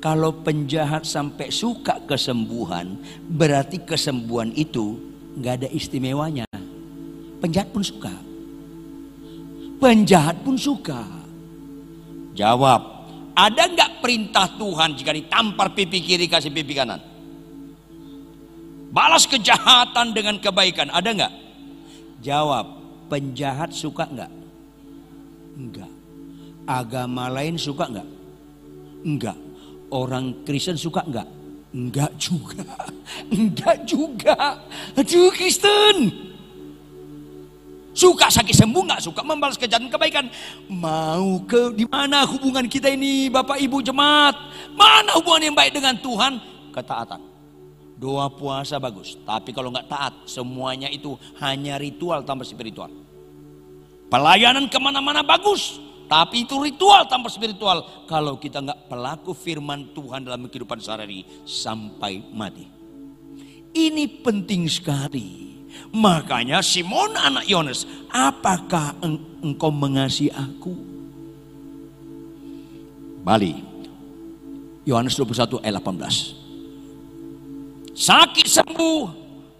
Kalau 0.00 0.32
penjahat 0.40 1.04
sampai 1.04 1.52
suka 1.52 2.00
kesembuhan, 2.08 2.96
berarti 3.28 3.84
kesembuhan 3.84 4.48
itu 4.56 4.96
nggak 5.36 5.54
ada 5.60 5.68
istimewanya. 5.68 6.48
Penjahat 7.44 7.68
pun 7.68 7.84
suka. 7.84 8.12
Penjahat 9.76 10.40
pun 10.40 10.56
suka. 10.56 11.04
Jawab, 12.32 12.80
ada 13.36 13.68
nggak 13.68 14.00
perintah 14.00 14.48
Tuhan 14.56 14.96
jika 14.96 15.12
ditampar 15.12 15.76
pipi 15.76 16.00
kiri 16.00 16.32
kasih 16.32 16.48
pipi 16.48 16.72
kanan? 16.72 17.00
Balas 18.88 19.28
kejahatan 19.28 20.16
dengan 20.16 20.40
kebaikan, 20.40 20.88
ada 20.88 21.12
nggak? 21.12 21.32
Jawab, 22.24 22.66
penjahat 23.12 23.76
suka 23.76 24.08
enggak? 24.08 24.32
Enggak. 25.60 25.92
Agama 26.64 27.28
lain 27.28 27.60
suka 27.60 27.84
enggak? 27.84 28.08
Enggak. 29.04 29.49
Orang 29.90 30.46
Kristen 30.46 30.78
suka 30.78 31.02
enggak? 31.02 31.26
Enggak 31.70 32.10
juga. 32.18 32.66
Enggak 33.34 33.86
juga. 33.86 34.58
Aduh 34.98 35.30
Kristen. 35.30 36.30
Suka 37.90 38.30
sakit 38.30 38.54
sembuh 38.54 38.82
nggak 38.86 39.02
suka 39.02 39.22
membalas 39.26 39.58
kejahatan 39.58 39.90
kebaikan. 39.90 40.30
Mau 40.70 41.42
ke 41.46 41.74
di 41.74 41.86
mana 41.86 42.22
hubungan 42.26 42.66
kita 42.70 42.86
ini 42.90 43.26
Bapak 43.30 43.58
Ibu 43.58 43.82
jemaat? 43.82 44.34
Mana 44.78 45.18
hubungan 45.18 45.50
yang 45.50 45.56
baik 45.58 45.74
dengan 45.74 45.98
Tuhan? 45.98 46.38
Ketaatan. 46.70 47.20
Doa 48.00 48.32
puasa 48.32 48.80
bagus, 48.80 49.18
tapi 49.28 49.52
kalau 49.52 49.68
nggak 49.68 49.90
taat 49.90 50.14
semuanya 50.24 50.88
itu 50.88 51.18
hanya 51.44 51.76
ritual 51.76 52.24
tanpa 52.24 52.48
spiritual. 52.48 52.88
Pelayanan 54.08 54.72
ke 54.72 54.78
mana-mana 54.80 55.20
bagus, 55.20 55.76
tapi 56.10 56.42
itu 56.42 56.58
ritual 56.58 57.06
tanpa 57.06 57.30
spiritual. 57.30 57.86
Kalau 58.10 58.34
kita 58.42 58.58
nggak 58.58 58.90
pelaku 58.90 59.30
firman 59.30 59.94
Tuhan 59.94 60.26
dalam 60.26 60.50
kehidupan 60.50 60.82
sehari-hari 60.82 61.22
sampai 61.46 62.18
mati. 62.34 62.66
Ini 63.70 64.18
penting 64.18 64.66
sekali. 64.66 65.54
Makanya 65.94 66.66
Simon 66.66 67.14
anak 67.14 67.46
Yohanes, 67.46 67.86
apakah 68.10 68.98
engkau 69.38 69.70
mengasihi 69.70 70.34
aku? 70.34 70.74
Bali. 73.22 73.54
Yohanes 74.82 75.14
21 75.14 75.62
ayat 75.62 75.78
18. 75.78 77.94
Sakit 77.94 78.50
sembuh, 78.50 79.02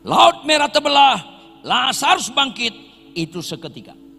laut 0.02 0.42
merah 0.42 0.66
terbelah, 0.66 1.22
Lazarus 1.62 2.26
bangkit, 2.34 2.74
itu 3.14 3.38
seketika. 3.38 4.09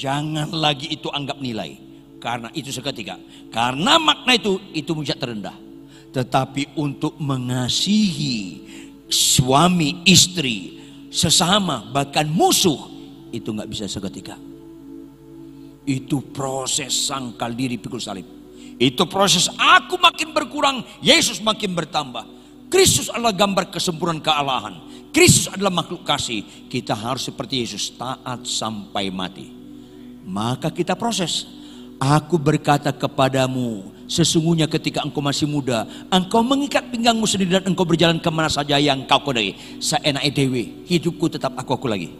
Jangan 0.00 0.48
lagi 0.56 0.88
itu 0.88 1.12
anggap 1.12 1.36
nilai. 1.44 1.76
Karena 2.16 2.48
itu 2.56 2.72
seketika. 2.72 3.20
Karena 3.52 4.00
makna 4.00 4.32
itu, 4.32 4.56
itu 4.72 4.96
mujak 4.96 5.20
terendah. 5.20 5.52
Tetapi 6.08 6.72
untuk 6.80 7.20
mengasihi 7.20 8.64
suami 9.12 10.00
istri 10.08 10.80
sesama, 11.12 11.84
bahkan 11.92 12.24
musuh, 12.24 12.88
itu 13.28 13.52
nggak 13.52 13.68
bisa 13.68 13.84
seketika. 13.84 14.40
Itu 15.84 16.32
proses 16.32 16.96
sangkal 16.96 17.52
diri 17.52 17.76
pikul 17.76 18.00
salib. 18.00 18.24
Itu 18.80 19.04
proses 19.04 19.52
aku 19.52 20.00
makin 20.00 20.32
berkurang, 20.32 20.80
Yesus 21.04 21.44
makin 21.44 21.76
bertambah. 21.76 22.24
Kristus 22.72 23.12
adalah 23.12 23.36
gambar 23.36 23.68
kesempurnaan 23.68 24.24
kealahan. 24.24 24.74
Kristus 25.12 25.50
adalah 25.50 25.84
makhluk 25.84 26.06
kasih. 26.06 26.40
Kita 26.70 26.96
harus 26.96 27.28
seperti 27.28 27.60
Yesus, 27.66 27.92
taat 27.98 28.46
sampai 28.46 29.10
mati. 29.10 29.59
Maka 30.30 30.70
kita 30.70 30.94
proses. 30.94 31.50
Aku 32.00 32.38
berkata 32.40 32.94
kepadamu, 32.94 33.90
Sesungguhnya 34.10 34.66
ketika 34.66 35.06
engkau 35.06 35.22
masih 35.22 35.46
muda, 35.46 35.86
engkau 36.10 36.42
mengikat 36.42 36.82
pinggangmu 36.90 37.30
sendiri 37.30 37.54
dan 37.54 37.70
engkau 37.70 37.86
berjalan 37.86 38.18
ke 38.18 38.26
mana 38.26 38.50
saja 38.50 38.74
yang 38.74 39.06
kau 39.06 39.22
kodai. 39.22 39.54
Seenak 39.78 40.26
dewi, 40.34 40.82
hidupku 40.90 41.30
tetap 41.30 41.54
aku 41.54 41.78
aku 41.78 41.86
lagi. 41.86 42.10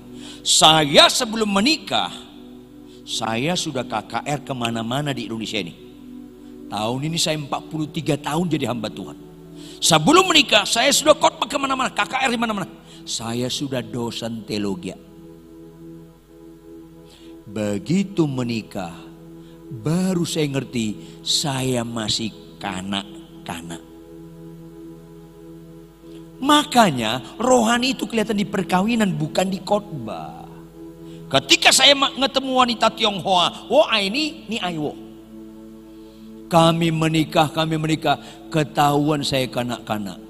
Saya 0.46 1.10
sebelum 1.10 1.50
menikah, 1.50 2.14
saya 3.02 3.58
sudah 3.58 3.82
KKR 3.82 4.46
ke 4.46 4.54
mana-mana 4.54 5.10
di 5.10 5.26
Indonesia 5.26 5.58
ini. 5.58 5.74
Tahun 6.70 7.00
ini 7.02 7.18
saya 7.18 7.34
43 7.42 8.22
tahun 8.22 8.46
jadi 8.46 8.70
hamba 8.70 8.86
Tuhan. 8.86 9.18
Sebelum 9.82 10.30
menikah, 10.30 10.62
saya 10.62 10.94
sudah 10.94 11.18
khotbah 11.18 11.50
ke 11.50 11.58
mana-mana, 11.58 11.90
KKR 11.90 12.30
di 12.30 12.38
mana-mana. 12.38 12.70
Saya 13.02 13.50
sudah 13.50 13.82
dosen 13.82 14.46
teologi. 14.46 15.09
Begitu 17.50 18.30
menikah, 18.30 18.94
baru 19.82 20.22
saya 20.22 20.46
ngerti 20.54 21.18
saya 21.26 21.82
masih 21.82 22.30
kanak-kanak. 22.62 23.82
Makanya 26.38 27.18
rohani 27.42 27.98
itu 27.98 28.06
kelihatan 28.06 28.38
di 28.38 28.46
perkawinan 28.46 29.10
bukan 29.18 29.50
di 29.50 29.58
khotbah. 29.66 30.46
Ketika 31.26 31.74
saya 31.74 31.98
ketemu 31.98 32.52
wanita 32.54 32.86
Tionghoa, 32.94 33.66
oh 33.66 33.86
ini, 33.98 34.46
ini 34.46 34.58
Aiwo. 34.62 34.94
Kami 36.46 36.94
menikah, 36.94 37.50
kami 37.50 37.74
menikah, 37.82 38.18
ketahuan 38.46 39.26
saya 39.26 39.50
kanak-kanak. 39.50 40.22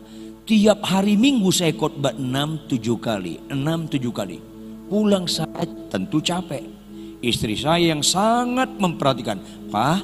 Tiap 0.49 0.81
hari 0.89 1.21
minggu 1.21 1.53
saya 1.53 1.77
khotbah 1.77 2.17
6 2.17 2.65
7 2.65 2.97
kali, 2.97 3.45
6 3.53 3.61
7 3.93 4.09
kali. 4.09 4.41
Pulang 4.89 5.29
saya 5.29 5.69
tentu 5.93 6.19
capek 6.19 6.80
Istri 7.21 7.55
saya 7.61 7.93
yang 7.93 8.01
sangat 8.01 8.81
memperhatikan. 8.81 9.37
Pak, 9.69 10.01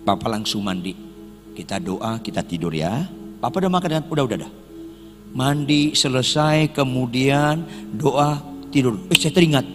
Papa 0.00 0.26
langsung 0.32 0.64
mandi. 0.64 0.96
Kita 1.52 1.76
doa, 1.76 2.16
kita 2.24 2.40
tidur 2.40 2.72
ya. 2.72 3.04
Papa 3.36 3.60
udah 3.60 3.68
makan, 3.68 4.08
udah, 4.08 4.24
udah, 4.24 4.38
udah. 4.40 4.52
Mandi 5.36 5.92
selesai, 5.92 6.72
kemudian 6.72 7.62
doa, 7.92 8.40
tidur. 8.72 8.96
Eh, 9.12 9.16
saya 9.20 9.36
teringat. 9.36 9.66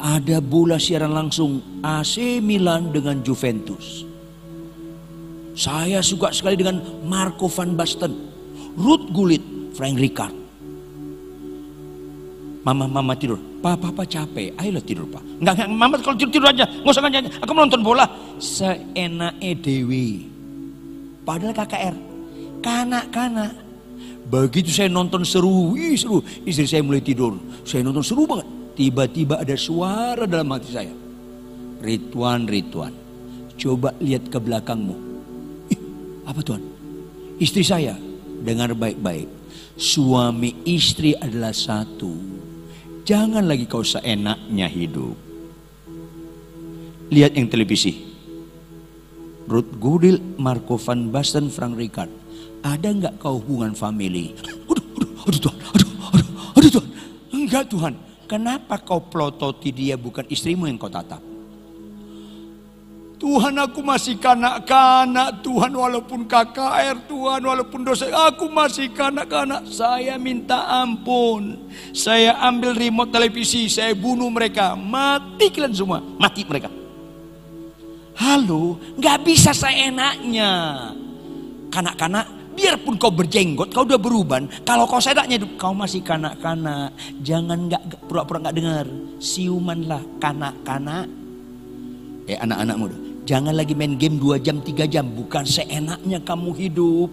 Ada 0.00 0.40
bola 0.40 0.80
siaran 0.80 1.12
langsung 1.12 1.60
AC 1.84 2.40
Milan 2.40 2.88
dengan 2.88 3.20
Juventus. 3.20 4.08
Saya 5.52 6.00
suka 6.00 6.32
sekali 6.32 6.56
dengan 6.56 6.80
Marco 7.04 7.44
van 7.52 7.76
Basten, 7.76 8.16
Ruth 8.80 9.12
Gullit, 9.12 9.44
Frank 9.76 10.00
Rijkaard. 10.00 10.39
Mama, 12.60 12.84
mama 12.84 13.16
tidur. 13.16 13.40
Papa, 13.64 13.88
papa 13.88 14.04
capek. 14.04 14.52
Ayolah 14.60 14.84
tidur, 14.84 15.08
Pak. 15.08 15.24
Enggak, 15.40 15.54
enggak, 15.56 15.68
mama 15.72 15.94
kalau 15.96 16.16
tidur, 16.16 16.32
tidur 16.36 16.48
aja. 16.52 16.64
Enggak 16.68 16.92
usah 16.92 17.02
nanya. 17.08 17.20
Aku 17.40 17.50
menonton 17.56 17.80
bola. 17.80 18.04
Seenak 18.36 19.40
dewi. 19.64 20.28
Padahal 21.24 21.56
KKR. 21.56 21.96
Kanak-kanak. 22.60 23.52
Begitu 24.28 24.68
saya 24.68 24.92
nonton 24.92 25.24
seru, 25.24 25.72
ih 25.74 25.96
seru. 25.96 26.20
Istri 26.44 26.66
saya 26.68 26.82
mulai 26.84 27.00
tidur. 27.00 27.40
Saya 27.64 27.80
nonton 27.80 28.04
seru 28.04 28.28
banget. 28.28 28.46
Tiba-tiba 28.76 29.40
ada 29.40 29.56
suara 29.56 30.28
dalam 30.28 30.52
hati 30.52 30.68
saya. 30.68 30.92
Rituan, 31.80 32.44
Rituan. 32.44 32.92
Coba 33.56 33.96
lihat 34.04 34.28
ke 34.28 34.36
belakangmu. 34.36 34.96
Ih, 35.72 35.80
apa 36.28 36.40
Tuhan? 36.44 36.62
Istri 37.40 37.64
saya. 37.64 37.96
Dengar 38.44 38.76
baik-baik. 38.76 39.28
Suami 39.80 40.60
istri 40.68 41.16
adalah 41.16 41.56
satu 41.56 42.39
Jangan 43.04 43.44
lagi 43.48 43.64
kau 43.64 43.80
seenaknya 43.82 44.68
hidup. 44.68 45.16
Lihat 47.10 47.34
yang 47.34 47.50
televisi. 47.50 48.06
Ruth 49.50 49.72
Gudil, 49.82 50.22
Marco 50.38 50.78
van 50.78 51.10
Basten, 51.10 51.50
Frank 51.50 51.74
Ricard. 51.74 52.12
Ada 52.62 52.92
nggak 52.92 53.14
kau 53.18 53.40
hubungan 53.40 53.74
family? 53.74 54.36
Aduh, 54.70 54.84
aduh, 54.94 55.10
aduh 55.26 55.40
Tuhan, 55.40 55.58
aduh, 55.58 55.90
aduh, 56.14 56.28
aduh 56.54 56.70
Tuhan. 56.70 56.88
Enggak 57.34 57.64
Tuhan. 57.66 57.94
Kenapa 58.30 58.78
kau 58.78 59.02
pelototi 59.02 59.74
dia 59.74 59.98
bukan 59.98 60.22
istrimu 60.30 60.70
yang 60.70 60.78
kau 60.78 60.92
tatap? 60.92 61.29
Tuhan 63.20 63.52
aku 63.60 63.84
masih 63.84 64.16
kanak-kanak 64.16 65.44
Tuhan 65.44 65.76
walaupun 65.76 66.24
KKR 66.24 67.04
Tuhan 67.04 67.44
walaupun 67.44 67.84
dosa 67.84 68.08
aku 68.08 68.48
masih 68.48 68.88
kanak-kanak. 68.96 69.68
Saya 69.68 70.16
minta 70.16 70.64
ampun. 70.64 71.68
Saya 71.92 72.40
ambil 72.40 72.72
remote 72.72 73.12
televisi 73.12 73.68
saya 73.68 73.92
bunuh 73.92 74.32
mereka. 74.32 74.72
Mati 74.72 75.52
kalian 75.52 75.76
semua. 75.76 76.00
Mati 76.00 76.48
mereka. 76.48 76.72
Halo 78.16 78.80
nggak 78.96 79.18
bisa 79.20 79.52
saya 79.52 79.92
enaknya 79.92 80.52
kanak-kanak 81.68 82.24
biarpun 82.56 82.96
kau 83.00 83.12
berjenggot 83.12 83.72
kau 83.72 83.84
udah 83.84 83.96
beruban 83.96 84.44
kalau 84.64 84.84
kau 84.88 85.00
sedaknya 85.00 85.36
kau 85.60 85.76
masih 85.76 86.00
kanak-kanak. 86.00 86.96
Jangan 87.20 87.68
nggak 87.68 88.08
pura-pura 88.08 88.48
nggak 88.48 88.56
dengar. 88.56 88.88
Siumanlah 89.20 90.00
kanak-kanak. 90.16 91.04
Eh 92.24 92.40
anak-anak 92.40 92.76
muda 92.80 93.09
Jangan 93.28 93.54
lagi 93.54 93.76
main 93.76 93.94
game 94.00 94.16
2 94.16 94.40
jam, 94.40 94.58
3 94.58 94.88
jam. 94.88 95.06
Bukan 95.06 95.44
seenaknya 95.44 96.18
kamu 96.24 96.50
hidup. 96.56 97.10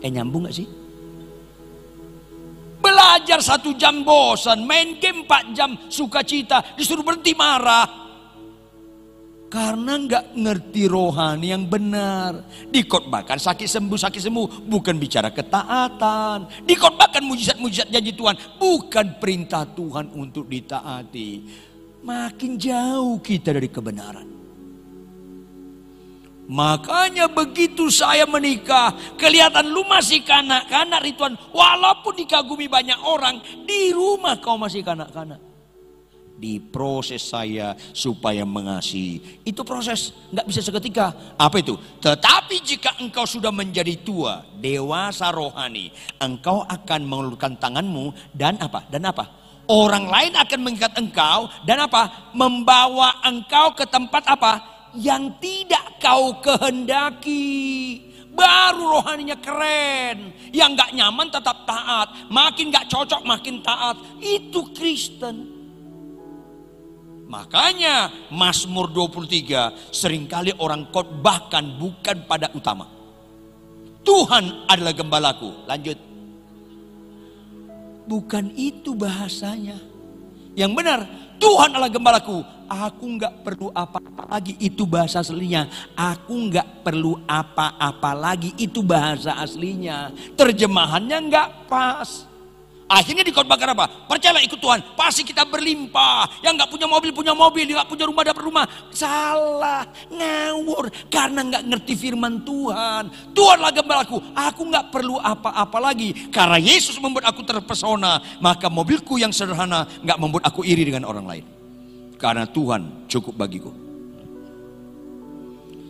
Eh 0.00 0.10
nyambung 0.10 0.46
gak 0.48 0.56
sih? 0.56 0.68
Belajar 2.78 3.42
satu 3.42 3.74
jam 3.74 4.06
bosan. 4.06 4.64
Main 4.64 4.96
game 5.02 5.26
4 5.26 5.52
jam 5.54 5.74
sukacita. 5.90 6.62
Disuruh 6.78 7.02
berhenti 7.04 7.34
marah. 7.34 8.08
Karena 9.48 9.96
nggak 9.96 10.36
ngerti 10.36 10.84
rohani 10.92 11.56
yang 11.56 11.64
benar. 11.64 12.44
Dikotbahkan 12.68 13.40
sakit 13.40 13.64
sembuh, 13.64 13.96
sakit 13.96 14.20
sembuh. 14.28 14.68
Bukan 14.68 15.00
bicara 15.00 15.32
ketaatan. 15.32 16.68
Dikotbahkan 16.68 17.24
mujizat-mujizat 17.24 17.88
janji 17.88 18.12
Tuhan. 18.12 18.36
Bukan 18.60 19.16
perintah 19.16 19.64
Tuhan 19.64 20.12
untuk 20.12 20.52
ditaati. 20.52 21.30
Makin 22.04 22.60
jauh 22.60 23.18
kita 23.24 23.56
dari 23.56 23.72
kebenaran. 23.72 24.37
Makanya 26.48 27.28
begitu 27.28 27.92
saya 27.92 28.24
menikah, 28.24 28.96
kelihatan 29.20 29.68
lu 29.68 29.84
masih 29.84 30.24
kanak-kanak 30.24 31.04
Rituan. 31.04 31.36
Walaupun 31.52 32.16
dikagumi 32.16 32.72
banyak 32.72 32.96
orang, 33.04 33.44
di 33.68 33.92
rumah 33.92 34.40
kau 34.40 34.56
masih 34.56 34.80
kanak-kanak. 34.80 35.36
Di 36.38 36.56
proses 36.56 37.20
saya 37.20 37.76
supaya 37.92 38.48
mengasihi. 38.48 39.44
Itu 39.44 39.60
proses, 39.60 40.16
nggak 40.32 40.46
bisa 40.48 40.64
seketika. 40.64 41.12
Apa 41.36 41.60
itu? 41.60 41.76
Tetapi 42.00 42.56
jika 42.64 42.96
engkau 42.96 43.28
sudah 43.28 43.52
menjadi 43.52 44.00
tua, 44.00 44.40
dewasa 44.56 45.28
rohani, 45.28 45.92
engkau 46.16 46.64
akan 46.64 47.00
mengelurkan 47.04 47.60
tanganmu 47.60 48.16
dan 48.32 48.56
apa? 48.56 48.88
Dan 48.88 49.04
apa? 49.04 49.28
Orang 49.68 50.08
lain 50.08 50.32
akan 50.32 50.60
mengikat 50.64 50.96
engkau 50.96 51.52
dan 51.68 51.84
apa? 51.84 52.32
Membawa 52.32 53.20
engkau 53.20 53.76
ke 53.76 53.84
tempat 53.84 54.24
apa? 54.24 54.77
Yang 54.98 55.38
tidak 55.38 56.02
kau 56.02 56.42
kehendaki. 56.42 57.46
Baru 58.34 58.98
rohaninya 58.98 59.38
keren. 59.38 60.34
Yang 60.50 60.70
gak 60.74 60.90
nyaman 60.94 61.30
tetap 61.30 61.62
taat. 61.66 62.30
Makin 62.30 62.74
gak 62.74 62.90
cocok 62.90 63.22
makin 63.22 63.62
taat. 63.62 63.98
Itu 64.18 64.74
Kristen. 64.74 65.58
Makanya 67.28 68.08
Mazmur 68.32 68.88
23 68.88 69.92
sering 69.92 70.24
kali 70.24 70.50
orang 70.58 70.88
khotbahkan 70.88 71.76
bukan 71.76 72.24
pada 72.24 72.48
utama. 72.56 72.88
Tuhan 74.00 74.64
adalah 74.64 74.96
gembalaku. 74.96 75.68
Lanjut. 75.68 75.98
Bukan 78.08 78.56
itu 78.56 78.96
bahasanya. 78.96 79.76
Yang 80.56 80.72
benar, 80.72 81.00
Tuhan 81.36 81.76
adalah 81.76 81.92
gembalaku. 81.92 82.40
Aku 82.68 83.04
nggak 83.16 83.42
perlu 83.42 83.72
apa-apa 83.72 84.28
lagi. 84.28 84.54
Itu 84.60 84.84
bahasa 84.84 85.24
aslinya. 85.24 85.66
Aku 85.96 86.36
nggak 86.52 86.84
perlu 86.84 87.16
apa-apa 87.24 88.12
lagi. 88.12 88.52
Itu 88.60 88.84
bahasa 88.84 89.40
aslinya. 89.40 90.12
Terjemahannya 90.36 91.18
nggak 91.32 91.48
pas. 91.66 92.28
Akhirnya 92.88 93.20
dikhotbahkan 93.20 93.76
apa? 93.76 93.84
Percayalah 94.08 94.40
ikut 94.40 94.56
Tuhan, 94.56 94.80
pasti 94.96 95.20
kita 95.20 95.44
berlimpah. 95.44 96.40
Yang 96.40 96.52
nggak 96.56 96.70
punya 96.72 96.86
mobil 96.88 97.12
punya 97.12 97.36
mobil, 97.36 97.68
yang 97.68 97.84
nggak 97.84 97.90
punya 97.92 98.08
rumah 98.08 98.24
dapat 98.24 98.42
rumah. 98.48 98.64
Salah, 98.88 99.84
ngawur 100.08 100.88
karena 101.12 101.44
nggak 101.44 101.68
ngerti 101.68 101.92
firman 102.00 102.40
Tuhan. 102.48 103.36
Tuhanlah 103.36 103.76
gembalaku, 103.76 104.16
aku 104.32 104.62
nggak 104.72 104.88
perlu 104.88 105.20
apa-apa 105.20 105.78
lagi. 105.84 106.32
Karena 106.32 106.56
Yesus 106.56 106.96
membuat 106.96 107.28
aku 107.28 107.44
terpesona, 107.44 108.40
maka 108.40 108.72
mobilku 108.72 109.20
yang 109.20 109.36
sederhana 109.36 109.84
nggak 110.00 110.16
membuat 110.16 110.48
aku 110.48 110.64
iri 110.64 110.88
dengan 110.88 111.04
orang 111.04 111.28
lain. 111.28 111.57
Karena 112.18 112.50
Tuhan 112.50 113.06
cukup 113.06 113.38
bagiku. 113.38 113.70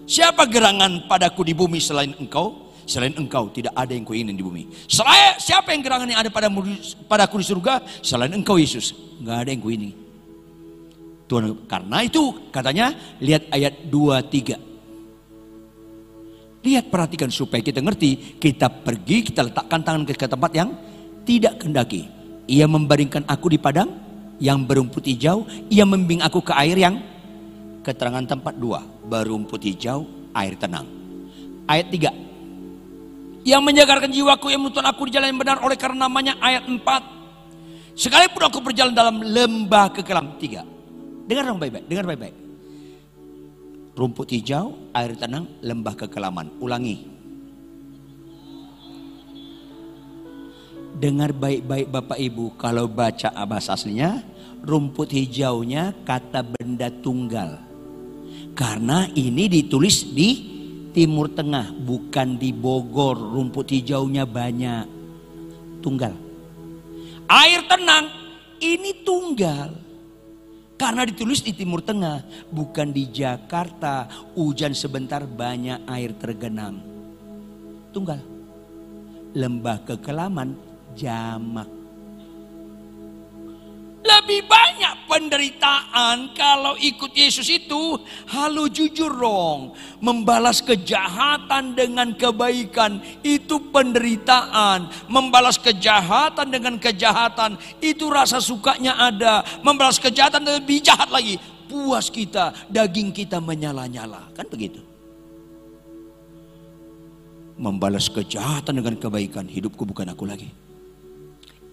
Siapa 0.09 0.49
gerangan 0.49 1.05
padaku 1.09 1.45
di 1.45 1.53
bumi 1.57 1.81
selain 1.81 2.13
engkau? 2.17 2.69
Selain 2.89 3.13
engkau 3.13 3.53
tidak 3.53 3.77
ada 3.77 3.93
yang 3.93 4.05
kuingin 4.05 4.33
di 4.33 4.41
bumi. 4.41 4.65
Selain 4.89 5.37
siapa 5.37 5.77
yang 5.77 5.85
gerangan 5.85 6.09
yang 6.09 6.25
ada 6.25 6.33
pada 6.33 6.49
padaku 7.05 7.37
di 7.41 7.45
surga? 7.45 7.85
Selain 8.01 8.33
engkau 8.33 8.57
Yesus, 8.57 8.97
nggak 9.21 9.37
ada 9.45 9.53
yang 9.53 9.61
kuingin. 9.61 9.93
Tuhan 11.29 11.53
karena 11.69 12.01
itu 12.01 12.49
katanya 12.49 12.97
lihat 13.21 13.53
ayat 13.53 13.85
23. 13.93 14.57
Lihat 16.65 16.89
perhatikan 16.89 17.29
supaya 17.29 17.61
kita 17.61 17.85
ngerti, 17.85 18.41
kita 18.41 18.73
pergi, 18.73 19.29
kita 19.29 19.53
letakkan 19.53 19.85
tangan 19.85 20.09
ke 20.09 20.17
tempat 20.17 20.57
yang 20.57 20.73
tidak 21.29 21.61
kendaki. 21.61 22.09
Ia 22.49 22.65
membaringkan 22.65 23.29
aku 23.29 23.53
di 23.53 23.61
padang 23.61 24.08
yang 24.39 24.63
berumput 24.63 25.03
hijau, 25.07 25.47
ia 25.69 25.83
membimbing 25.83 26.23
aku 26.23 26.43
ke 26.43 26.55
air 26.55 26.79
yang 26.79 27.03
keterangan 27.83 28.25
tempat 28.27 28.55
dua, 28.55 28.83
berumput 29.07 29.63
hijau, 29.63 30.07
air 30.35 30.55
tenang. 30.55 30.87
Ayat 31.69 31.93
3, 31.93 33.45
yang 33.49 33.65
menjagarkan 33.65 34.13
jiwaku 34.13 34.53
yang 34.53 34.61
menuntun 34.65 34.85
aku 34.85 35.09
di 35.09 35.17
jalan 35.17 35.33
yang 35.33 35.41
benar 35.41 35.59
oleh 35.65 35.77
karena 35.77 36.05
namanya 36.05 36.37
ayat 36.41 36.69
4 36.69 37.97
sekalipun 37.97 38.43
aku 38.45 38.59
berjalan 38.61 38.93
dalam 38.93 39.25
lembah 39.25 39.89
kekelam 39.97 40.37
tiga. 40.37 40.63
Dengar 41.29 41.49
dong 41.49 41.61
baik-baik 41.61 41.85
dengar 41.89 42.05
baik-baik. 42.09 42.37
Rumput 43.97 44.31
hijau 44.31 44.95
air 44.95 45.13
tenang 45.19 45.59
lembah 45.61 45.97
kekelaman. 45.97 46.63
Ulangi 46.63 47.18
dengar 50.99 51.31
baik-baik 51.31 51.89
Bapak 51.89 52.19
Ibu 52.19 52.59
kalau 52.59 52.91
baca 52.91 53.31
bahasa 53.47 53.79
aslinya 53.79 54.23
rumput 54.67 55.15
hijaunya 55.15 55.95
kata 56.03 56.43
benda 56.43 56.91
tunggal 56.91 57.69
karena 58.59 59.07
ini 59.15 59.47
ditulis 59.47 60.03
di 60.11 60.59
Timur 60.91 61.31
Tengah, 61.31 61.71
bukan 61.79 62.43
di 62.43 62.51
Bogor, 62.51 63.15
rumput 63.15 63.71
hijaunya 63.71 64.27
banyak. 64.27 64.83
Tunggal. 65.79 66.11
Air 67.31 67.63
tenang, 67.71 68.11
ini 68.59 69.07
tunggal. 69.07 69.79
Karena 70.75 71.07
ditulis 71.07 71.39
di 71.47 71.55
Timur 71.55 71.87
Tengah, 71.87 72.51
bukan 72.51 72.91
di 72.91 73.07
Jakarta. 73.15 74.11
Hujan 74.35 74.75
sebentar 74.75 75.23
banyak 75.23 75.87
air 75.87 76.19
tergenang. 76.19 76.83
Tunggal. 77.95 78.19
Lembah 79.39 79.87
kekelaman 79.87 80.68
jamak. 80.97 81.79
Lebih 83.99 84.47
banyak 84.47 84.95
penderitaan 85.11 86.33
kalau 86.33 86.79
ikut 86.81 87.13
Yesus 87.13 87.45
itu. 87.51 87.99
Halo 88.31 88.71
jujur 88.71 89.11
dong. 89.11 89.77
Membalas 89.99 90.65
kejahatan 90.65 91.75
dengan 91.75 92.15
kebaikan 92.15 93.05
itu 93.21 93.59
penderitaan. 93.69 94.89
Membalas 95.11 95.61
kejahatan 95.61 96.49
dengan 96.49 96.81
kejahatan 96.81 97.61
itu 97.85 98.07
rasa 98.09 98.39
sukanya 98.39 98.97
ada. 98.97 99.43
Membalas 99.67 99.99
kejahatan 99.99 100.47
lebih 100.47 100.79
jahat 100.81 101.11
lagi. 101.11 101.37
Puas 101.69 102.09
kita, 102.09 102.55
daging 102.71 103.13
kita 103.13 103.43
menyala-nyala. 103.43 104.31
Kan 104.33 104.49
begitu. 104.49 104.81
Membalas 107.59 108.07
kejahatan 108.09 108.79
dengan 108.79 108.95
kebaikan. 108.97 109.45
Hidupku 109.51 109.85
bukan 109.85 110.09
aku 110.15 110.25
lagi 110.25 110.68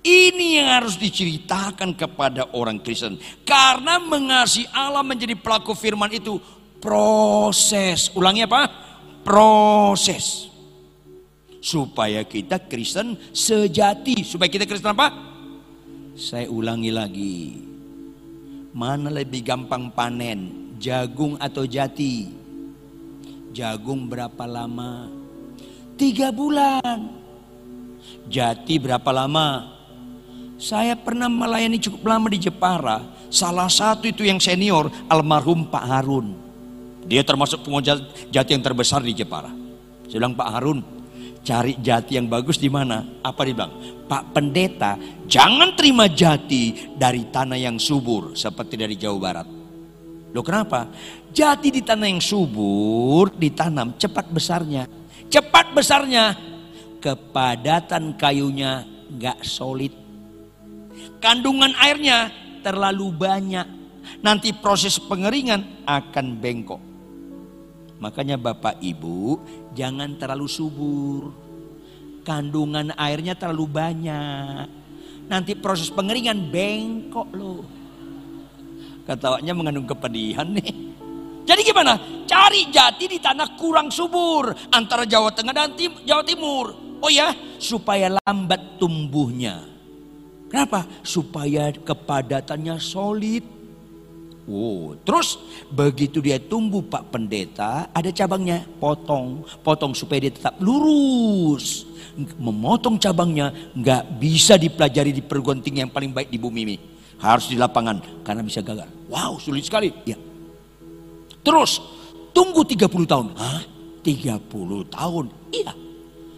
ini 0.06 0.62
yang 0.62 0.70
harus 0.70 1.02
diceritakan 1.02 1.98
kepada 1.98 2.54
orang 2.54 2.78
Kristen. 2.78 3.18
Karena 3.42 3.98
mengasihi 3.98 4.70
Allah 4.70 5.02
menjadi 5.02 5.34
pelaku 5.34 5.74
firman 5.74 6.14
itu 6.14 6.38
proses. 6.78 8.14
Ulangi 8.14 8.46
apa? 8.46 8.70
Proses. 9.26 10.54
Supaya 11.58 12.22
kita 12.22 12.62
Kristen 12.70 13.18
sejati. 13.34 14.22
Supaya 14.22 14.46
kita 14.46 14.70
Kristen 14.70 14.94
apa? 14.94 15.10
Saya 16.14 16.54
ulangi 16.54 16.94
lagi. 16.94 17.38
Mana 18.78 19.10
lebih 19.10 19.42
gampang 19.42 19.90
panen? 19.90 20.70
Jagung 20.78 21.34
atau 21.42 21.66
jati? 21.66 22.30
Jagung 23.58 24.06
berapa 24.06 24.46
lama? 24.46 25.10
Tiga 25.98 26.30
bulan. 26.30 27.10
Jati 28.30 28.78
berapa 28.78 29.10
lama? 29.10 29.75
Saya 30.66 30.98
pernah 30.98 31.30
melayani 31.30 31.78
cukup 31.78 32.10
lama 32.10 32.26
di 32.26 32.42
Jepara. 32.42 32.98
Salah 33.30 33.70
satu 33.70 34.10
itu 34.10 34.26
yang 34.26 34.42
senior, 34.42 34.90
almarhum 35.06 35.70
Pak 35.70 35.86
Harun. 35.86 36.34
Dia 37.06 37.22
termasuk 37.22 37.62
pengusaha 37.62 38.02
jati 38.34 38.58
yang 38.58 38.66
terbesar 38.66 39.06
di 39.06 39.14
Jepara. 39.14 39.54
Saya 40.10 40.18
bilang 40.18 40.34
Pak 40.34 40.50
Harun, 40.50 40.82
cari 41.46 41.78
jati 41.78 42.18
yang 42.18 42.26
bagus 42.26 42.58
di 42.58 42.66
mana? 42.66 43.06
Apa 43.22 43.46
dia 43.46 43.54
bilang? 43.54 43.78
Pak 44.10 44.34
Pendeta, 44.34 44.98
jangan 45.30 45.78
terima 45.78 46.10
jati 46.10 46.98
dari 46.98 47.30
tanah 47.30 47.62
yang 47.62 47.78
subur 47.78 48.34
seperti 48.34 48.74
dari 48.74 48.98
Jawa 48.98 49.18
Barat. 49.22 49.48
Loh 50.34 50.42
kenapa? 50.42 50.90
Jati 51.30 51.70
di 51.70 51.86
tanah 51.86 52.10
yang 52.10 52.26
subur 52.26 53.30
ditanam 53.38 53.94
cepat 54.02 54.34
besarnya. 54.34 54.90
Cepat 55.30 55.78
besarnya 55.78 56.34
kepadatan 56.98 58.18
kayunya 58.18 58.82
nggak 59.14 59.46
solid 59.46 60.05
kandungan 61.20 61.74
airnya 61.78 62.32
terlalu 62.66 63.14
banyak. 63.14 63.68
Nanti 64.22 64.54
proses 64.54 65.02
pengeringan 65.02 65.86
akan 65.86 66.26
bengkok. 66.38 66.82
Makanya 67.98 68.38
Bapak 68.38 68.78
Ibu 68.82 69.42
jangan 69.74 70.14
terlalu 70.20 70.48
subur. 70.50 71.34
Kandungan 72.26 72.94
airnya 72.98 73.38
terlalu 73.38 73.66
banyak. 73.70 74.66
Nanti 75.26 75.58
proses 75.58 75.90
pengeringan 75.90 76.54
bengkok 76.54 77.30
loh. 77.34 77.66
Ketawanya 79.06 79.54
mengandung 79.54 79.86
kepedihan 79.86 80.50
nih. 80.50 80.94
Jadi 81.46 81.62
gimana? 81.62 81.98
Cari 82.26 82.74
jati 82.74 83.06
di 83.06 83.22
tanah 83.22 83.54
kurang 83.54 83.94
subur 83.94 84.50
antara 84.74 85.06
Jawa 85.06 85.30
Tengah 85.30 85.54
dan 85.54 85.78
Jawa 85.78 86.26
Timur. 86.26 86.74
Oh 87.06 87.12
ya, 87.14 87.38
supaya 87.62 88.18
lambat 88.26 88.82
tumbuhnya. 88.82 89.75
Kenapa? 90.56 90.88
Supaya 91.04 91.68
kepadatannya 91.68 92.80
solid. 92.80 93.44
Oh, 94.48 94.96
terus 95.04 95.36
begitu 95.68 96.24
dia 96.24 96.40
tumbuh 96.40 96.80
Pak 96.80 97.12
Pendeta, 97.12 97.92
ada 97.92 98.08
cabangnya, 98.08 98.64
potong, 98.80 99.44
potong 99.60 99.92
supaya 99.92 100.24
dia 100.24 100.32
tetap 100.32 100.56
lurus. 100.64 101.84
Memotong 102.40 102.96
cabangnya 102.96 103.52
nggak 103.76 104.16
bisa 104.16 104.56
dipelajari 104.56 105.12
di 105.12 105.20
perguruan 105.20 105.60
yang 105.60 105.92
paling 105.92 106.16
baik 106.16 106.32
di 106.32 106.40
bumi 106.40 106.60
ini. 106.64 106.80
Harus 107.20 107.52
di 107.52 107.60
lapangan 107.60 108.24
karena 108.24 108.40
bisa 108.40 108.64
gagal. 108.64 108.88
Wow, 109.12 109.36
sulit 109.36 109.68
sekali. 109.68 109.92
Ya. 110.08 110.16
Terus 111.44 111.84
tunggu 112.32 112.64
30 112.64 113.04
tahun. 113.04 113.36
Hah? 113.36 113.60
30 114.08 114.40
tahun? 114.88 115.26
Iya. 115.52 115.74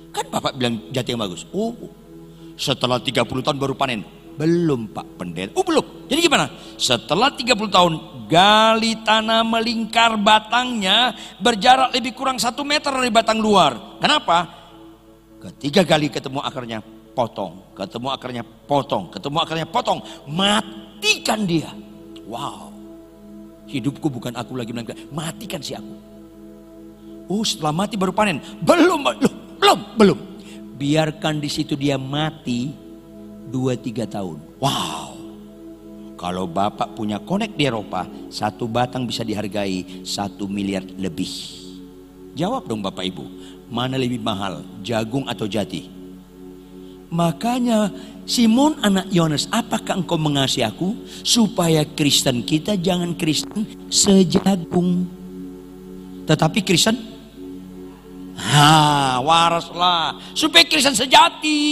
Kan 0.10 0.26
Bapak 0.34 0.58
bilang 0.58 0.90
jati 0.90 1.14
yang 1.14 1.22
bagus. 1.22 1.46
Oh, 1.54 1.78
setelah 2.58 2.98
30 2.98 3.24
tahun 3.24 3.58
baru 3.62 3.78
panen. 3.78 4.02
Belum 4.38 4.90
Pak 4.90 5.18
Pendeta. 5.18 5.54
Oh 5.58 5.66
belum. 5.66 6.10
Jadi 6.10 6.20
gimana? 6.22 6.46
Setelah 6.78 7.34
30 7.34 7.58
tahun 7.74 7.94
gali 8.30 9.02
tanah 9.02 9.42
melingkar 9.42 10.20
batangnya 10.20 11.16
berjarak 11.42 11.96
lebih 11.96 12.14
kurang 12.14 12.38
satu 12.38 12.62
meter 12.62 12.94
dari 12.94 13.10
batang 13.10 13.42
luar. 13.42 13.98
Kenapa? 13.98 14.46
Ketiga 15.42 15.86
kali 15.86 16.10
ketemu 16.14 16.42
akarnya 16.46 16.86
potong, 17.18 17.74
ketemu 17.74 18.08
akarnya 18.14 18.44
potong, 18.46 19.10
ketemu 19.10 19.38
akarnya 19.42 19.68
potong, 19.70 20.00
matikan 20.30 21.46
dia. 21.50 21.74
Wow. 22.30 22.70
Hidupku 23.66 24.06
bukan 24.10 24.38
aku 24.38 24.54
lagi 24.54 24.70
matikan 25.10 25.62
si 25.62 25.74
aku. 25.74 25.96
Oh 27.28 27.42
setelah 27.42 27.74
mati 27.74 27.98
baru 27.98 28.14
panen. 28.14 28.38
Belum, 28.62 29.02
belum, 29.02 29.34
belum, 29.60 29.80
belum. 29.98 30.27
Biarkan 30.78 31.42
di 31.42 31.50
situ 31.50 31.74
dia 31.74 31.98
mati 31.98 32.70
dua 33.50 33.74
tiga 33.74 34.06
tahun. 34.06 34.38
Wow. 34.62 35.18
Kalau 36.18 36.50
Bapak 36.50 36.98
punya 36.98 37.22
konek 37.22 37.54
di 37.54 37.70
Eropa, 37.70 38.06
satu 38.30 38.66
batang 38.66 39.06
bisa 39.06 39.22
dihargai 39.22 40.06
satu 40.06 40.50
miliar 40.50 40.82
lebih. 40.98 41.30
Jawab 42.34 42.70
dong 42.70 42.82
Bapak 42.82 43.06
Ibu, 43.06 43.26
mana 43.70 43.98
lebih 43.98 44.22
mahal, 44.22 44.66
jagung 44.82 45.26
atau 45.30 45.50
jati? 45.50 45.90
Makanya 47.10 47.90
Simon 48.28 48.76
anak 48.84 49.08
Yohanes, 49.14 49.48
apakah 49.50 49.98
engkau 49.98 50.20
mengasihi 50.20 50.66
aku? 50.66 50.94
Supaya 51.24 51.86
Kristen 51.86 52.44
kita 52.44 52.76
jangan 52.76 53.16
Kristen 53.16 53.64
sejagung. 53.88 55.08
Tetapi 56.28 56.60
Kristen, 56.66 57.17
ha, 58.38 59.18
waraslah. 59.22 60.22
Supaya 60.38 60.64
Kristen 60.66 60.94
sejati. 60.94 61.66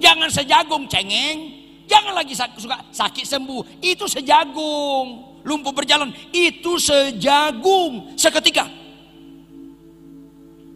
Jangan 0.00 0.28
sejagung 0.32 0.88
cengeng. 0.88 1.60
Jangan 1.88 2.14
lagi 2.14 2.32
suka 2.36 2.78
sakit 2.92 3.24
sembuh. 3.26 3.82
Itu 3.82 4.06
sejagung. 4.06 5.40
Lumpuh 5.44 5.72
berjalan. 5.74 6.12
Itu 6.30 6.78
sejagung. 6.78 8.14
Seketika. 8.16 8.68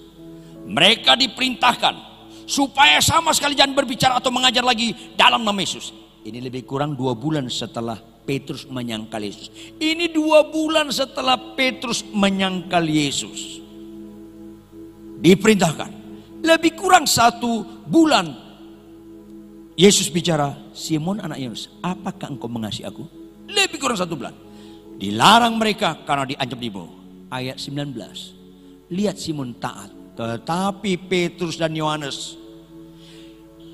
mereka 0.63 1.19
diperintahkan 1.19 2.10
supaya 2.51 2.99
sama 2.99 3.31
sekali 3.31 3.55
jangan 3.55 3.79
berbicara 3.79 4.19
atau 4.19 4.35
mengajar 4.35 4.67
lagi 4.67 5.15
dalam 5.15 5.47
nama 5.47 5.63
Yesus 5.63 5.95
ini 6.21 6.39
lebih 6.45 6.69
kurang 6.69 6.93
dua 6.99 7.17
bulan 7.17 7.49
setelah 7.49 7.97
Petrus 7.97 8.69
menyangkal 8.69 9.25
Yesus. 9.25 9.49
Ini 9.81 10.13
dua 10.13 10.45
bulan 10.53 10.93
setelah 10.93 11.57
Petrus 11.57 12.05
menyangkal 12.13 12.85
Yesus. 12.85 13.65
Diperintahkan. 15.21 15.91
Lebih 16.45 16.77
kurang 16.77 17.09
satu 17.09 17.65
bulan. 17.89 18.53
Yesus 19.81 20.13
bicara, 20.13 20.53
Simon 20.77 21.25
anak 21.25 21.41
Yunus, 21.41 21.73
apakah 21.81 22.29
engkau 22.29 22.53
mengasihi 22.53 22.85
aku? 22.85 23.05
Lebih 23.49 23.81
kurang 23.81 23.97
satu 23.97 24.13
bulan. 24.13 24.37
Dilarang 25.01 25.57
mereka 25.57 26.05
karena 26.05 26.29
diancam 26.29 26.61
dibunuh. 26.61 26.93
Ayat 27.33 27.57
19. 27.57 28.93
Lihat 28.93 29.17
Simon 29.17 29.57
taat. 29.57 29.89
Tetapi 30.21 31.09
Petrus 31.09 31.57
dan 31.57 31.73
Yohanes. 31.73 32.40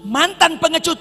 Mantan 0.07 0.63
pengecut. 0.63 0.99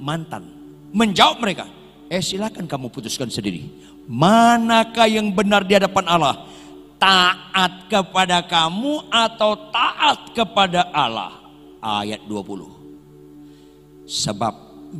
Mantan. 0.00 0.48
Menjawab 0.96 1.44
mereka. 1.44 1.68
Eh 2.08 2.24
silakan 2.24 2.64
kamu 2.64 2.88
putuskan 2.88 3.28
sendiri. 3.28 3.68
Manakah 4.08 5.04
yang 5.04 5.28
benar 5.36 5.68
di 5.68 5.76
hadapan 5.76 6.08
Allah? 6.08 6.48
Taat 6.96 7.92
kepada 7.92 8.40
kamu 8.40 9.12
atau 9.12 9.68
taat 9.68 10.32
kepada 10.32 10.88
Allah? 10.96 11.36
Ayat 11.84 12.24
20. 12.24 14.08
Sebab 14.08 14.54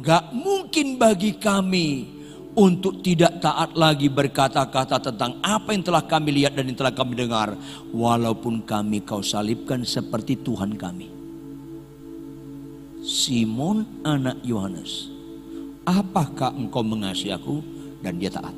gak 0.05 0.37
mungkin 0.37 1.01
bagi 1.01 1.41
kami 1.41 2.19
untuk 2.53 3.01
tidak 3.01 3.41
taat 3.41 3.73
lagi 3.73 4.13
berkata-kata 4.13 5.01
tentang 5.01 5.41
apa 5.41 5.73
yang 5.73 5.81
telah 5.81 6.05
kami 6.05 6.45
lihat 6.45 6.53
dan 6.53 6.69
yang 6.69 6.77
telah 6.77 6.93
kami 6.93 7.17
dengar. 7.17 7.57
Walaupun 7.97 8.61
kami 8.69 9.01
kau 9.09 9.25
salibkan 9.25 9.81
seperti 9.89 10.37
Tuhan 10.45 10.77
kami. 10.77 11.18
Simon 13.03 14.03
anak 14.05 14.43
Yohanes 14.43 15.19
apakah 15.89 16.53
engkau 16.53 16.85
mengasihi 16.85 17.33
aku? 17.33 17.65
Dan 18.05 18.21
dia 18.21 18.29
taat. 18.29 18.53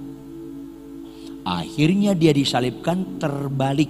Akhirnya 1.46 2.12
dia 2.12 2.34
disalibkan 2.34 3.16
terbalik. 3.16 3.88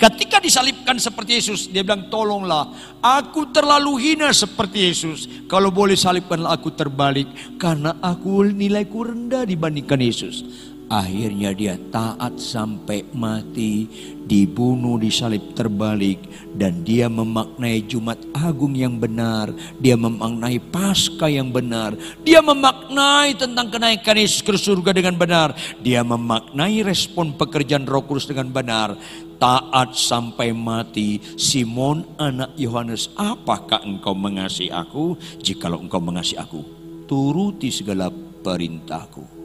Ketika 0.00 0.42
disalibkan 0.42 0.96
seperti 0.96 1.38
Yesus, 1.38 1.60
dia 1.68 1.84
bilang, 1.84 2.08
tolonglah, 2.10 2.72
aku 2.98 3.52
terlalu 3.52 4.10
hina 4.10 4.32
seperti 4.32 4.90
Yesus. 4.90 5.18
Kalau 5.46 5.68
boleh 5.68 5.94
salibkanlah 5.94 6.56
aku 6.56 6.72
terbalik, 6.72 7.28
karena 7.60 7.94
aku 8.00 8.42
nilaiku 8.48 9.06
rendah 9.12 9.44
dibandingkan 9.44 10.00
Yesus. 10.00 10.42
Akhirnya 10.88 11.52
dia 11.52 11.76
taat 11.92 12.40
sampai 12.40 13.04
mati, 13.12 13.84
dibunuh 14.24 14.96
disalib 14.96 15.52
terbalik 15.52 16.16
dan 16.56 16.80
dia 16.80 17.12
memaknai 17.12 17.84
Jumat 17.84 18.16
Agung 18.32 18.72
yang 18.72 18.96
benar, 18.96 19.52
dia 19.76 20.00
memaknai 20.00 20.56
Paskah 20.72 21.28
yang 21.28 21.52
benar, 21.52 21.92
dia 22.24 22.40
memaknai 22.40 23.36
tentang 23.36 23.68
kenaikan 23.68 24.16
Yesus 24.16 24.40
ke 24.40 24.56
surga 24.56 24.96
dengan 24.96 25.12
benar, 25.20 25.52
dia 25.84 26.00
memaknai 26.00 26.80
respon 26.80 27.36
pekerjaan 27.36 27.84
Roh 27.84 28.08
Kudus 28.08 28.24
dengan 28.24 28.48
benar. 28.48 28.96
Taat 29.36 29.92
sampai 29.92 30.56
mati, 30.56 31.20
Simon 31.36 32.16
anak 32.16 32.56
Yohanes, 32.56 33.12
apakah 33.14 33.84
engkau 33.84 34.16
mengasihi 34.16 34.72
aku? 34.72 35.20
Jikalau 35.44 35.84
engkau 35.84 36.00
mengasihi 36.00 36.40
aku, 36.40 36.64
turuti 37.04 37.68
segala 37.68 38.08
perintahku. 38.42 39.37